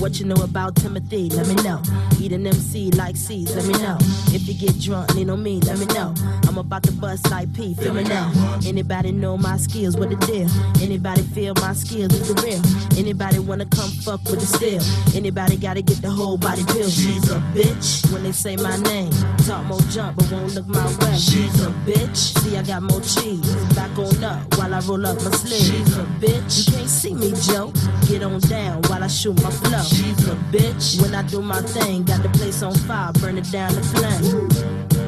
[0.09, 1.29] What you know about Timothy?
[1.29, 1.83] Let me know.
[2.19, 3.95] Eat an MC like C's, let me know.
[4.33, 6.15] If you get drunk, lean on me, let me know.
[6.59, 8.31] About to bust like P, feel me now.
[8.65, 10.49] Anybody know my skills, what the deal?
[10.83, 12.61] Anybody feel my skills is the real?
[12.99, 14.81] Anybody wanna come fuck with the steel?
[15.15, 16.89] Anybody gotta get the whole body pill?
[16.89, 19.11] She's a bitch when they say my name.
[19.47, 21.15] Talk more jump, but won't look my way.
[21.15, 22.17] She's a bitch.
[22.17, 23.55] See, I got more cheese.
[23.73, 25.63] Back on up while I roll up my sleeve.
[25.63, 26.67] She's a bitch.
[26.67, 27.71] You can't see me, Joe.
[28.07, 29.81] Get on down while I shoot my flow.
[29.83, 31.01] She's a bitch.
[31.01, 34.98] When I do my thing, got the place on fire, burn it down the flame.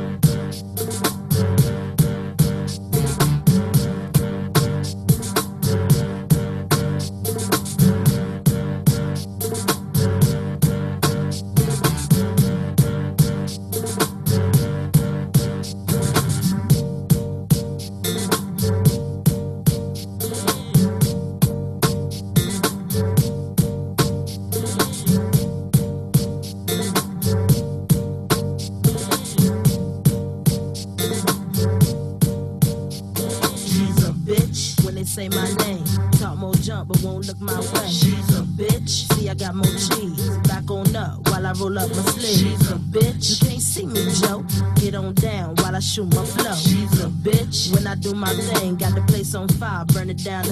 [48.21, 50.45] My thing, got the place on fire, burn it down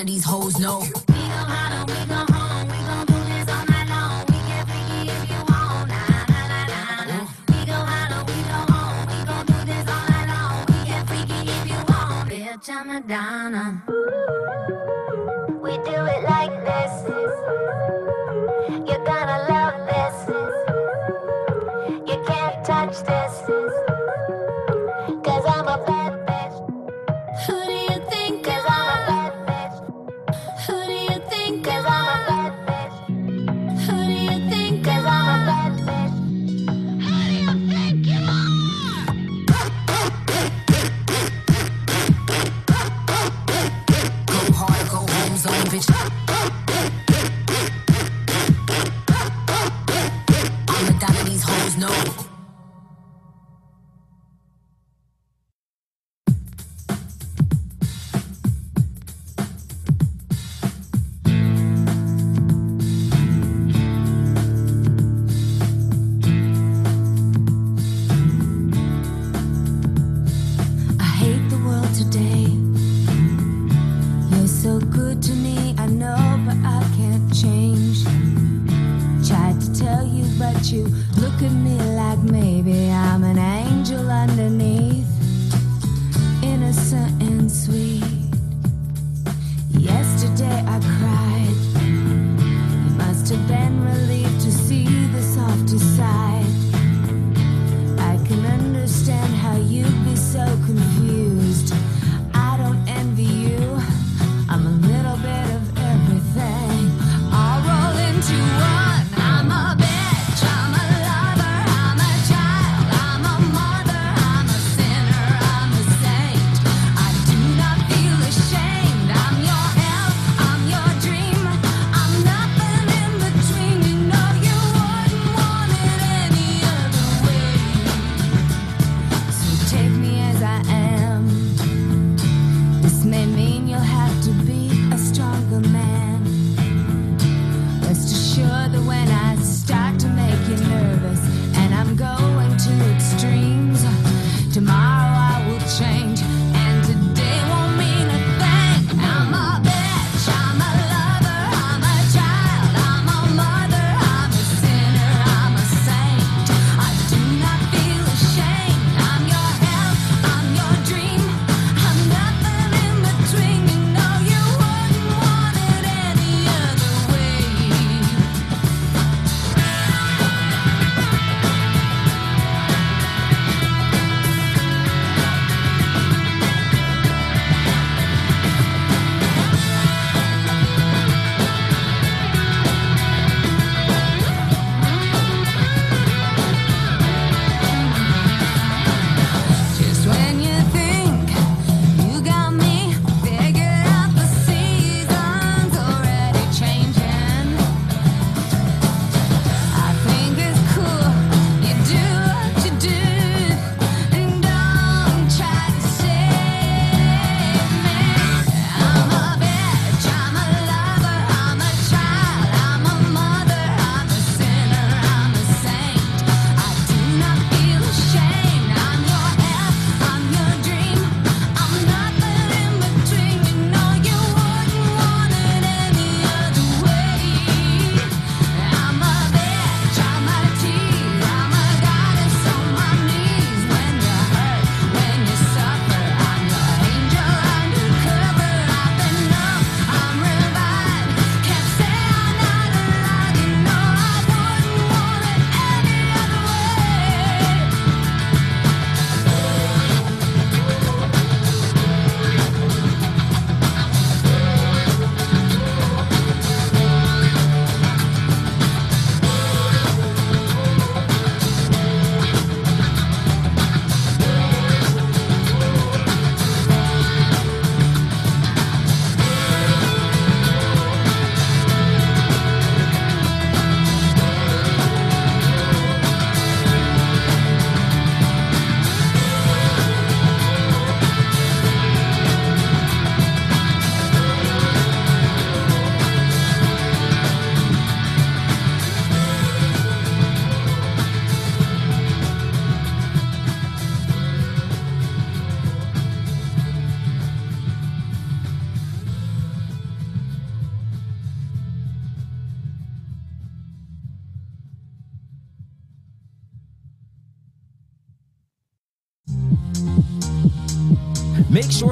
[0.00, 0.99] I'm these hoes know.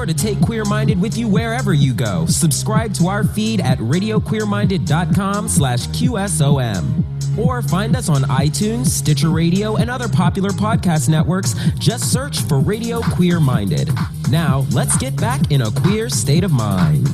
[0.09, 2.25] To take Queer Minded with you wherever you go.
[2.25, 7.37] Subscribe to our feed at radioqueerminded.com slash QSOM.
[7.37, 11.53] Or find us on iTunes, Stitcher Radio, and other popular podcast networks.
[11.77, 13.89] Just search for Radio Queer Minded.
[14.29, 17.07] Now, let's get back in a queer state of mind.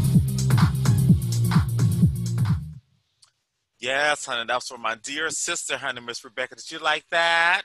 [3.80, 6.56] Yes, honey, that was for my dear sister, honey, Miss Rebecca.
[6.56, 7.64] Did you like that?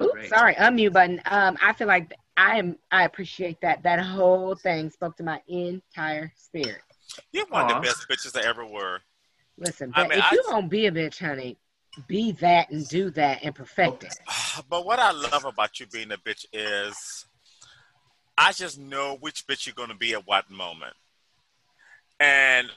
[0.00, 1.20] Oops, sorry, unmute button.
[1.26, 2.78] Um, I feel like I am.
[2.90, 3.82] I appreciate that.
[3.82, 6.82] That whole thing spoke to my entire spirit.
[7.32, 7.68] You're one Aw.
[7.76, 9.00] of the best bitches that ever were.
[9.58, 11.58] Listen, I mean, if I- you gonna be a bitch, honey,
[12.06, 14.18] be that and do that and perfect it.
[14.68, 17.26] But what I love about you being a bitch is
[18.36, 20.94] I just know which bitch you're going to be at what moment.
[22.18, 22.70] And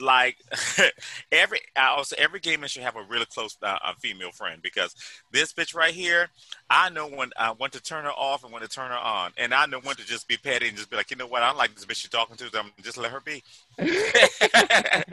[0.00, 0.36] like
[1.32, 4.60] every I also every gay man should have a really close uh, uh, female friend
[4.62, 4.94] because
[5.32, 6.28] this bitch right here,
[6.70, 9.32] I know when I want to turn her off and when to turn her on,
[9.36, 11.42] and I know when to just be petty and just be like, you know what,
[11.42, 13.42] I don't like this bitch you're talking to, so I'm just let her be.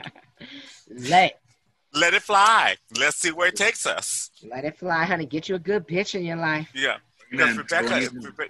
[0.94, 1.40] Let
[1.94, 2.76] Let it fly.
[2.98, 4.30] Let's see where it takes us.
[4.42, 5.26] let it fly, honey.
[5.26, 6.68] Get you a good bitch in your life.
[6.74, 6.96] Yeah,
[7.30, 7.58] because Amen.
[7.58, 8.10] Rebecca, Go ahead.
[8.10, 8.48] Rebe-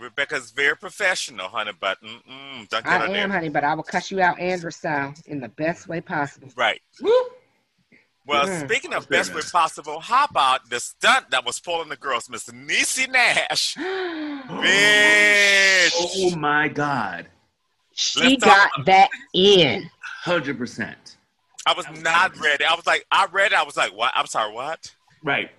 [0.00, 1.72] Rebecca's very professional, honey.
[1.78, 3.28] But mm-mm, don't get I am, there.
[3.28, 6.48] honey, but I will cut you out Andrew style in the best way possible.
[6.56, 6.80] Right.
[8.26, 8.64] Well, Mhm.
[8.66, 12.44] speaking of best way possible, how about the stunt that was pulling the girls, Miss
[12.46, 13.74] Niecy Nash?
[14.60, 15.90] Bitch.
[15.96, 17.26] Oh my God.
[17.92, 19.90] She Let's got talk- that in.
[20.22, 21.16] Hundred percent.
[21.66, 22.64] I was not ready.
[22.64, 23.58] I was like, I read it.
[23.58, 24.12] I was like, what?
[24.14, 24.94] I'm sorry, what?
[25.22, 25.50] Right.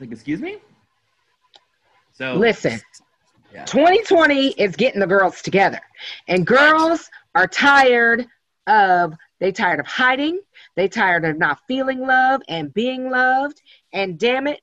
[0.00, 0.58] Like, excuse me.
[2.12, 2.80] So Listen,
[3.52, 3.64] Yeah.
[3.64, 5.80] 2020 is getting the girls together,
[6.28, 8.26] and girls are tired
[8.66, 10.40] of they tired of hiding.
[10.76, 13.60] They tired of not feeling love and being loved.
[13.92, 14.60] And damn it,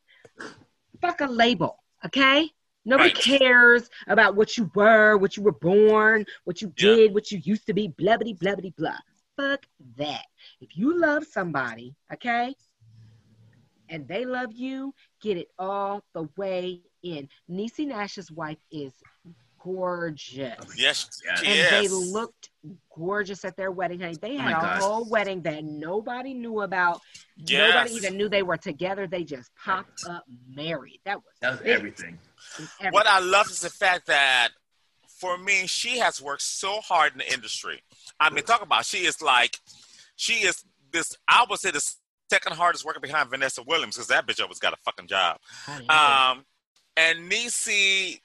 [1.02, 2.50] fuck a label, okay?
[2.86, 3.40] Nobody Right.
[3.40, 6.96] cares about what you were, what you were born, what you Yeah.
[6.96, 8.98] did, what you used to be, blah, blah, blah, blah, blah.
[9.36, 9.66] Fuck
[9.98, 10.26] that.
[10.62, 12.56] If you love somebody, okay,
[13.90, 17.30] and they love you, get it all the way in.
[17.50, 18.94] Niecy Nash's wife is
[19.64, 20.56] gorgeous.
[20.78, 21.42] Yes, Yes.
[21.46, 21.70] And is.
[21.70, 22.50] they looked
[22.96, 24.16] gorgeous at their wedding, honey.
[24.16, 24.82] They Oh had my a gosh.
[24.82, 27.02] whole wedding that nobody knew about.
[27.38, 27.74] Yes.
[27.74, 29.08] Nobody even knew they were together.
[29.08, 31.00] They just popped up married.
[31.06, 32.20] That was, that was everything.
[32.60, 32.94] Was everything.
[32.94, 34.50] What I love is the fact that
[35.20, 37.82] for me, she has worked so hard in the industry.
[38.20, 39.60] I mean, talk about she is like,
[40.16, 41.16] she is this.
[41.28, 41.84] I would say the
[42.30, 45.40] second hardest worker behind Vanessa Williams because that bitch always got a fucking job.
[45.68, 46.32] I know.
[46.38, 46.46] Um,
[46.98, 48.20] and Niecy,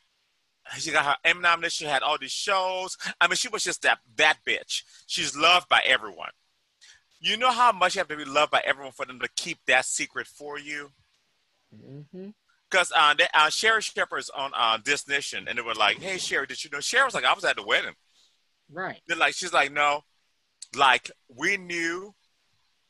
[0.79, 1.87] she got her Emmy nomination.
[1.87, 2.97] She had all these shows.
[3.21, 4.83] I mean, she was just that that bitch.
[5.07, 6.31] She's loved by everyone.
[7.21, 9.59] You know how much you have to be loved by everyone for them to keep
[9.67, 10.91] that secret for you.
[11.73, 12.35] Mhm.
[12.71, 16.19] Because uh, they, uh, Sherri Shepherd's on uh, This Nation, and they were like, "Hey,
[16.19, 17.95] Sherri, did you know?" Sherri was like, "I was at the wedding."
[18.71, 19.01] Right.
[19.07, 20.05] They're like, she's like, "No,
[20.75, 22.15] like we knew,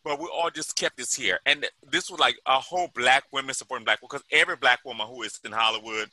[0.04, 3.54] but we all just kept this here." And this was like a whole black women
[3.54, 6.10] supporting black because every black woman who is in Hollywood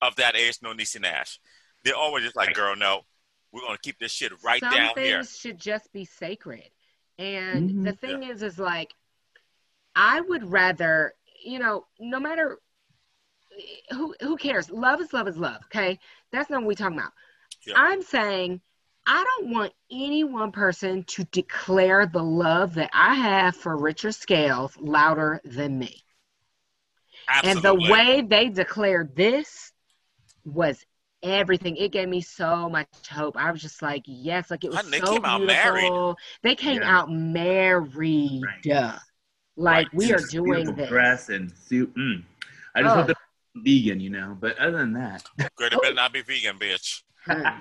[0.00, 1.40] of that age know Niecy Nash.
[1.84, 3.02] They're always just like, "Girl, no,
[3.52, 6.70] we're gonna keep this shit right Some down things here." should just be sacred.
[7.18, 7.84] And Mhm.
[7.84, 8.94] the thing is, is like,
[9.96, 12.60] I would rather, you know, no matter
[13.90, 14.70] who who cares.
[14.70, 15.62] Love is love is love.
[15.64, 15.98] Okay,
[16.30, 17.12] that's not what we're talking about.
[17.66, 17.74] Yeah.
[17.76, 18.60] I'm saying
[19.10, 24.14] I don't want any one person to declare the love that I have for Richard
[24.14, 26.04] Scales louder than me.
[27.28, 27.50] Absolutely.
[27.50, 29.72] And the way they declared this
[30.44, 30.84] was
[31.22, 31.76] everything.
[31.76, 33.36] It gave me so much hope.
[33.36, 35.72] I was just like, yes, like it was Honey, they so came out beautiful.
[35.72, 36.16] married.
[36.42, 36.98] They came Yeah.
[36.98, 38.42] out married.
[38.44, 38.94] Right.
[39.56, 39.94] Like Right.
[39.94, 40.88] we are doing this.
[40.88, 41.92] Dress and suit.
[41.96, 42.24] Mm.
[42.74, 42.98] I just Ugh.
[42.98, 44.36] hope they're vegan, you know.
[44.38, 45.24] But other than that,
[45.56, 47.02] Girl, they better not be vegan, bitch.
[47.26, 47.60] Mm.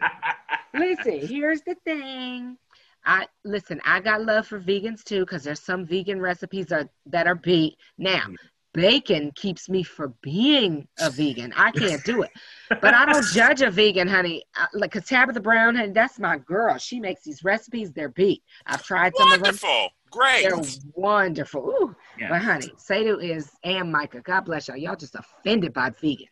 [0.74, 2.58] listen, here's the thing.
[3.06, 7.26] I listen, I got love for vegans too, because there's some vegan recipes are, that
[7.26, 7.78] are beat.
[7.98, 8.36] Now, mm.
[8.74, 11.54] bacon keeps me from being a vegan.
[11.56, 12.32] I can't do it.
[12.70, 14.44] But I don't judge a vegan, honey.
[14.56, 16.78] I, like cause Tabitha Brown, honey, that's my girl.
[16.78, 18.44] She makes these recipes, they're beat.
[18.66, 19.52] I've tried some Wonderful.
[19.54, 19.90] of them.
[20.10, 20.44] Great.
[20.44, 20.62] They're
[20.96, 21.62] wonderful.
[21.62, 21.96] Ooh.
[22.20, 22.30] Yeah.
[22.30, 24.22] But honey, Sadu is and Micah.
[24.22, 24.78] God bless y'all.
[24.78, 26.28] Y'all just offended by vegans.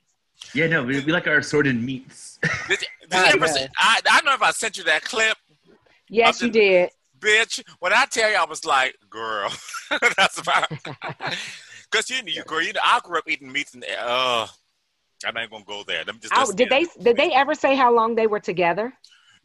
[0.54, 2.40] Yeah, no, we, we like our assorted meats.
[2.68, 3.72] this, 100 ah, percent.
[3.78, 5.38] I, I don't know if I sent you that clip.
[6.10, 6.92] Yes, you did.
[7.20, 9.52] Bitch, when I tell you, I was like, girl,
[10.18, 10.72] that's about.
[11.92, 14.48] Because you, you, girl, you know, I grew up eating meats and uh,
[15.26, 16.04] I'm not gonna go there.
[16.06, 16.34] Let me just.
[16.36, 18.94] Oh, did they did they ever say how long they were together?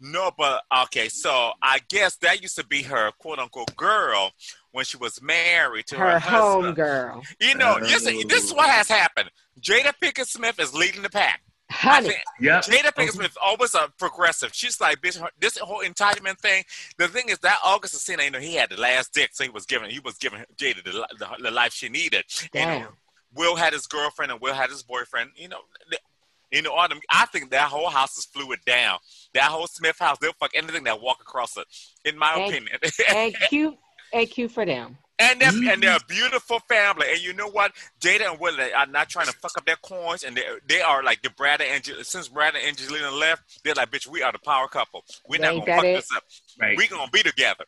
[0.01, 1.09] No, but okay.
[1.09, 4.33] So I guess that used to be her quote unquote girl
[4.73, 7.23] when she was married to her, her home girl.
[7.41, 8.73] You know, this, this is what oh.
[8.73, 9.31] has happened.
[9.61, 11.43] Jada Pinkett Smith is leading the pack.
[11.71, 12.09] Honey.
[12.09, 12.63] think Yep.
[12.65, 13.09] Jada Pinkett mm-hmm.
[13.11, 14.51] Smith always a progressive.
[14.53, 16.65] She's like, bitch, her- this whole entitlement thing.
[16.99, 19.51] The thing is that August Alsina, you know, he had the last dick, so he
[19.51, 22.25] was giving he was giving Jada the, the, the life she needed.
[22.55, 22.89] And Damn.
[23.35, 25.31] Will had his girlfriend and Will had his boyfriend.
[25.37, 26.03] You know, th-
[26.51, 27.01] you know, Autumn.
[27.11, 28.99] I think that whole house is fluid down.
[29.35, 31.67] That whole Smith house, they'll fuck anything that walk across it.
[32.05, 32.79] In my And- opinion.
[33.15, 33.79] And cute,
[34.13, 34.99] and cute for them.
[35.21, 35.69] And they're, Mm-hmm.
[35.69, 37.07] and they're a beautiful family.
[37.11, 37.73] And you know what?
[38.01, 40.23] Jada and Will they are not trying to fuck up their coins.
[40.25, 42.03] And they, they are like the Brad and Angel.
[42.03, 45.05] Since Brad and Angelina left, they're like, bitch, we are the power couple.
[45.29, 45.95] We're not going to fuck it?
[45.97, 46.25] this up.
[46.61, 46.77] Right.
[46.77, 47.65] We're going to be together.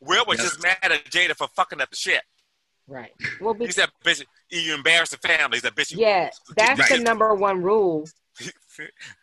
[0.00, 0.48] Will was Yes.
[0.50, 2.22] just mad at Jada for fucking up the shit.
[2.88, 3.12] Right.
[3.40, 5.58] Well, be- He said, bitch, you embarrass the family.
[5.58, 5.98] He said, bitch, you.
[6.00, 8.08] yeah, that's the number one rule.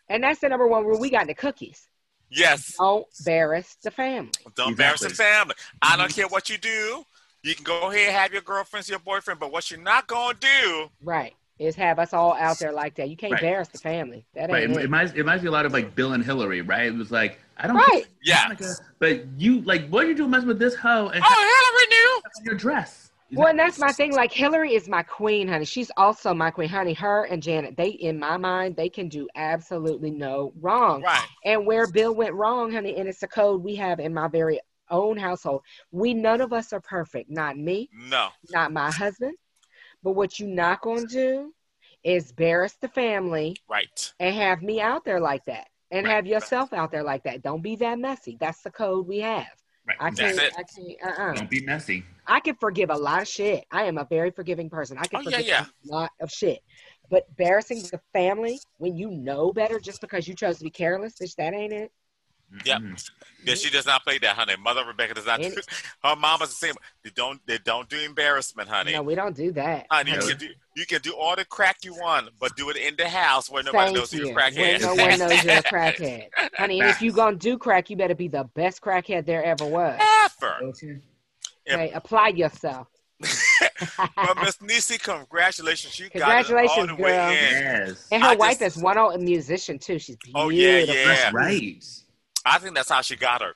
[0.09, 1.87] And that's the number one rule we got in the cookies.
[2.29, 2.75] yes.
[2.77, 4.31] Don't embarrass the family.
[4.55, 5.55] Don't embarrass the family.
[5.81, 7.03] I don't care what you do.
[7.43, 10.35] You can go ahead and have your girlfriends, your boyfriend, but what you're not going
[10.35, 10.89] to do.
[11.01, 11.33] Right.
[11.59, 13.09] Is have us all out there like that.
[13.09, 13.41] You can't Right.
[13.41, 14.25] embarrass the family.
[14.35, 14.63] That Right.
[14.63, 14.81] ain't It, it.
[14.83, 16.85] reminds, it reminds me a lot of like Bill and Hillary, right?
[16.87, 18.05] It was like, I don't Right.
[18.23, 18.53] Yeah.
[18.99, 22.21] But you like what are you doing messing with this hoe and Oh, Hillary knew.
[22.37, 23.11] on your dress?
[23.33, 24.13] Well, and that's my thing.
[24.13, 25.65] Like Hillary is my queen, honey.
[25.65, 26.93] She's also my queen, honey.
[26.93, 31.01] Her and Janet, they, in my mind, they can do absolutely no wrong.
[31.01, 31.27] Right.
[31.43, 34.61] And where Bill went wrong, honey, and it's a code we have in my very
[34.89, 35.61] own household.
[35.91, 37.29] We none of us are perfect.
[37.29, 38.29] Not me, No.
[38.49, 39.35] not my husband.
[40.03, 41.53] But what you not gonna do
[42.03, 44.13] is embarrass the family Right.
[44.19, 46.13] and have me out there like that, and Right.
[46.13, 47.41] have yourself out there like that.
[47.41, 48.37] Don't be that messy.
[48.39, 49.47] That's the code we have.
[49.85, 49.97] Right.
[49.99, 50.37] I can't.
[50.37, 50.53] it.
[50.57, 50.97] I can't.
[51.19, 51.33] Uh-uh.
[51.33, 52.03] Don't be messy.
[52.29, 53.65] I can forgive a lot of shit.
[53.71, 54.97] I am a very forgiving person.
[54.97, 55.65] I can Oh, yeah, forgive yeah.
[55.65, 56.61] a lot of shit.
[57.09, 61.15] But embarrassing the family when you know better just because you chose to be careless,
[61.21, 61.91] bitch, that ain't it.
[62.65, 62.81] Yep.
[63.43, 64.55] Yeah, she does not play that, honey.
[64.61, 65.39] Mother Rebecca does not.
[65.41, 65.61] Any- Do,
[66.03, 66.73] her mama's the same.
[67.03, 67.39] They don't.
[67.45, 68.93] They don't do embarrassment, honey.
[68.93, 69.85] No, we don't do that.
[69.91, 70.47] honey, you can do.
[70.75, 73.63] You can do all the crack you want, but do it in the house where
[73.63, 74.27] nobody Thank knows you.
[74.27, 74.57] you're a crackhead.
[74.57, 74.81] Where crackhead.
[74.81, 76.27] no one knows you're a crackhead.
[76.57, 79.65] Honey, and if you gonna do crack, you better be the best crackhead there ever
[79.65, 79.99] was.
[80.41, 80.55] Ever.
[80.61, 81.01] Don't?
[81.69, 82.87] Okay, apply yourself.
[83.19, 85.99] but Miss Niecy, congratulations.
[85.99, 87.05] You got it all Congratulations, the girl.
[87.05, 87.61] way in.
[87.63, 88.07] Yes.
[88.11, 89.99] And her I wife just- is one old musician too.
[89.99, 90.41] She's beautiful.
[90.45, 91.05] Oh, yeah, yeah.
[91.05, 91.83] That's right.
[92.47, 93.53] I think that's how she got her.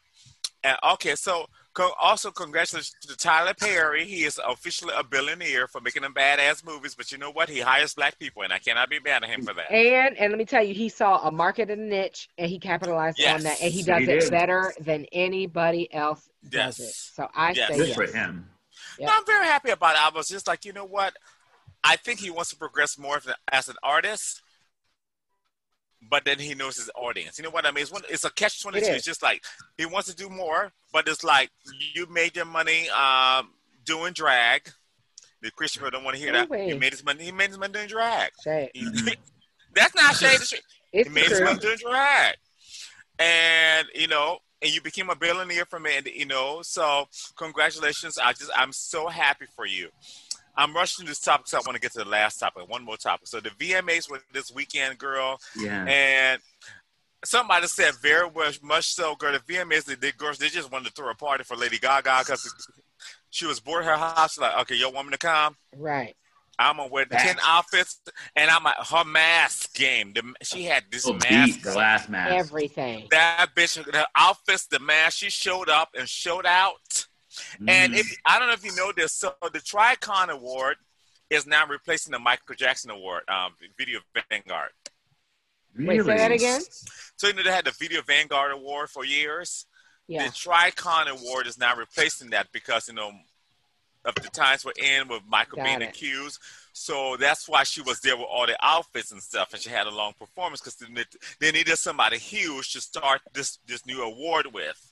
[0.63, 4.05] And okay, so co- also congratulations to Tyler Perry.
[4.05, 6.93] He is officially a billionaire for making them badass movies.
[6.93, 7.49] But you know what?
[7.49, 9.71] He hires black people, and I cannot be mad at him for that.
[9.71, 12.59] And and let me tell you, he saw a market and a niche, and he
[12.59, 14.29] capitalized on that, and he He does it did.
[14.31, 16.93] better than anybody else does it.
[16.93, 17.69] So I Yes.
[17.69, 17.95] say Good yes.
[17.97, 18.47] for him.
[18.99, 19.07] Yeah.
[19.07, 20.01] No, I'm very happy about it.
[20.03, 21.15] I was just like, you know what?
[21.83, 23.19] I think he wants to progress more
[23.51, 24.43] as an artist,
[26.11, 27.39] but then he knows his audience.
[27.39, 27.81] You know what I mean?
[27.81, 28.85] It's, one, it's a catch twenty two.
[28.97, 29.43] It's just like
[29.77, 31.49] he wants to do more, but it's like
[31.95, 33.49] you made your money um,
[33.85, 34.69] doing drag.
[35.41, 36.49] The Christian people don't want to hear that.
[36.67, 37.23] He made his money.
[37.23, 38.29] He made his money doing drag.
[38.75, 39.15] He-
[39.73, 40.35] that's not shade.
[40.35, 40.53] It's-
[41.07, 42.35] he made his money doing drag,
[43.17, 45.97] and you know, and you became a billionaire from it.
[45.97, 47.07] And you know, so
[47.37, 48.17] congratulations.
[48.17, 49.89] I just, I'm so happy for you.
[50.55, 52.67] I'm rushing this topic I want to get to the last topic.
[52.69, 53.27] One more topic.
[53.27, 55.85] So the VMAs were this weekend, girl, Yeah.
[55.85, 56.41] and
[57.23, 59.33] somebody said very much, much so, girl.
[59.33, 62.19] The VMAs, the, the girls, they just wanted to throw a party for Lady Gaga
[62.19, 62.53] because
[63.29, 64.37] she was bored her house.
[64.37, 65.55] Like, okay, your woman to come.
[65.75, 66.15] Right.
[66.59, 67.23] I'm gonna wear Facts.
[67.23, 67.99] ten outfits,
[68.35, 70.13] and I'm at her mask game.
[70.13, 71.61] The, she had this Oh, mask.
[71.61, 72.33] the last mask.
[72.33, 73.07] Everything.
[73.09, 75.17] That bitch, the outfits, the mask.
[75.17, 77.07] She showed up and showed out.
[77.67, 77.97] And Mhm.
[77.99, 80.77] if I don't know if you know this, so the Tricon Award
[81.29, 84.71] is now replacing the Michael Jackson Award, um, Video Vanguard.
[85.77, 86.61] Wait, say that again?
[87.15, 89.65] So you know they had the Video Vanguard Award for years.
[90.07, 90.25] Yeah.
[90.25, 93.13] The Tricon Award is now replacing that because you know
[94.03, 95.89] of the times we're in with Michael Got being it.
[95.89, 96.39] accused.
[96.73, 99.87] So that's why she was there with all the outfits and stuff, and she had
[99.87, 101.05] a long performance because they,
[101.39, 104.90] they needed somebody huge to start this this new award with.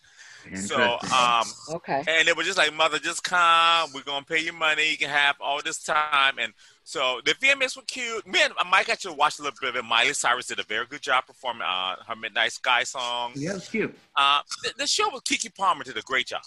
[0.56, 1.46] So, um,
[1.76, 2.04] Okay.
[2.08, 3.92] and they were just like, "Mother, just come.
[3.94, 4.90] We're gonna pay you money.
[4.92, 6.54] You can have all this time." And
[6.84, 8.26] so the VMAs were cute.
[8.26, 9.84] Me and Mike actually watched a little bit of it.
[9.86, 13.34] Miley Cyrus did a very good job performing uh, her Midnight Sky song.
[13.36, 13.94] yeah, it's cute.
[14.16, 16.42] Uh, the, the show with Keke Palmer did a great job.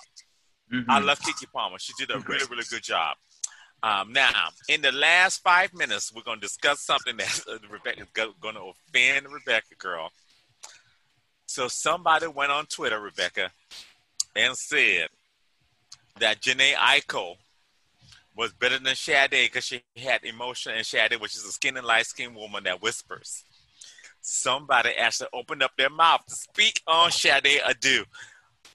[0.73, 0.87] Mhm.
[0.89, 1.79] I love Keke Palmer.
[1.79, 3.17] She did a She's really, really good job.
[3.85, 8.07] Um, now, in the last five minutes, we're going to discuss something that uh, Rebecca's
[8.15, 10.13] going to offend Rebecca, girl.
[11.53, 13.51] So somebody went on Twitter, Rebecca,
[14.35, 15.09] and said
[16.19, 17.35] that Jhené Aiko
[18.35, 21.87] was better than Sade because she had emotion and Sade, which is a skin and
[21.87, 23.45] light skinned woman that whispers.
[24.23, 28.07] Somebody actually opened up their mouth to speak on Sade Adu.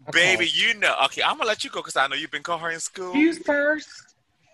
[0.10, 0.36] Okay.
[0.38, 0.95] Baby, you know.
[1.06, 3.16] Okay, I'm gonna let you go because I know you've been calling her in school.
[3.16, 3.90] You First,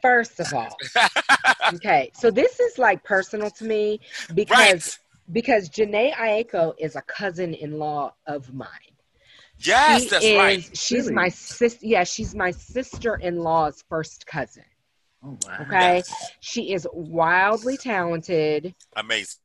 [0.02, 0.78] first of all,
[1.74, 2.10] okay.
[2.14, 4.00] So this is like personal to me
[4.34, 5.00] because Right.
[5.32, 8.68] Because Jhené Aiko is a cousin-in-law of mine.
[9.60, 10.78] Yes, She that's is- right.
[10.78, 11.14] She's Really?
[11.14, 11.78] my sis.
[11.82, 14.66] Yeah, she's my sister-in-law's first cousin.
[15.24, 15.58] Oh wow.
[15.62, 16.32] Okay, Yes.
[16.41, 19.40] she is wildly talented, Amazing.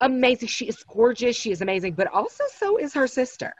[0.00, 0.48] amazing.
[0.48, 1.36] She is gorgeous.
[1.36, 3.54] She is amazing, but also so is her sister.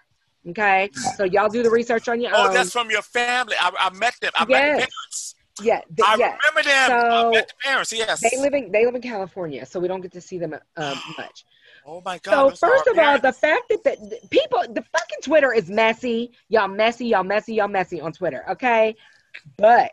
[0.49, 2.55] Okay, so y'all do the research on your Oh, own.
[2.55, 3.57] that's from your family.
[3.61, 4.31] I, I met them.
[4.37, 4.77] I met the Yes.
[4.77, 5.26] parents.
[5.63, 6.37] Yeah, th- I yeah.
[6.37, 6.91] remember them.
[6.93, 7.93] I So- met the parents.
[7.93, 8.21] Yes.
[8.21, 11.01] They live in they live in California, so we don't get to see them um,
[11.19, 11.45] much.
[11.87, 12.57] oh my God.
[12.57, 16.33] So first of all, the fact that the, the people, the fucking Twitter is messy.
[16.49, 17.07] Y'all messy.
[17.07, 17.55] Y'all messy.
[17.55, 18.45] Y'all messy on Twitter.
[18.51, 18.97] Okay,
[19.57, 19.93] but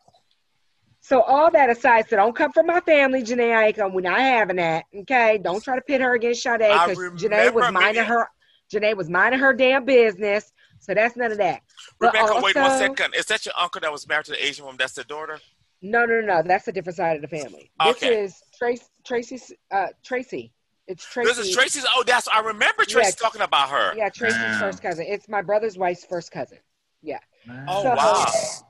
[0.99, 3.91] so all that aside, so don't come from my family, Jhené Aiko.
[3.91, 4.85] We're not having that.
[4.95, 8.27] Okay, don't try to pit her against Sade because Jhené was minding her.
[8.71, 10.51] Jhené was minding her damn business.
[10.79, 11.61] So that's none of that.
[11.99, 13.15] Rebecca, wait one second.
[13.15, 14.77] Is that your uncle that was married to the Asian woman?
[14.77, 15.39] That's the daughter?
[15.83, 16.41] No, no, no, no.
[16.43, 17.69] That's a different side of the family.
[17.83, 18.23] This Okay.
[18.23, 19.51] is Trace, Tracy's.
[19.69, 20.53] Uh, Tracy.
[20.87, 21.27] It's Tracy.
[21.29, 21.85] This is Tracy's.
[21.95, 22.27] Oh, that's.
[22.29, 23.23] I remember Tracy Yeah.
[23.27, 23.93] talking about her.
[23.95, 24.59] Yeah, Tracy's Wow.
[24.59, 25.05] first cousin.
[25.07, 26.59] It's my brother's wife's first cousin.
[27.01, 27.19] Yeah.
[27.67, 28.25] Oh, So- wow.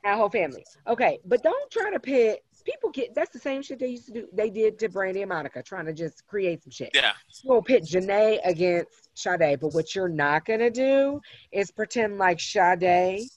[0.06, 0.65] Our whole family.
[0.88, 2.44] Okay, but don't try to pit.
[2.65, 4.27] People get that's the same shit they used to do.
[4.34, 6.90] They did to Brandy and Monica, trying to just create some shit.
[6.95, 7.11] Yeah.
[7.44, 11.22] We'll pit Jhené against Sade, but what you're not gonna do
[11.52, 13.27] is pretend like Sade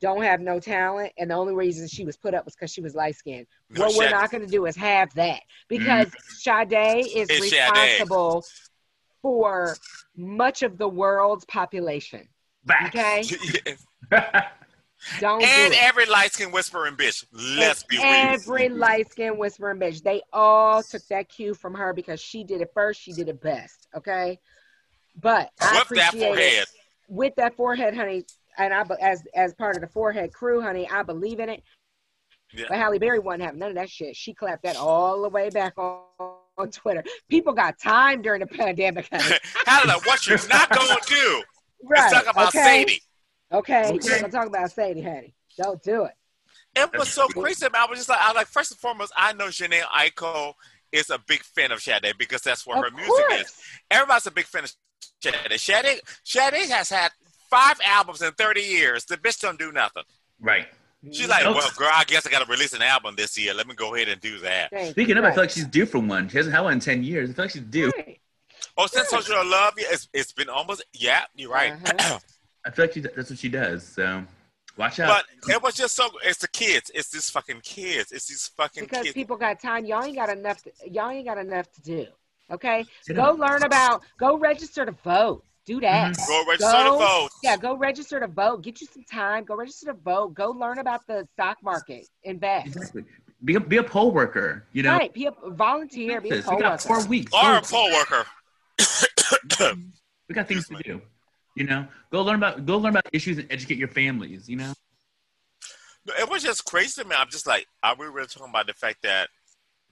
[0.00, 2.80] don't have no talent, and the only reason she was put up was because she
[2.80, 3.46] was light skinned.
[3.68, 6.68] No, what we're not gonna do is have that because mm-hmm.
[6.70, 7.70] Sade is It's Sade.
[7.70, 8.44] responsible
[9.22, 9.76] for
[10.16, 12.28] much of the world's population.
[12.64, 12.94] Back.
[12.94, 13.22] Okay,
[15.20, 17.24] don't and do every light skinned whispering bitch.
[17.32, 18.06] Let's be real.
[18.06, 20.02] Every light skinned whispering bitch.
[20.02, 23.00] They all took that cue from her because she did it first.
[23.00, 23.88] She did it best.
[23.96, 24.38] Okay.
[25.20, 26.62] But I Whip that appreciate forehead.
[26.62, 26.68] it.
[27.08, 28.24] With that forehead, honey,
[28.58, 31.62] and I as as part of the forehead crew, honey, I believe in it.
[32.52, 32.66] Yeah.
[32.68, 34.16] But Halle Berry wasn't having none of that shit.
[34.16, 36.02] She clapped that all the way back on,
[36.58, 37.04] on Twitter.
[37.28, 39.36] People got time during the pandemic, honey.
[39.66, 41.42] Helena, what you're not going to do
[41.84, 42.06] right.
[42.06, 42.84] is talk about okay?
[42.84, 43.02] Sadie.
[43.52, 43.84] Okay.
[43.86, 43.98] Okay.
[44.02, 45.34] We're gonna talk about Sadie, honey.
[45.56, 46.12] Don't do it.
[46.76, 47.66] It was so crazy.
[47.72, 50.54] I was just like, I was like, first and foremost, I know Jhené Aiko
[50.92, 53.52] is a big fan of Sade because that's what Of her music is.
[53.90, 54.74] Everybody's a big fan of
[55.20, 55.60] Sade.
[55.60, 57.10] Sade, Sade has had
[57.50, 59.04] five albums in 30 years.
[59.04, 60.04] The bitch don't do nothing.
[60.40, 60.66] right.
[61.12, 61.56] She's like, Nope.
[61.56, 63.54] well, girl, I guess I got to release an album this year.
[63.54, 64.68] Let me go ahead and do that.
[64.70, 65.22] Thank Speaking you.
[65.22, 66.28] of, I feel like she's due for one.
[66.28, 67.30] She hasn't had one in ten years.
[67.30, 67.90] I feel like she's due.
[67.96, 68.20] Right.
[68.76, 71.72] Oh, since Soldier of Love, yeah, it's, it's been almost, yeah, you're right.
[71.72, 72.18] Uh-huh.
[72.66, 73.82] I feel like she, that's what she does.
[73.86, 74.22] So
[74.76, 75.24] watch out.
[75.42, 76.90] but it was just so, it's the kids.
[76.94, 78.12] It's these fucking kids.
[78.12, 79.14] It's these fucking because kids.
[79.14, 79.86] people got time.
[79.86, 80.62] Y'all ain't got enough.
[80.64, 82.06] To, y'all ain't got enough to do.
[82.52, 84.02] Okay, go learn about.
[84.18, 85.44] Go register to vote.
[85.66, 86.16] Do that.
[86.16, 86.26] Mm-hmm.
[86.28, 87.28] Go register to vote.
[87.42, 88.62] Yeah, go register to vote.
[88.62, 89.44] Get you some time.
[89.44, 90.34] Go register to vote.
[90.34, 92.06] Go learn about the stock market.
[92.24, 92.66] Invest.
[92.68, 93.04] exactly.
[93.44, 94.66] Be a, be a poll worker.
[94.72, 94.92] You know.
[94.92, 95.12] Right.
[95.12, 96.20] Be a volunteer.
[96.20, 96.44] Be a This.
[96.44, 96.82] poll We got worker.
[96.82, 97.32] four weeks.
[97.32, 98.26] Or a poll worker.
[100.28, 101.00] we got things to do.
[101.56, 104.48] You know, go learn about go learn about issues and educate your families.
[104.48, 104.72] You know.
[106.18, 107.14] It was just crazy to me.
[107.16, 109.28] I'm just like, are we really talking about the fact that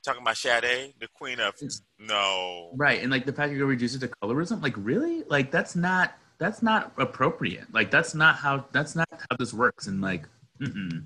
[0.09, 1.55] talking about Sade, the queen of
[1.99, 2.71] no?
[2.75, 5.77] Right, and like the fact you're gonna reduce it to colorism, like really, like that's
[5.77, 7.67] not that's not appropriate.
[7.73, 9.87] Like that's not how that's not how this works.
[9.87, 10.27] And like,
[10.61, 11.05] mm-mm.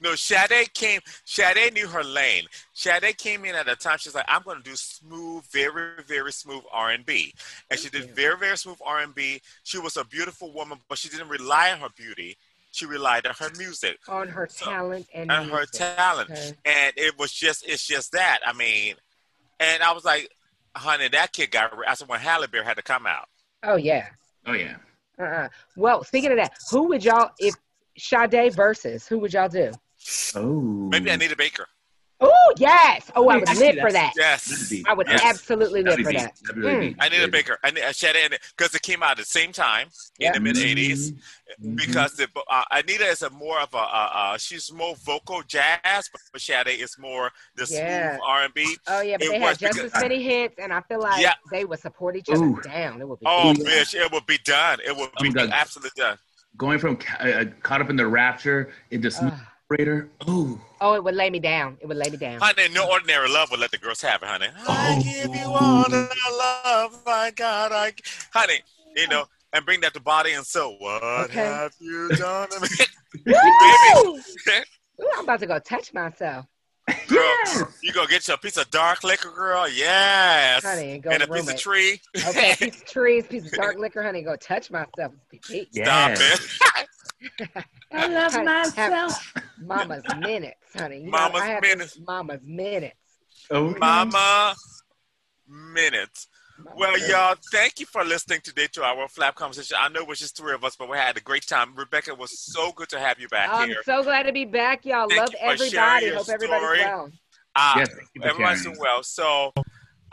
[0.00, 1.00] No, Sade came.
[1.24, 2.44] Sade knew her lane.
[2.72, 3.98] Sade came in at a time.
[3.98, 7.34] She's like, I'm going to do smooth, very, very smooth R and B,
[7.70, 9.42] and she did very, very smooth R and B.
[9.64, 12.38] She was a beautiful woman, but she didn't rely on her beauty.
[12.72, 16.52] She relied on her music on her talent and, and her talent, Okay.
[16.64, 18.38] and it was just, it's just that.
[18.46, 18.94] I mean,
[19.58, 20.30] and I was like,
[20.76, 21.72] honey, that kid got.
[21.86, 23.26] I said when Halle Berry had to come out.
[23.64, 24.06] Oh yeah.
[24.46, 24.76] oh yeah,
[25.18, 25.48] Uh-uh.
[25.76, 27.54] Well, speaking of that, who would y'all if
[27.98, 29.06] Sade versus?
[29.08, 29.72] Who would y'all do?
[30.36, 31.66] oh Maybe Anita Baker.
[32.22, 33.10] Oh yes.
[33.16, 34.12] Oh, I would Actually, live for that.
[34.16, 34.72] Yes.
[34.86, 35.22] I would yes.
[35.24, 36.32] absolutely live for that.
[36.42, 36.96] that'd be really Mm.
[36.98, 37.58] I need a really Baker.
[37.64, 39.88] I need a Sade because it came out at the same time
[40.18, 40.28] Yeah.
[40.28, 41.12] in the mid '80s.
[41.62, 41.76] Mhm.
[41.76, 46.10] Because the, uh, Anita is a more of a uh, uh, she's more vocal jazz,
[46.32, 48.12] but Sade is more the Yeah.
[48.16, 48.76] smooth R and B.
[48.86, 51.22] Oh yeah, but It they had just because- as many hits, and I feel like
[51.22, 51.34] Yeah.
[51.50, 52.60] they would support each other Ooh.
[52.62, 53.00] down.
[53.00, 53.26] It would be.
[53.26, 53.66] Oh, good.
[53.66, 54.78] bitch, it would be done.
[54.84, 55.50] It would be my God.
[55.52, 56.18] absolutely done.
[56.56, 59.32] going from uh, caught up in the rapture into smooth
[59.70, 60.08] operator.
[60.26, 61.76] Oh, Oh, it would lay me down.
[61.80, 62.40] It would lay me down.
[62.40, 64.46] Honey, no ordinary love would let the girls have it, honey.
[64.66, 65.02] I Oh.
[65.02, 66.08] give you all the
[66.64, 67.92] love, my God, I,
[68.32, 68.60] honey,
[68.96, 70.76] you know, and bring that to body and soul.
[70.78, 71.38] What Okay.
[71.44, 72.68] have you done to me,
[73.26, 74.16] Woo!
[75.02, 76.46] Ooh, I'm about to go touch myself,
[77.08, 77.64] Girl, Yes.
[77.82, 79.68] you gonna get you a piece of dark liquor, girl?
[79.68, 80.64] Yes.
[80.64, 82.00] honey, and go and a room piece of tree.
[82.26, 84.22] Okay, piece of trees, piece of dark liquor, honey.
[84.22, 85.12] Go touch myself.
[85.30, 85.68] Pee-pee.
[85.72, 86.40] Stop Yes.
[86.40, 86.86] it.
[87.92, 89.34] I love myself.
[89.60, 90.98] Mama's minutes, honey.
[90.98, 91.98] You know, Mama's I have minutes.
[92.06, 92.96] Mama's minutes.
[93.50, 93.78] Okay.
[93.78, 94.54] Mama
[95.48, 96.28] minutes.
[96.76, 99.76] Well, y'all, thank you for listening today to our flap conversation.
[99.80, 101.74] I know it was just three of us, but we had a great time.
[101.74, 103.76] Rebecca, it was so good to have you back here.
[103.78, 105.08] I'm so glad to be back, y'all.
[105.08, 106.06] Thank Love you for sharing everybody.
[106.06, 107.10] your Hope everybody's well.
[107.56, 109.02] Uh, Yes, thank you for everyone's doing well.
[109.02, 109.52] So,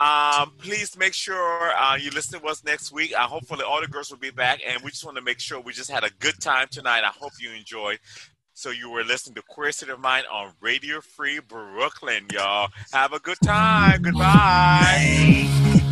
[0.00, 3.12] um, please make sure uh, you listen to us next week.
[3.16, 5.60] Uh, hopefully, all the girls will be back, and we just want to make sure
[5.60, 7.02] we just had a good time tonight.
[7.04, 7.98] I hope you enjoyed.
[8.54, 12.68] So, you were listening to Queer State of Mind on Radio Free Brooklyn, y'all.
[12.92, 14.02] Have a good time.
[14.02, 15.84] Goodbye.